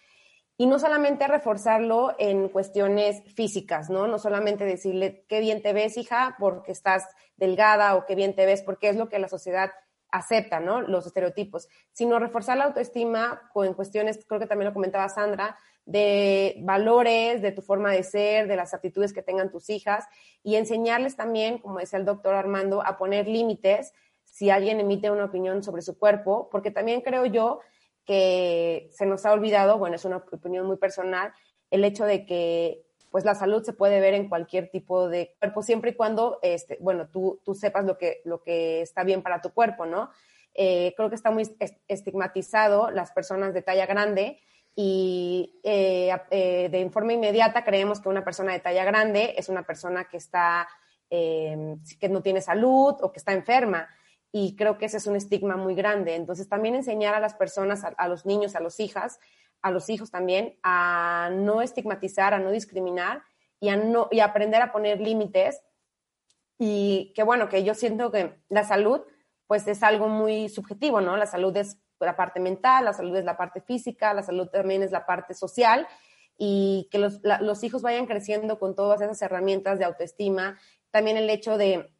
y 0.58 0.66
no 0.66 0.78
solamente 0.78 1.26
reforzarlo 1.26 2.14
en 2.18 2.48
cuestiones 2.48 3.22
físicas, 3.34 3.90
¿no? 3.90 4.06
No 4.06 4.18
solamente 4.18 4.64
decirle 4.64 5.24
qué 5.28 5.40
bien 5.40 5.60
te 5.60 5.74
ves, 5.74 5.98
hija, 5.98 6.36
porque 6.38 6.72
estás 6.72 7.06
delgada 7.36 7.94
o 7.94 8.06
qué 8.06 8.14
bien 8.14 8.34
te 8.34 8.46
ves, 8.46 8.62
porque 8.62 8.88
es 8.88 8.96
lo 8.96 9.08
que 9.08 9.18
la 9.18 9.28
sociedad 9.28 9.70
acepta, 10.10 10.60
¿no? 10.60 10.80
Los 10.82 11.06
estereotipos, 11.06 11.68
sino 11.92 12.18
reforzar 12.18 12.56
la 12.56 12.64
autoestima 12.64 13.50
en 13.54 13.74
cuestiones, 13.74 14.24
creo 14.26 14.40
que 14.40 14.46
también 14.46 14.68
lo 14.68 14.74
comentaba 14.74 15.08
Sandra, 15.08 15.58
de 15.84 16.56
valores, 16.62 17.42
de 17.42 17.52
tu 17.52 17.62
forma 17.62 17.92
de 17.92 18.02
ser, 18.02 18.48
de 18.48 18.56
las 18.56 18.74
actitudes 18.74 19.12
que 19.12 19.22
tengan 19.22 19.50
tus 19.50 19.70
hijas 19.70 20.04
y 20.42 20.56
enseñarles 20.56 21.16
también, 21.16 21.58
como 21.58 21.78
decía 21.78 21.98
el 21.98 22.04
doctor 22.04 22.34
Armando, 22.34 22.82
a 22.84 22.96
poner 22.96 23.28
límites 23.28 23.92
si 24.24 24.50
alguien 24.50 24.80
emite 24.80 25.10
una 25.10 25.26
opinión 25.26 25.62
sobre 25.62 25.82
su 25.82 25.98
cuerpo, 25.98 26.48
porque 26.50 26.70
también 26.70 27.00
creo 27.00 27.24
yo 27.26 27.60
que 28.04 28.88
se 28.92 29.06
nos 29.06 29.24
ha 29.26 29.32
olvidado, 29.32 29.78
bueno, 29.78 29.96
es 29.96 30.04
una 30.04 30.18
opinión 30.18 30.66
muy 30.66 30.76
personal, 30.76 31.32
el 31.70 31.84
hecho 31.84 32.04
de 32.04 32.26
que 32.26 32.85
pues 33.16 33.24
la 33.24 33.34
salud 33.34 33.62
se 33.62 33.72
puede 33.72 33.98
ver 33.98 34.12
en 34.12 34.28
cualquier 34.28 34.68
tipo 34.68 35.08
de 35.08 35.34
cuerpo, 35.38 35.62
siempre 35.62 35.92
y 35.92 35.94
cuando, 35.94 36.38
este, 36.42 36.76
bueno, 36.82 37.08
tú, 37.08 37.40
tú 37.46 37.54
sepas 37.54 37.86
lo 37.86 37.96
que, 37.96 38.82
está 38.82 39.04
bien 39.04 39.22
para 39.22 39.40
tu 39.40 39.54
cuerpo, 39.54 39.86
¿no? 39.86 40.10
Eh, 40.52 40.92
creo 40.98 41.08
que 41.08 41.14
está 41.14 41.30
muy 41.30 41.50
estigmatizado 41.88 42.90
las 42.90 43.12
personas 43.12 43.54
de 43.54 43.62
talla 43.62 43.86
grande 43.86 44.38
y 44.74 45.58
eh, 45.64 46.14
eh, 46.30 46.68
de 46.70 46.90
forma 46.90 47.14
inmediata 47.14 47.64
creemos 47.64 48.02
que 48.02 48.10
una 48.10 48.22
persona 48.22 48.52
de 48.52 48.60
talla 48.60 48.84
grande 48.84 49.34
es 49.38 49.48
una 49.48 49.62
persona 49.62 50.04
que 50.04 50.18
está, 50.18 50.68
que 51.08 52.08
no 52.10 52.20
tiene 52.20 52.42
salud 52.42 52.96
o 53.00 53.12
que 53.12 53.18
está 53.18 53.32
enferma 53.32 53.88
y 54.30 54.56
creo 54.56 54.76
que 54.76 54.84
ese 54.84 54.98
es 54.98 55.06
un 55.06 55.16
estigma 55.16 55.56
muy 55.56 55.74
grande. 55.74 56.16
Entonces, 56.16 56.50
también 56.50 56.74
enseñar 56.74 57.14
a 57.14 57.20
las 57.20 57.32
personas, 57.32 57.82
a, 57.82 58.08
los 58.08 58.26
niños, 58.26 58.54
a 58.56 58.60
los 58.60 58.78
hijas, 58.78 59.20
a 59.66 59.70
los 59.70 59.90
hijos 59.90 60.10
también, 60.10 60.56
a 60.62 61.30
no 61.32 61.60
estigmatizar, 61.60 62.34
a 62.34 62.38
no 62.38 62.50
discriminar 62.50 63.22
y 63.58 63.68
a 63.68 63.76
no 63.76 64.08
y 64.10 64.20
aprender 64.20 64.62
a 64.62 64.72
poner 64.72 65.00
límites. 65.00 65.60
Y 66.58 67.12
que 67.14 67.22
bueno, 67.22 67.48
que 67.48 67.64
yo 67.64 67.74
siento 67.74 68.10
que 68.12 68.38
la 68.48 68.64
salud, 68.64 69.02
pues 69.46 69.66
es 69.66 69.82
algo 69.82 70.08
muy 70.08 70.48
subjetivo, 70.48 71.00
¿no? 71.00 71.16
La 71.16 71.26
salud 71.26 71.56
es 71.56 71.78
la 71.98 72.16
parte 72.16 72.40
mental, 72.40 72.84
la 72.84 72.92
salud 72.92 73.16
es 73.16 73.24
la 73.24 73.36
parte 73.36 73.60
física, 73.60 74.14
la 74.14 74.22
salud 74.22 74.48
también 74.48 74.82
es 74.82 74.92
la 74.92 75.04
parte 75.04 75.34
social 75.34 75.86
y 76.38 76.88
que 76.90 76.98
los, 76.98 77.20
los 77.40 77.64
hijos 77.64 77.82
vayan 77.82 78.06
creciendo 78.06 78.58
con 78.58 78.74
todas 78.74 79.00
esas 79.00 79.20
herramientas 79.22 79.78
de 79.78 79.84
autoestima. 79.84 80.58
También 80.90 81.16
el 81.16 81.28
hecho 81.28 81.58
de 81.58 81.92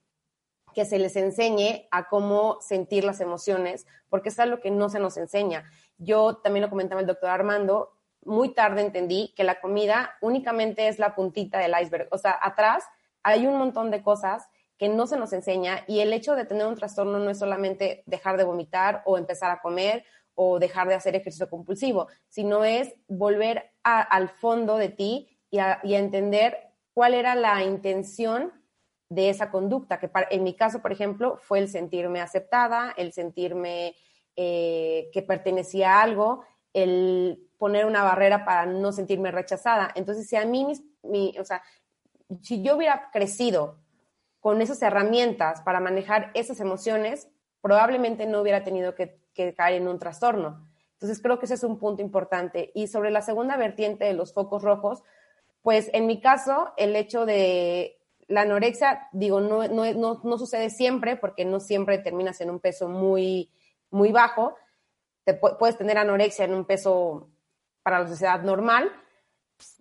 que 0.76 0.84
se 0.84 0.98
les 0.98 1.16
enseñe 1.16 1.88
a 1.90 2.06
cómo 2.08 2.58
sentir 2.60 3.02
las 3.02 3.20
emociones, 3.20 3.86
porque 4.10 4.28
es 4.28 4.38
algo 4.38 4.60
que 4.60 4.70
no 4.70 4.90
se 4.90 5.00
nos 5.00 5.16
enseña. 5.16 5.64
Yo 5.98 6.36
también 6.36 6.62
lo 6.62 6.70
comentaba 6.70 7.00
el 7.00 7.06
doctor 7.06 7.30
Armando, 7.30 7.92
muy 8.24 8.52
tarde 8.54 8.82
entendí 8.82 9.32
que 9.36 9.44
la 9.44 9.60
comida 9.60 10.16
únicamente 10.20 10.88
es 10.88 10.98
la 10.98 11.14
puntita 11.14 11.58
del 11.58 11.74
iceberg. 11.80 12.08
O 12.10 12.18
sea, 12.18 12.38
atrás 12.40 12.84
hay 13.22 13.46
un 13.46 13.56
montón 13.56 13.90
de 13.90 14.02
cosas 14.02 14.48
que 14.78 14.88
no 14.88 15.06
se 15.06 15.16
nos 15.16 15.32
enseña 15.32 15.84
y 15.86 16.00
el 16.00 16.12
hecho 16.12 16.34
de 16.34 16.44
tener 16.44 16.66
un 16.66 16.74
trastorno 16.76 17.18
no 17.18 17.30
es 17.30 17.38
solamente 17.38 18.02
dejar 18.06 18.36
de 18.36 18.44
vomitar 18.44 19.02
o 19.06 19.16
empezar 19.16 19.50
a 19.50 19.60
comer 19.60 20.04
o 20.34 20.58
dejar 20.58 20.86
de 20.88 20.94
hacer 20.94 21.16
ejercicio 21.16 21.48
compulsivo, 21.48 22.08
sino 22.28 22.64
es 22.64 22.94
volver 23.08 23.72
al 23.82 24.28
fondo 24.28 24.76
de 24.76 24.90
ti 24.90 25.28
y 25.50 25.58
a, 25.58 25.80
entender 25.82 26.58
cuál 26.92 27.14
era 27.14 27.34
la 27.34 27.62
intención 27.62 28.52
de 29.08 29.30
esa 29.30 29.50
conducta, 29.50 29.98
que 29.98 30.10
en 30.30 30.42
mi 30.42 30.54
caso, 30.54 30.82
por 30.82 30.92
ejemplo, 30.92 31.38
fue 31.38 31.60
el 31.60 31.68
sentirme 31.68 32.20
aceptada, 32.20 32.92
el 32.96 33.12
sentirme 33.12 33.94
eh, 34.36 35.08
que 35.12 35.22
pertenecía 35.22 35.94
a 35.94 36.02
algo, 36.02 36.44
el 36.72 37.42
poner 37.58 37.86
una 37.86 38.02
barrera 38.02 38.44
para 38.44 38.66
no 38.66 38.92
sentirme 38.92 39.30
rechazada. 39.30 39.90
Entonces, 39.94 40.28
si 40.28 40.36
a 40.36 40.44
mí, 40.44 40.66
mi, 41.02 41.34
o 41.38 41.44
sea, 41.44 41.62
si 42.42 42.62
yo 42.62 42.76
hubiera 42.76 43.10
crecido 43.10 43.78
con 44.40 44.60
esas 44.62 44.80
herramientas 44.82 45.62
para 45.62 45.80
manejar 45.80 46.30
esas 46.34 46.60
emociones, 46.60 47.28
probablemente 47.60 48.26
no 48.26 48.40
hubiera 48.40 48.62
tenido 48.62 48.94
que, 48.94 49.18
caer 49.56 49.82
en 49.82 49.88
un 49.88 49.98
trastorno. 49.98 50.66
Entonces, 50.92 51.20
creo 51.20 51.38
que 51.38 51.46
ese 51.46 51.54
es 51.54 51.64
un 51.64 51.78
punto 51.78 52.00
importante. 52.00 52.70
Y 52.74 52.86
sobre 52.86 53.10
la 53.10 53.22
segunda 53.22 53.56
vertiente 53.56 54.04
de 54.04 54.14
los 54.14 54.32
focos 54.32 54.62
rojos, 54.62 55.02
pues 55.62 55.90
en 55.92 56.06
mi 56.06 56.20
caso, 56.20 56.72
el 56.76 56.94
hecho 56.94 57.26
de 57.26 57.98
la 58.28 58.42
anorexia, 58.42 59.08
digo, 59.12 59.40
no, 59.40 59.66
no, 59.68 60.20
no, 60.22 60.38
sucede 60.38 60.70
siempre 60.70 61.16
porque 61.16 61.44
no 61.44 61.60
siempre 61.60 61.98
terminas 61.98 62.40
en 62.40 62.50
un 62.50 62.60
peso 62.60 62.88
muy, 62.88 63.50
muy 63.96 64.12
bajo. 64.12 64.56
Te 65.24 65.34
puedes 65.34 65.76
tener 65.76 65.98
anorexia 65.98 66.44
en 66.44 66.54
un 66.54 66.64
peso 66.64 67.30
para 67.82 68.00
la 68.00 68.08
sociedad 68.08 68.42
normal, 68.42 68.92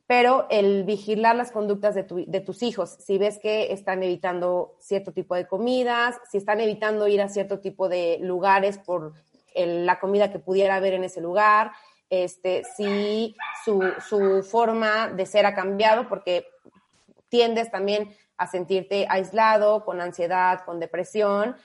pero 0.08 0.48
el 0.50 0.84
vigilar 0.84 1.36
las 1.36 1.52
conductas 1.52 1.94
de, 1.96 2.06
de, 2.28 2.40
tus 2.42 2.64
hijos, 2.64 2.98
si 3.00 3.18
ves 3.18 3.40
que 3.40 3.72
están 3.72 4.02
evitando 4.02 4.76
cierto 4.80 5.12
tipo 5.12 5.36
de 5.36 5.48
comidas, 5.48 6.16
si 6.32 6.38
están 6.38 6.62
evitando 6.62 7.08
ir 7.08 7.22
a 7.22 7.30
cierto 7.30 7.60
tipo 7.60 7.90
de 7.90 8.18
lugares 8.22 8.78
por 8.78 9.14
la 9.56 10.00
comida 10.00 10.32
que 10.32 10.40
pudiera 10.40 10.76
haber 10.76 10.94
en 10.94 11.04
ese 11.04 11.22
lugar, 11.22 11.72
este, 12.10 12.64
si 12.76 13.36
su 13.64 14.44
forma 14.50 15.10
de 15.10 15.26
ser 15.26 15.46
ha 15.46 15.56
cambiado, 15.56 16.08
porque 16.08 16.48
tiendes 17.30 17.72
también 17.72 18.16
a 18.38 18.48
sentirte 18.48 19.08
aislado, 19.10 19.84
con 19.86 20.02
ansiedad, 20.02 20.64
con 20.66 20.80
depresión. 20.80 21.56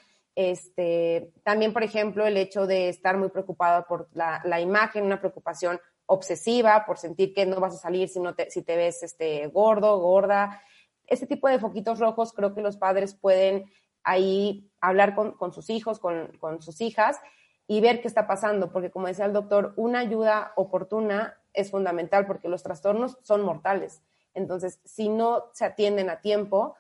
Este, 0.43 1.35
también, 1.45 1.75
por 1.75 1.83
ejemplo, 1.83 2.27
el 2.27 2.39
hecho 2.39 2.67
de 2.67 2.89
estar 2.89 3.19
muy 3.19 3.29
preocupado 3.29 3.85
por 3.87 4.09
la, 4.15 4.59
imagen, 4.59 5.05
una 5.05 5.21
preocupación 5.21 5.79
obsesiva 6.07 6.87
por 6.87 6.97
sentir 6.97 7.35
que 7.35 7.45
no 7.45 7.61
vas 7.61 7.75
a 7.75 7.79
salir 7.79 8.09
si, 8.09 8.23
te, 8.35 8.51
si 8.51 8.63
te 8.63 8.75
ves 8.75 9.03
este, 9.03 9.49
gordo, 9.49 9.99
gorda. 9.99 10.63
Este 11.07 11.27
tipo 11.27 11.47
de 11.47 11.59
foquitos 11.59 11.99
rojos 11.99 12.33
creo 12.33 12.55
que 12.55 12.63
los 12.63 12.79
padres 12.79 13.15
pueden 13.15 13.71
ahí 14.03 14.73
hablar 14.81 15.15
con, 15.15 15.53
sus 15.53 15.69
hijos, 15.69 15.99
con, 15.99 16.29
con 16.39 16.63
sus 16.63 16.81
hijas 16.81 17.21
y 17.67 17.83
ver 17.83 18.01
qué 18.01 18.09
está 18.09 18.27
pasando, 18.27 18.73
porque 18.73 18.91
como 18.91 19.09
decía 19.09 19.27
el 19.27 19.35
doctor, 19.35 19.75
una 19.77 19.99
ayuda 19.99 20.55
oportuna 20.57 21.39
es 21.53 21.71
fundamental 21.71 22.27
porque 22.27 22.49
los 22.49 22.63
trastornos 22.63 23.19
son 23.21 23.43
mortales. 23.43 24.03
Entonces, 24.33 24.81
si 24.87 25.11
no 25.11 25.51
se 25.53 25.67
atienden 25.67 26.09
a 26.09 26.23
tiempo, 26.23 26.77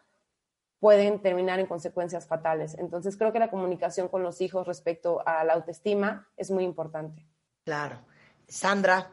pueden 0.80 1.20
terminar 1.20 1.60
en 1.60 1.66
consecuencias 1.66 2.26
fatales. 2.26 2.74
Entonces, 2.78 3.16
creo 3.16 3.32
que 3.32 3.38
la 3.38 3.50
comunicación 3.50 4.08
con 4.08 4.22
los 4.22 4.40
hijos 4.40 4.66
respecto 4.66 5.22
a 5.26 5.44
la 5.44 5.52
autoestima 5.52 6.28
es 6.36 6.50
muy 6.50 6.64
importante. 6.64 7.26
Claro. 7.64 7.98
Sandra. 8.48 9.10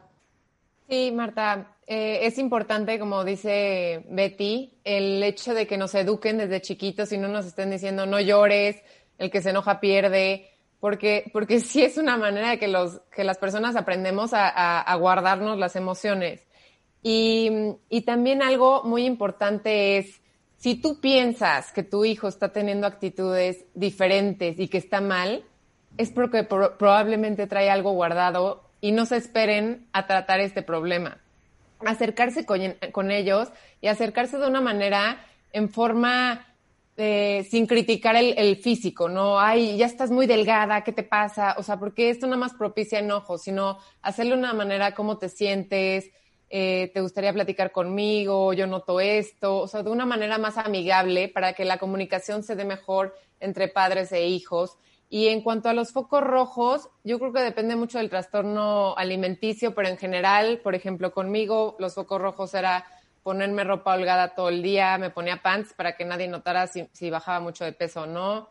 Sí, 0.88 1.12
Marta, 1.12 1.76
eh, 1.86 2.20
es 2.22 2.38
importante, 2.38 2.98
como 2.98 3.22
dice 3.22 4.06
Betty, 4.08 4.78
el 4.82 5.22
hecho 5.22 5.52
de 5.52 5.66
que 5.66 5.76
nos 5.76 5.94
eduquen 5.94 6.38
desde 6.38 6.62
chiquitos 6.62 7.12
y 7.12 7.18
no 7.18 7.28
nos 7.28 7.44
estén 7.44 7.70
diciendo 7.70 8.06
no 8.06 8.18
llores, 8.18 8.82
el 9.18 9.30
que 9.30 9.42
se 9.42 9.50
enoja 9.50 9.80
pierde, 9.80 10.48
porque, 10.80 11.30
porque 11.32 11.60
sí 11.60 11.82
es 11.82 11.98
una 11.98 12.16
manera 12.16 12.50
de 12.50 12.58
que, 12.58 12.68
los, 12.68 13.02
que 13.14 13.24
las 13.24 13.36
personas 13.36 13.76
aprendemos 13.76 14.30
a 14.32 14.94
guardarnos 14.98 15.58
las 15.58 15.76
emociones. 15.76 16.48
Y, 17.02 17.50
y 17.88 18.02
también 18.02 18.42
algo 18.42 18.82
muy 18.84 19.04
importante 19.04 19.98
es, 19.98 20.20
si 20.58 20.74
tú 20.74 21.00
piensas 21.00 21.72
que 21.72 21.84
tu 21.84 22.04
hijo 22.04 22.26
está 22.26 22.52
teniendo 22.52 22.86
actitudes 22.86 23.64
diferentes 23.74 24.58
y 24.58 24.66
que 24.66 24.78
está 24.78 25.00
mal, 25.00 25.44
es 25.96 26.10
porque 26.10 26.42
probablemente 26.44 27.46
trae 27.46 27.70
algo 27.70 27.92
guardado 27.92 28.64
y 28.80 28.90
no 28.90 29.06
se 29.06 29.16
esperen 29.16 29.86
a 29.92 30.06
tratar 30.06 30.40
este 30.40 30.62
problema. 30.62 31.18
Acercarse 31.86 32.44
con, 32.44 33.10
ellos 33.12 33.48
y 33.80 33.86
acercarse 33.86 34.36
de 34.36 34.48
una 34.48 34.60
manera 34.60 35.24
en 35.52 35.68
forma 35.68 36.44
eh, 36.96 37.46
sin 37.48 37.68
criticar 37.68 38.16
el, 38.16 38.56
físico, 38.56 39.08
no, 39.08 39.38
ay, 39.38 39.76
ya 39.76 39.86
estás 39.86 40.10
muy 40.10 40.26
delgada, 40.26 40.82
¿qué 40.82 40.90
te 40.90 41.04
pasa? 41.04 41.54
O 41.56 41.62
sea, 41.62 41.78
porque 41.78 42.10
esto 42.10 42.26
nada 42.26 42.38
más 42.38 42.54
propicia 42.54 42.98
enojo, 42.98 43.38
sino 43.38 43.78
hacerlo 44.02 44.34
de 44.34 44.40
una 44.40 44.54
manera, 44.54 44.94
cómo 44.94 45.18
te 45.18 45.28
sientes, 45.28 46.10
eh, 46.50 46.90
te 46.94 47.02
gustaría 47.02 47.32
platicar 47.32 47.72
conmigo, 47.72 48.54
yo 48.54 48.66
noto 48.66 49.00
esto, 49.00 49.58
o 49.58 49.68
sea, 49.68 49.82
de 49.82 49.90
una 49.90 50.06
manera 50.06 50.38
más 50.38 50.56
amigable 50.56 51.28
para 51.28 51.52
que 51.52 51.66
la 51.66 51.76
comunicación 51.76 52.42
se 52.42 52.56
dé 52.56 52.64
mejor 52.64 53.14
entre 53.38 53.68
padres 53.68 54.12
e 54.12 54.26
hijos 54.26 54.78
Y 55.10 55.28
en 55.28 55.42
cuanto 55.42 55.68
a 55.68 55.74
los 55.74 55.92
focos 55.92 56.22
rojos, 56.22 56.88
yo 57.04 57.18
creo 57.18 57.32
que 57.32 57.40
depende 57.40 57.76
mucho 57.76 57.98
del 57.98 58.10
trastorno 58.10 58.94
alimenticio, 58.96 59.74
pero 59.74 59.88
en 59.88 59.96
general, 59.98 60.60
por 60.62 60.74
ejemplo, 60.74 61.12
conmigo 61.12 61.76
los 61.78 61.94
focos 61.94 62.20
rojos 62.20 62.54
era 62.54 62.84
ponerme 63.22 63.64
ropa 63.64 63.94
holgada 63.94 64.34
todo 64.34 64.48
el 64.48 64.62
día, 64.62 64.98
me 64.98 65.10
ponía 65.10 65.42
pants 65.42 65.72
para 65.74 65.96
que 65.96 66.04
nadie 66.04 66.28
notara 66.28 66.66
si, 66.66 67.10
bajaba 67.10 67.40
mucho 67.40 67.64
de 67.64 67.72
peso 67.72 68.02
o 68.02 68.06
no. 68.06 68.50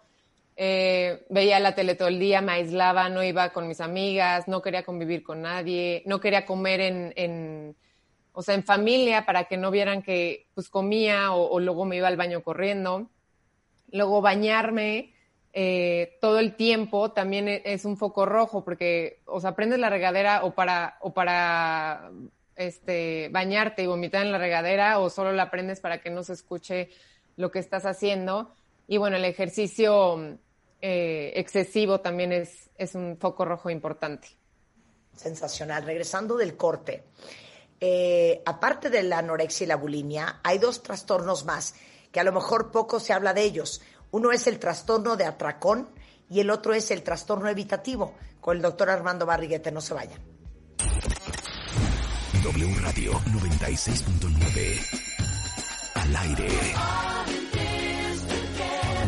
Eh, 0.55 1.25
veía 1.29 1.59
la 1.59 1.75
tele 1.75 1.93
todo 1.95 2.07
el 2.07 2.19
día, 2.19 2.41
me 2.41 2.53
aislaba, 2.53 3.09
no 3.09 3.23
iba 3.23 3.51
con 3.53 3.67
mis 3.67 3.79
amigas, 3.79 4.47
no 4.47 4.61
quería 4.61 4.83
convivir 4.83 5.21
con 5.23 5.41
nadie, 5.43 6.01
no 6.05 6.19
quería 6.19 6.45
comer 6.45 6.81
en 6.81 7.75
o 8.39 8.43
sea, 8.43 8.53
en 8.53 8.63
familia 8.63 9.25
para 9.25 9.45
que 9.45 9.57
no 9.57 9.71
vieran 9.71 10.03
que 10.03 10.45
pues 10.53 10.69
comía 10.69 11.31
o, 11.31 11.59
luego 11.59 11.85
me 11.85 11.95
iba 11.95 12.07
al 12.07 12.17
baño 12.17 12.43
corriendo. 12.43 13.09
Luego 13.91 14.21
bañarme, 14.21 15.15
eh, 15.53 16.19
todo 16.21 16.37
el 16.37 16.55
tiempo 16.55 17.11
también 17.13 17.47
e, 17.47 17.63
es 17.65 17.83
un 17.83 17.97
foco 17.97 18.27
rojo 18.27 18.63
porque 18.63 19.23
o 19.25 19.41
sea 19.41 19.55
prendes 19.55 19.79
la 19.79 19.89
regadera 19.89 20.43
o 20.43 20.53
para 20.53 20.99
o 21.01 21.15
para 21.15 22.11
este 22.55 23.29
bañarte 23.29 23.81
y 23.81 23.87
vomitar 23.87 24.23
en 24.23 24.31
la 24.31 24.37
regadera 24.37 24.99
o 24.99 25.09
solo 25.09 25.31
la 25.31 25.49
prendes 25.49 25.79
para 25.79 25.99
que 25.99 26.11
no 26.11 26.21
se 26.21 26.33
escuche 26.33 26.89
lo 27.37 27.49
que 27.49 27.57
estás 27.57 27.87
haciendo. 27.87 28.53
Y 28.87 28.97
bueno 28.97 29.17
el 29.17 29.25
ejercicio 29.25 30.37
eh, 30.79 31.33
excesivo 31.37 32.01
también 32.01 32.31
es, 32.31 32.69
es 32.77 32.93
un 32.93 33.17
foco 33.17 33.45
rojo 33.45 33.71
importante. 33.71 34.27
Sensacional. 35.15 35.83
Regresando 35.85 36.37
del 36.37 36.55
corte 36.55 37.03
eh, 37.79 38.41
aparte 38.45 38.89
de 38.89 39.03
la 39.03 39.19
anorexia 39.19 39.65
y 39.65 39.67
la 39.67 39.75
bulimia 39.75 40.39
hay 40.43 40.57
dos 40.57 40.81
trastornos 40.81 41.45
más 41.45 41.75
que 42.11 42.19
a 42.19 42.23
lo 42.23 42.31
mejor 42.31 42.71
poco 42.71 42.99
se 42.99 43.13
habla 43.13 43.33
de 43.33 43.43
ellos 43.43 43.81
uno 44.11 44.31
es 44.31 44.47
el 44.47 44.59
trastorno 44.59 45.15
de 45.17 45.25
atracón 45.25 45.89
y 46.29 46.39
el 46.39 46.49
otro 46.49 46.73
es 46.73 46.91
el 46.91 47.03
trastorno 47.03 47.49
evitativo. 47.49 48.15
Con 48.39 48.57
el 48.57 48.61
doctor 48.61 48.89
Armando 48.89 49.25
Barriguete, 49.25 49.71
no 49.71 49.81
se 49.81 49.93
vayan. 49.93 50.21
W 52.43 52.75
Radio 52.81 53.11
96.9. 53.11 55.01
Al 55.95 56.15
aire. 56.15 56.47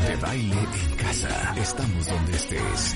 De 0.08 0.16
baile 0.18 0.58
en 0.60 0.96
casa. 0.98 1.56
Estamos 1.58 2.08
donde 2.08 2.36
estés. 2.36 2.96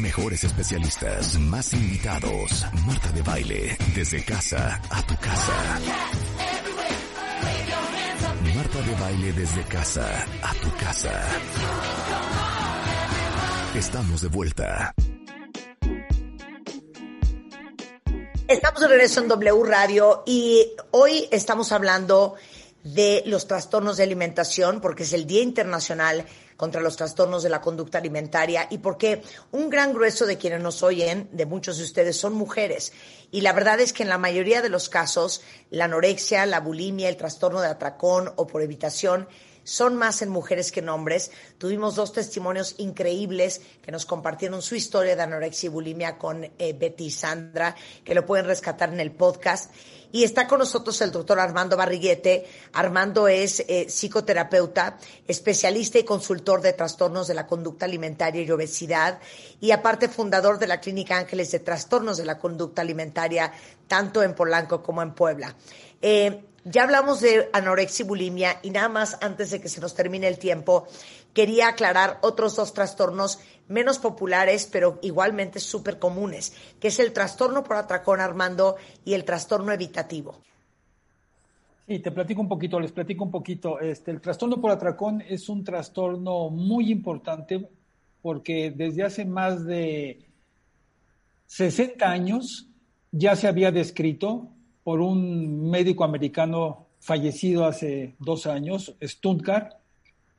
Mejores 0.00 0.44
especialistas, 0.44 1.38
más 1.38 1.72
invitados. 1.72 2.66
Marta 2.86 3.10
de 3.12 3.22
baile, 3.22 3.78
desde 3.94 4.22
casa 4.22 4.82
a 4.90 5.02
tu 5.06 5.16
casa. 5.16 5.80
Marta 8.54 8.82
de 8.82 8.94
baile 9.00 9.32
desde 9.32 9.62
casa 9.62 10.26
a 10.42 10.52
tu 10.56 10.70
casa. 10.76 11.22
Estamos 13.74 14.20
de 14.20 14.28
vuelta. 14.28 14.94
Estamos 18.48 18.80
de 18.82 18.88
regreso 18.88 19.20
en 19.22 19.28
W 19.28 19.62
Radio 19.64 20.22
y 20.26 20.66
hoy 20.90 21.28
estamos 21.30 21.72
hablando 21.72 22.34
de 22.84 23.22
los 23.24 23.48
trastornos 23.48 23.96
de 23.96 24.02
alimentación 24.02 24.82
porque 24.82 25.04
es 25.04 25.14
el 25.14 25.26
Día 25.26 25.40
Internacional 25.40 26.26
contra 26.56 26.80
los 26.80 26.96
trastornos 26.96 27.42
de 27.42 27.50
la 27.50 27.60
conducta 27.60 27.98
alimentaria 27.98 28.66
y 28.70 28.78
porque 28.78 29.22
un 29.52 29.70
gran 29.70 29.92
grueso 29.92 30.26
de 30.26 30.38
quienes 30.38 30.60
nos 30.60 30.82
oyen, 30.82 31.28
de 31.32 31.46
muchos 31.46 31.78
de 31.78 31.84
ustedes, 31.84 32.16
son 32.16 32.34
mujeres. 32.34 32.92
Y 33.30 33.40
la 33.40 33.52
verdad 33.52 33.80
es 33.80 33.92
que 33.92 34.02
en 34.02 34.08
la 34.08 34.18
mayoría 34.18 34.62
de 34.62 34.68
los 34.68 34.88
casos, 34.88 35.42
la 35.70 35.84
anorexia, 35.86 36.46
la 36.46 36.60
bulimia, 36.60 37.08
el 37.08 37.16
trastorno 37.16 37.60
de 37.60 37.68
atracón 37.68 38.32
o 38.36 38.46
por 38.46 38.62
evitación 38.62 39.28
son 39.66 39.96
más 39.96 40.22
en 40.22 40.28
mujeres 40.28 40.70
que 40.70 40.78
en 40.78 40.88
hombres. 40.88 41.32
Tuvimos 41.58 41.96
dos 41.96 42.12
testimonios 42.12 42.76
increíbles 42.78 43.60
que 43.82 43.90
nos 43.90 44.06
compartieron 44.06 44.62
su 44.62 44.76
historia 44.76 45.16
de 45.16 45.22
anorexia 45.22 45.66
y 45.66 45.70
bulimia 45.70 46.18
con 46.18 46.44
eh, 46.44 46.72
Betty 46.72 47.06
y 47.06 47.10
Sandra, 47.10 47.74
que 48.04 48.14
lo 48.14 48.24
pueden 48.24 48.46
rescatar 48.46 48.92
en 48.92 49.00
el 49.00 49.10
podcast. 49.10 49.72
Y 50.16 50.24
está 50.24 50.48
con 50.48 50.60
nosotros 50.60 50.98
el 51.02 51.12
doctor 51.12 51.38
Armando 51.38 51.76
Barriguete. 51.76 52.46
Armando 52.72 53.28
es 53.28 53.60
eh, 53.68 53.84
psicoterapeuta, 53.90 54.96
especialista 55.28 55.98
y 55.98 56.04
consultor 56.04 56.62
de 56.62 56.72
trastornos 56.72 57.28
de 57.28 57.34
la 57.34 57.46
conducta 57.46 57.84
alimentaria 57.84 58.40
y 58.40 58.50
obesidad, 58.50 59.18
y 59.60 59.72
aparte 59.72 60.08
fundador 60.08 60.58
de 60.58 60.68
la 60.68 60.80
Clínica 60.80 61.18
Ángeles 61.18 61.50
de 61.50 61.58
Trastornos 61.58 62.16
de 62.16 62.24
la 62.24 62.38
Conducta 62.38 62.80
Alimentaria, 62.80 63.52
tanto 63.88 64.22
en 64.22 64.34
Polanco 64.34 64.82
como 64.82 65.02
en 65.02 65.12
Puebla. 65.12 65.54
Eh, 66.00 66.42
ya 66.64 66.84
hablamos 66.84 67.20
de 67.20 67.50
anorexia 67.52 68.04
y 68.04 68.08
bulimia 68.08 68.58
y 68.62 68.70
nada 68.70 68.88
más 68.88 69.18
antes 69.20 69.50
de 69.50 69.60
que 69.60 69.68
se 69.68 69.82
nos 69.82 69.94
termine 69.94 70.28
el 70.28 70.38
tiempo, 70.38 70.88
quería 71.34 71.68
aclarar 71.68 72.20
otros 72.22 72.56
dos 72.56 72.72
trastornos 72.72 73.38
menos 73.68 73.98
populares, 73.98 74.68
pero 74.70 74.98
igualmente 75.02 75.60
súper 75.60 75.98
comunes, 75.98 76.52
que 76.80 76.88
es 76.88 76.98
el 76.98 77.12
trastorno 77.12 77.64
por 77.64 77.76
atracón, 77.76 78.20
Armando, 78.20 78.76
y 79.04 79.14
el 79.14 79.24
trastorno 79.24 79.72
evitativo. 79.72 80.40
Sí, 81.86 82.00
te 82.00 82.10
platico 82.10 82.40
un 82.40 82.48
poquito, 82.48 82.80
les 82.80 82.90
platico 82.90 83.24
un 83.24 83.30
poquito. 83.30 83.78
Este, 83.78 84.10
el 84.10 84.20
trastorno 84.20 84.60
por 84.60 84.72
atracón 84.72 85.22
es 85.28 85.48
un 85.48 85.62
trastorno 85.62 86.50
muy 86.50 86.90
importante 86.90 87.68
porque 88.22 88.72
desde 88.74 89.04
hace 89.04 89.24
más 89.24 89.64
de 89.64 90.18
60 91.46 92.10
años 92.10 92.66
ya 93.12 93.36
se 93.36 93.46
había 93.46 93.70
descrito 93.70 94.48
por 94.82 95.00
un 95.00 95.70
médico 95.70 96.02
americano 96.02 96.86
fallecido 96.98 97.66
hace 97.66 98.16
dos 98.18 98.46
años, 98.46 98.96
Stuttgart, 99.00 99.74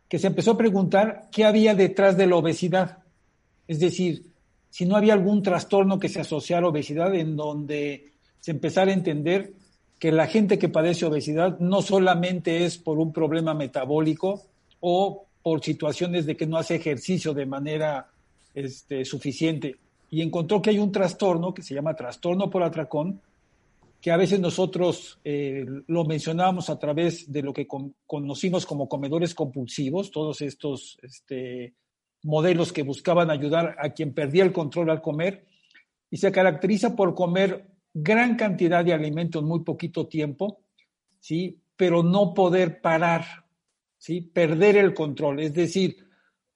que 0.09 0.19
se 0.19 0.27
empezó 0.27 0.51
a 0.51 0.57
preguntar 0.57 1.29
qué 1.31 1.45
había 1.45 1.75
detrás 1.75 2.17
de 2.17 2.27
la 2.27 2.35
obesidad. 2.35 2.99
Es 3.67 3.79
decir, 3.79 4.23
si 4.69 4.85
no 4.85 4.95
había 4.95 5.13
algún 5.13 5.41
trastorno 5.41 5.99
que 5.99 6.09
se 6.09 6.21
asociara 6.21 6.59
a 6.59 6.61
la 6.63 6.67
obesidad 6.69 7.13
en 7.15 7.35
donde 7.35 8.11
se 8.39 8.51
empezara 8.51 8.91
a 8.91 8.93
entender 8.93 9.53
que 9.99 10.11
la 10.11 10.27
gente 10.27 10.59
que 10.59 10.69
padece 10.69 11.05
obesidad 11.05 11.59
no 11.59 11.81
solamente 11.81 12.65
es 12.65 12.77
por 12.77 12.99
un 12.99 13.11
problema 13.11 13.53
metabólico 13.53 14.43
o 14.79 15.25
por 15.41 15.63
situaciones 15.63 16.25
de 16.25 16.37
que 16.37 16.45
no 16.45 16.57
hace 16.57 16.75
ejercicio 16.75 17.33
de 17.33 17.45
manera 17.45 18.07
este, 18.53 19.05
suficiente. 19.05 19.75
Y 20.11 20.21
encontró 20.21 20.61
que 20.61 20.69
hay 20.69 20.79
un 20.79 20.91
trastorno 20.91 21.53
que 21.53 21.63
se 21.63 21.73
llama 21.73 21.95
trastorno 21.95 22.49
por 22.49 22.63
atracón, 22.63 23.21
que 24.01 24.11
a 24.11 24.17
veces 24.17 24.39
nosotros 24.39 25.19
eh, 25.23 25.65
lo 25.87 26.05
mencionábamos 26.05 26.69
a 26.69 26.77
través 26.77 27.31
de 27.31 27.41
lo 27.41 27.51
que 27.51 27.67
conocimos 28.05 28.65
como 28.65 28.87
comedores 28.87 29.33
compulsivos, 29.33 30.11
todos 30.11 30.41
estos 30.41 30.99
este, 31.01 31.73
modelos 32.23 32.73
que 32.73 32.83
buscaban 32.83 33.29
ayudar 33.29 33.75
a 33.79 33.89
quien 33.89 34.13
perdía 34.13 34.43
el 34.43 34.53
control 34.53 34.89
al 34.89 35.01
comer, 35.01 35.45
y 36.09 36.17
se 36.17 36.31
caracteriza 36.31 36.95
por 36.95 37.15
comer 37.15 37.67
gran 37.93 38.35
cantidad 38.35 38.83
de 38.83 38.93
alimentos 38.93 39.41
en 39.41 39.47
muy 39.47 39.61
poquito 39.61 40.07
tiempo, 40.07 40.59
¿sí? 41.19 41.59
pero 41.75 42.03
no 42.03 42.33
poder 42.33 42.81
parar, 42.81 43.25
¿sí? 43.97 44.21
perder 44.21 44.77
el 44.77 44.93
control. 44.93 45.39
Es 45.41 45.53
decir, 45.53 46.07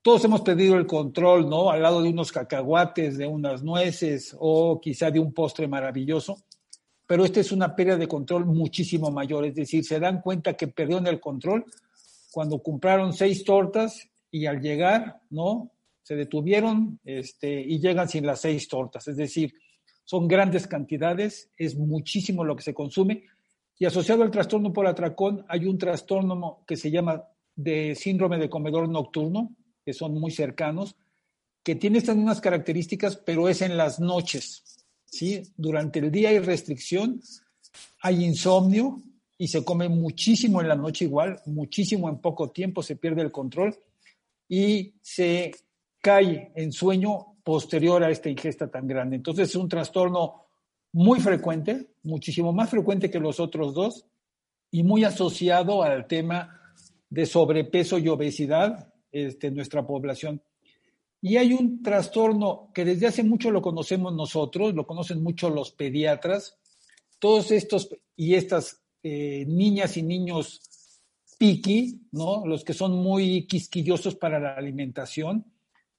todos 0.02 0.24
hemos 0.26 0.42
perdido 0.42 0.76
el 0.78 0.88
control, 0.88 1.50
¿no? 1.50 1.70
Al 1.70 1.82
lado 1.82 2.02
de 2.02 2.10
unos 2.10 2.32
cacahuates, 2.32 3.18
de 3.18 3.28
unas 3.28 3.62
nueces 3.62 4.36
o 4.40 4.80
quizá 4.82 5.12
de 5.12 5.20
un 5.20 5.34
postre 5.34 5.68
maravilloso 5.68 6.38
pero 7.12 7.26
esta 7.26 7.42
es 7.42 7.52
una 7.52 7.76
pérdida 7.76 7.98
de 7.98 8.08
control 8.08 8.46
muchísimo 8.46 9.12
mayor, 9.12 9.44
es 9.44 9.54
decir, 9.54 9.84
se 9.84 10.00
dan 10.00 10.22
cuenta 10.22 10.54
que 10.54 10.70
perdieron 10.70 11.08
el 11.08 11.20
control 11.20 11.66
cuando 12.32 12.64
compraron 12.64 13.12
seis 13.12 13.44
tortas 13.44 14.08
y 14.32 14.46
al 14.46 14.62
llegar, 14.62 15.22
¿no? 15.30 15.72
Se 16.02 16.16
detuvieron 16.16 17.00
este, 17.04 17.62
y 17.62 17.80
llegan 17.80 18.10
sin 18.10 18.26
las 18.26 18.42
seis 18.42 18.68
tortas, 18.68 19.08
es 19.08 19.18
decir, 19.18 19.54
son 20.04 20.28
grandes 20.28 20.68
cantidades, 20.68 21.50
es 21.58 21.78
muchísimo 21.78 22.44
lo 22.44 22.56
que 22.56 22.64
se 22.64 22.74
consume 22.74 23.26
y 23.82 23.86
asociado 23.86 24.22
al 24.22 24.30
trastorno 24.30 24.72
por 24.72 24.86
atracón 24.86 25.44
hay 25.48 25.66
un 25.66 25.80
trastorno 25.80 26.64
que 26.68 26.76
se 26.76 26.92
llama 26.92 27.24
de 27.56 27.96
síndrome 27.96 28.38
de 28.38 28.48
comedor 28.48 28.88
nocturno, 28.88 29.56
que 29.84 29.92
son 29.92 30.14
muy 30.14 30.30
cercanos, 30.30 30.96
que 31.64 31.74
tiene 31.74 31.98
estas 31.98 32.16
mismas 32.16 32.42
características, 32.42 33.18
pero 33.18 33.50
es 33.50 33.64
en 33.64 33.78
las 33.78 34.00
noches. 34.00 34.86
¿sí? 35.06 35.42
Durante 35.58 35.98
el 35.98 36.12
día 36.12 36.30
hay 36.30 36.38
restricción, 36.38 37.22
hay 38.02 38.24
insomnio 38.24 39.02
y 39.40 39.48
se 39.48 39.66
come 39.66 39.90
muchísimo 39.90 40.62
en 40.62 40.68
la 40.68 40.76
noche 40.76 41.06
igual, 41.06 41.42
muchísimo 41.48 42.08
en 42.08 42.20
poco 42.20 42.52
tiempo, 42.52 42.84
se 42.84 42.98
pierde 42.98 43.24
el 43.24 43.32
control 43.32 43.76
y 44.54 44.96
se 45.02 45.56
cae 46.02 46.52
en 46.56 46.74
sueño 46.74 47.38
posterior 47.42 48.04
a 48.04 48.12
esta 48.12 48.30
ingesta 48.30 48.70
tan 48.70 48.86
grande. 48.86 49.16
Entonces 49.16 49.48
es 49.48 49.56
un 49.56 49.70
trastorno 49.70 50.48
muy 50.92 51.22
frecuente, 51.22 51.92
muchísimo 52.04 52.52
más 52.52 52.70
frecuente 52.70 53.10
que 53.10 53.22
los 53.22 53.40
otros 53.40 53.74
dos 53.74 54.06
y 54.70 54.84
muy 54.84 55.06
asociado 55.06 55.84
al 55.84 56.06
tema 56.06 56.74
de 57.10 57.26
sobrepeso 57.26 57.98
y 57.98 58.10
obesidad 58.10 58.94
este, 59.14 59.48
en 59.48 59.56
nuestra 59.56 59.88
población. 59.88 60.42
Y 61.22 61.38
hay 61.38 61.54
un 61.54 61.82
trastorno 61.82 62.72
que 62.74 62.84
desde 62.84 63.08
hace 63.08 63.24
mucho 63.24 63.52
lo 63.52 63.62
conocemos 63.62 64.14
nosotros, 64.14 64.74
lo 64.76 64.86
conocen 64.86 65.24
mucho 65.24 65.50
los 65.50 65.72
pediatras, 65.72 66.58
todos 67.20 67.52
estos 67.52 67.88
y 68.18 68.36
estas 68.36 68.82
eh, 69.02 69.46
niñas 69.48 69.96
y 69.96 70.04
niños 70.04 70.60
piqui, 71.42 72.08
¿no? 72.12 72.46
Los 72.46 72.64
que 72.64 72.72
son 72.72 72.92
muy 73.02 73.48
quisquillosos 73.48 74.14
para 74.14 74.40
la 74.40 74.54
alimentación, 74.54 75.44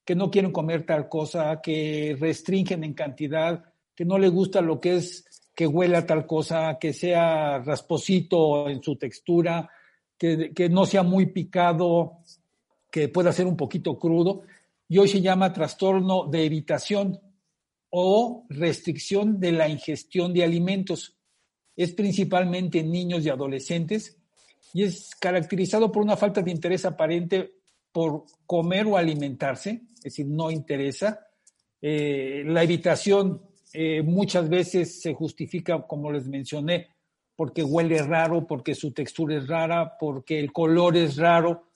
que 0.04 0.14
no 0.14 0.30
quieren 0.30 0.52
comer 0.52 0.86
tal 0.86 1.08
cosa, 1.08 1.60
que 1.60 2.16
restringen 2.16 2.84
en 2.84 2.94
cantidad, 2.94 3.64
que 3.92 4.04
no 4.04 4.18
les 4.18 4.30
gusta 4.30 4.60
lo 4.60 4.80
que 4.80 4.94
es 4.94 5.24
que 5.52 5.66
huela 5.66 6.06
tal 6.06 6.28
cosa, 6.28 6.78
que 6.80 6.92
sea 6.92 7.58
rasposito 7.58 8.68
en 8.68 8.84
su 8.84 8.94
textura, 8.94 9.68
que, 10.16 10.52
que 10.54 10.68
no 10.68 10.86
sea 10.86 11.02
muy 11.02 11.26
picado, 11.26 12.18
que 12.88 13.08
pueda 13.08 13.32
ser 13.32 13.48
un 13.48 13.56
poquito 13.56 13.98
crudo. 13.98 14.42
Y 14.86 14.98
hoy 14.98 15.08
se 15.08 15.20
llama 15.20 15.52
trastorno 15.52 16.28
de 16.28 16.44
evitación 16.44 17.20
o 17.90 18.46
restricción 18.48 19.40
de 19.40 19.50
la 19.50 19.68
ingestión 19.68 20.32
de 20.32 20.44
alimentos. 20.44 21.16
Es 21.74 21.94
principalmente 21.94 22.78
en 22.78 22.92
niños 22.92 23.24
y 23.24 23.28
adolescentes 23.28 24.21
y 24.72 24.84
es 24.84 25.14
caracterizado 25.14 25.90
por 25.92 26.02
una 26.02 26.16
falta 26.16 26.42
de 26.42 26.50
interés 26.50 26.84
aparente 26.84 27.52
por 27.92 28.24
comer 28.46 28.86
o 28.86 28.96
alimentarse, 28.96 29.82
es 29.96 30.02
decir, 30.02 30.26
no 30.26 30.50
interesa. 30.50 31.26
Eh, 31.80 32.42
la 32.46 32.62
evitación 32.62 33.42
eh, 33.72 34.02
muchas 34.02 34.48
veces 34.48 35.00
se 35.00 35.14
justifica, 35.14 35.82
como 35.86 36.10
les 36.10 36.26
mencioné, 36.26 36.88
porque 37.36 37.62
huele 37.62 38.02
raro, 38.02 38.46
porque 38.46 38.74
su 38.74 38.92
textura 38.92 39.36
es 39.36 39.46
rara, 39.46 39.96
porque 39.98 40.38
el 40.38 40.52
color 40.52 40.96
es 40.96 41.16
raro, 41.16 41.68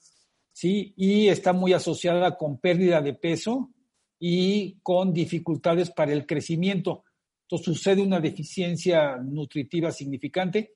¿sí? 0.51 0.93
Y 0.97 1.27
está 1.27 1.53
muy 1.53 1.73
asociada 1.73 2.37
con 2.37 2.59
pérdida 2.59 3.01
de 3.01 3.13
peso 3.13 3.71
y 4.19 4.79
con 4.81 5.13
dificultades 5.13 5.91
para 5.91 6.13
el 6.13 6.25
crecimiento. 6.25 7.03
Entonces 7.43 7.65
sucede 7.65 8.01
una 8.01 8.19
deficiencia 8.19 9.17
nutritiva 9.17 9.91
significante 9.91 10.73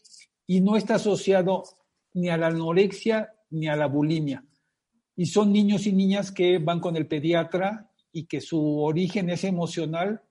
y 0.47 0.61
no 0.61 0.75
está 0.77 0.95
asociado 0.95 1.63
ni 2.13 2.29
a 2.29 2.37
la 2.37 2.47
anorexia 2.47 3.33
ni 3.51 3.67
a 3.67 3.75
la 3.75 3.87
bulimia. 3.87 4.43
Y 5.15 5.25
son 5.25 5.51
niños 5.51 5.85
y 5.87 5.93
niñas 5.93 6.31
que 6.31 6.57
van 6.57 6.79
con 6.79 6.95
el 6.95 7.07
pediatra 7.07 7.89
y 8.11 8.25
que 8.25 8.41
su 8.41 8.79
origen 8.81 9.29
es 9.29 9.43
emocional 9.43 10.21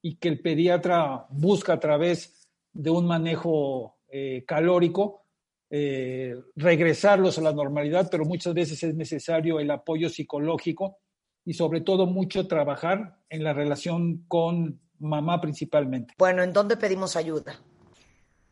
y 0.00 0.16
que 0.16 0.28
el 0.28 0.40
pediatra 0.40 1.26
busca 1.30 1.74
a 1.74 1.80
través 1.80 2.48
de 2.72 2.90
un 2.90 3.06
manejo 3.06 3.96
eh, 4.10 4.44
calórico 4.46 5.24
eh, 5.70 6.34
regresarlos 6.56 7.36
a 7.38 7.42
la 7.42 7.52
normalidad, 7.52 8.08
pero 8.10 8.24
muchas 8.24 8.54
veces 8.54 8.82
es 8.82 8.94
necesario 8.94 9.60
el 9.60 9.70
apoyo 9.70 10.08
psicológico 10.08 10.98
y 11.44 11.52
sobre 11.54 11.82
todo 11.82 12.06
mucho 12.06 12.46
trabajar 12.46 13.18
en 13.28 13.44
la 13.44 13.52
relación 13.52 14.24
con 14.28 14.80
mamá 14.98 15.40
principalmente. 15.40 16.14
Bueno, 16.18 16.42
¿en 16.42 16.52
dónde 16.52 16.76
pedimos 16.78 17.16
ayuda? 17.16 17.60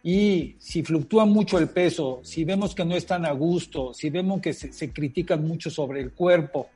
Y 0.04 0.56
si 0.60 0.84
fluctúa 0.84 1.26
mucho 1.26 1.58
el 1.58 1.70
peso, 1.70 2.22
si 2.24 2.46
vemos 2.46 2.74
que 2.74 2.86
no 2.86 2.96
están 2.96 3.26
a 3.26 3.32
gusto, 3.32 3.94
si 3.94 4.10
vemos 4.10 4.42
que 4.42 4.54
se, 4.54 4.94
critican 4.94 5.46
mucho 5.46 5.70
sobre 5.70 6.00
el 6.02 6.12
cuerpo, 6.14 6.70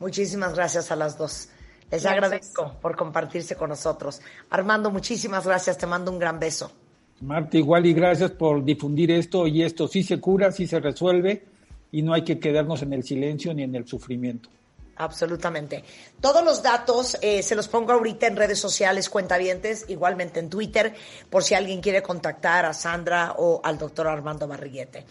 Muchísimas 0.00 0.54
gracias 0.54 0.90
a 0.90 0.96
las 0.96 1.18
dos. 1.18 1.50
Les 1.90 2.06
agradezco 2.06 2.76
por 2.80 2.96
compartirse 2.96 3.56
con 3.56 3.68
nosotros. 3.68 4.22
Armando, 4.48 4.90
muchísimas 4.90 5.46
gracias. 5.46 5.76
Te 5.76 5.86
mando 5.86 6.10
un 6.10 6.18
gran 6.18 6.40
beso. 6.40 6.72
Marta, 7.20 7.58
igual 7.58 7.84
y 7.84 7.92
gracias 7.92 8.30
por 8.30 8.64
difundir 8.64 9.10
esto 9.10 9.46
y 9.46 9.62
esto 9.62 9.86
sí 9.86 10.02
se 10.02 10.18
cura, 10.18 10.50
sí 10.50 10.66
se 10.66 10.80
resuelve 10.80 11.52
y 11.94 12.02
no 12.02 12.12
hay 12.12 12.24
que 12.24 12.40
quedarnos 12.40 12.82
en 12.82 12.92
el 12.92 13.04
silencio 13.04 13.54
ni 13.54 13.62
en 13.62 13.72
el 13.76 13.86
sufrimiento. 13.86 14.48
Absolutamente. 14.96 15.84
Todos 16.20 16.44
los 16.44 16.60
datos 16.60 17.16
eh, 17.22 17.40
se 17.40 17.54
los 17.54 17.68
pongo 17.68 17.92
ahorita 17.92 18.26
en 18.26 18.34
redes 18.34 18.58
sociales, 18.58 19.08
cuentavientes, 19.08 19.84
igualmente 19.86 20.40
en 20.40 20.50
Twitter, 20.50 20.92
por 21.30 21.44
si 21.44 21.54
alguien 21.54 21.80
quiere 21.80 22.02
contactar 22.02 22.64
a 22.64 22.74
Sandra 22.74 23.34
o 23.38 23.60
al 23.62 23.78
doctor 23.78 24.08
Armando 24.08 24.48
Barriguete. 24.48 25.06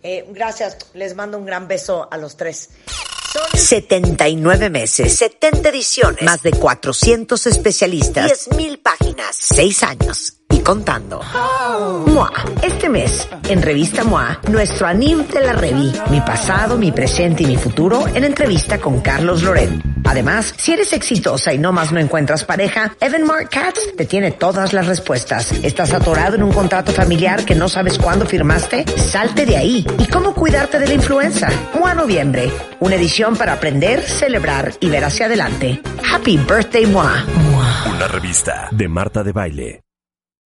Eh, 0.00 0.26
gracias, 0.30 0.78
les 0.94 1.16
mando 1.16 1.38
un 1.38 1.44
gran 1.44 1.66
beso 1.66 2.06
a 2.08 2.16
los 2.16 2.36
tres. 2.36 2.70
Son 3.32 3.58
79 3.58 4.70
meses, 4.70 5.16
70 5.16 5.68
ediciones, 5.70 6.22
más 6.22 6.42
de 6.44 6.52
400 6.52 7.46
especialistas, 7.48 8.48
10.000 8.48 8.80
páginas, 8.80 9.36
6 9.36 9.82
años 9.82 10.37
contando. 10.68 11.22
MOA. 12.08 12.30
Este 12.60 12.90
mes, 12.90 13.26
en 13.48 13.62
Revista 13.62 14.04
MOA, 14.04 14.38
nuestro 14.50 14.86
anime 14.86 15.24
de 15.24 15.40
la 15.40 15.54
Revi, 15.54 15.90
mi 16.10 16.20
pasado, 16.20 16.76
mi 16.76 16.92
presente 16.92 17.42
y 17.44 17.46
mi 17.46 17.56
futuro, 17.56 18.06
en 18.08 18.22
entrevista 18.22 18.78
con 18.78 19.00
Carlos 19.00 19.42
Loret. 19.42 19.70
Además, 20.04 20.52
si 20.58 20.74
eres 20.74 20.92
exitosa 20.92 21.54
y 21.54 21.58
no 21.58 21.72
más 21.72 21.90
no 21.90 22.00
encuentras 22.00 22.44
pareja, 22.44 22.94
Evan 23.00 23.24
Mark 23.24 23.48
Katz 23.48 23.96
te 23.96 24.04
tiene 24.04 24.30
todas 24.30 24.74
las 24.74 24.86
respuestas. 24.86 25.52
¿Estás 25.52 25.94
atorado 25.94 26.36
en 26.36 26.42
un 26.42 26.52
contrato 26.52 26.92
familiar 26.92 27.46
que 27.46 27.54
no 27.54 27.70
sabes 27.70 27.96
cuándo 27.96 28.26
firmaste? 28.26 28.84
Salte 28.98 29.46
de 29.46 29.56
ahí. 29.56 29.86
¿Y 29.98 30.06
cómo 30.08 30.34
cuidarte 30.34 30.78
de 30.78 30.86
la 30.86 30.94
influenza? 30.94 31.48
MOA 31.80 31.94
Noviembre. 31.94 32.52
Una 32.80 32.96
edición 32.96 33.36
para 33.36 33.54
aprender, 33.54 34.02
celebrar 34.02 34.74
y 34.80 34.90
ver 34.90 35.04
hacia 35.04 35.24
adelante. 35.24 35.80
Happy 36.12 36.36
Birthday 36.36 36.84
MOA. 36.84 37.24
Una 37.90 38.06
revista 38.06 38.68
de 38.70 38.86
Marta 38.86 39.24
de 39.24 39.32
Baile. 39.32 39.87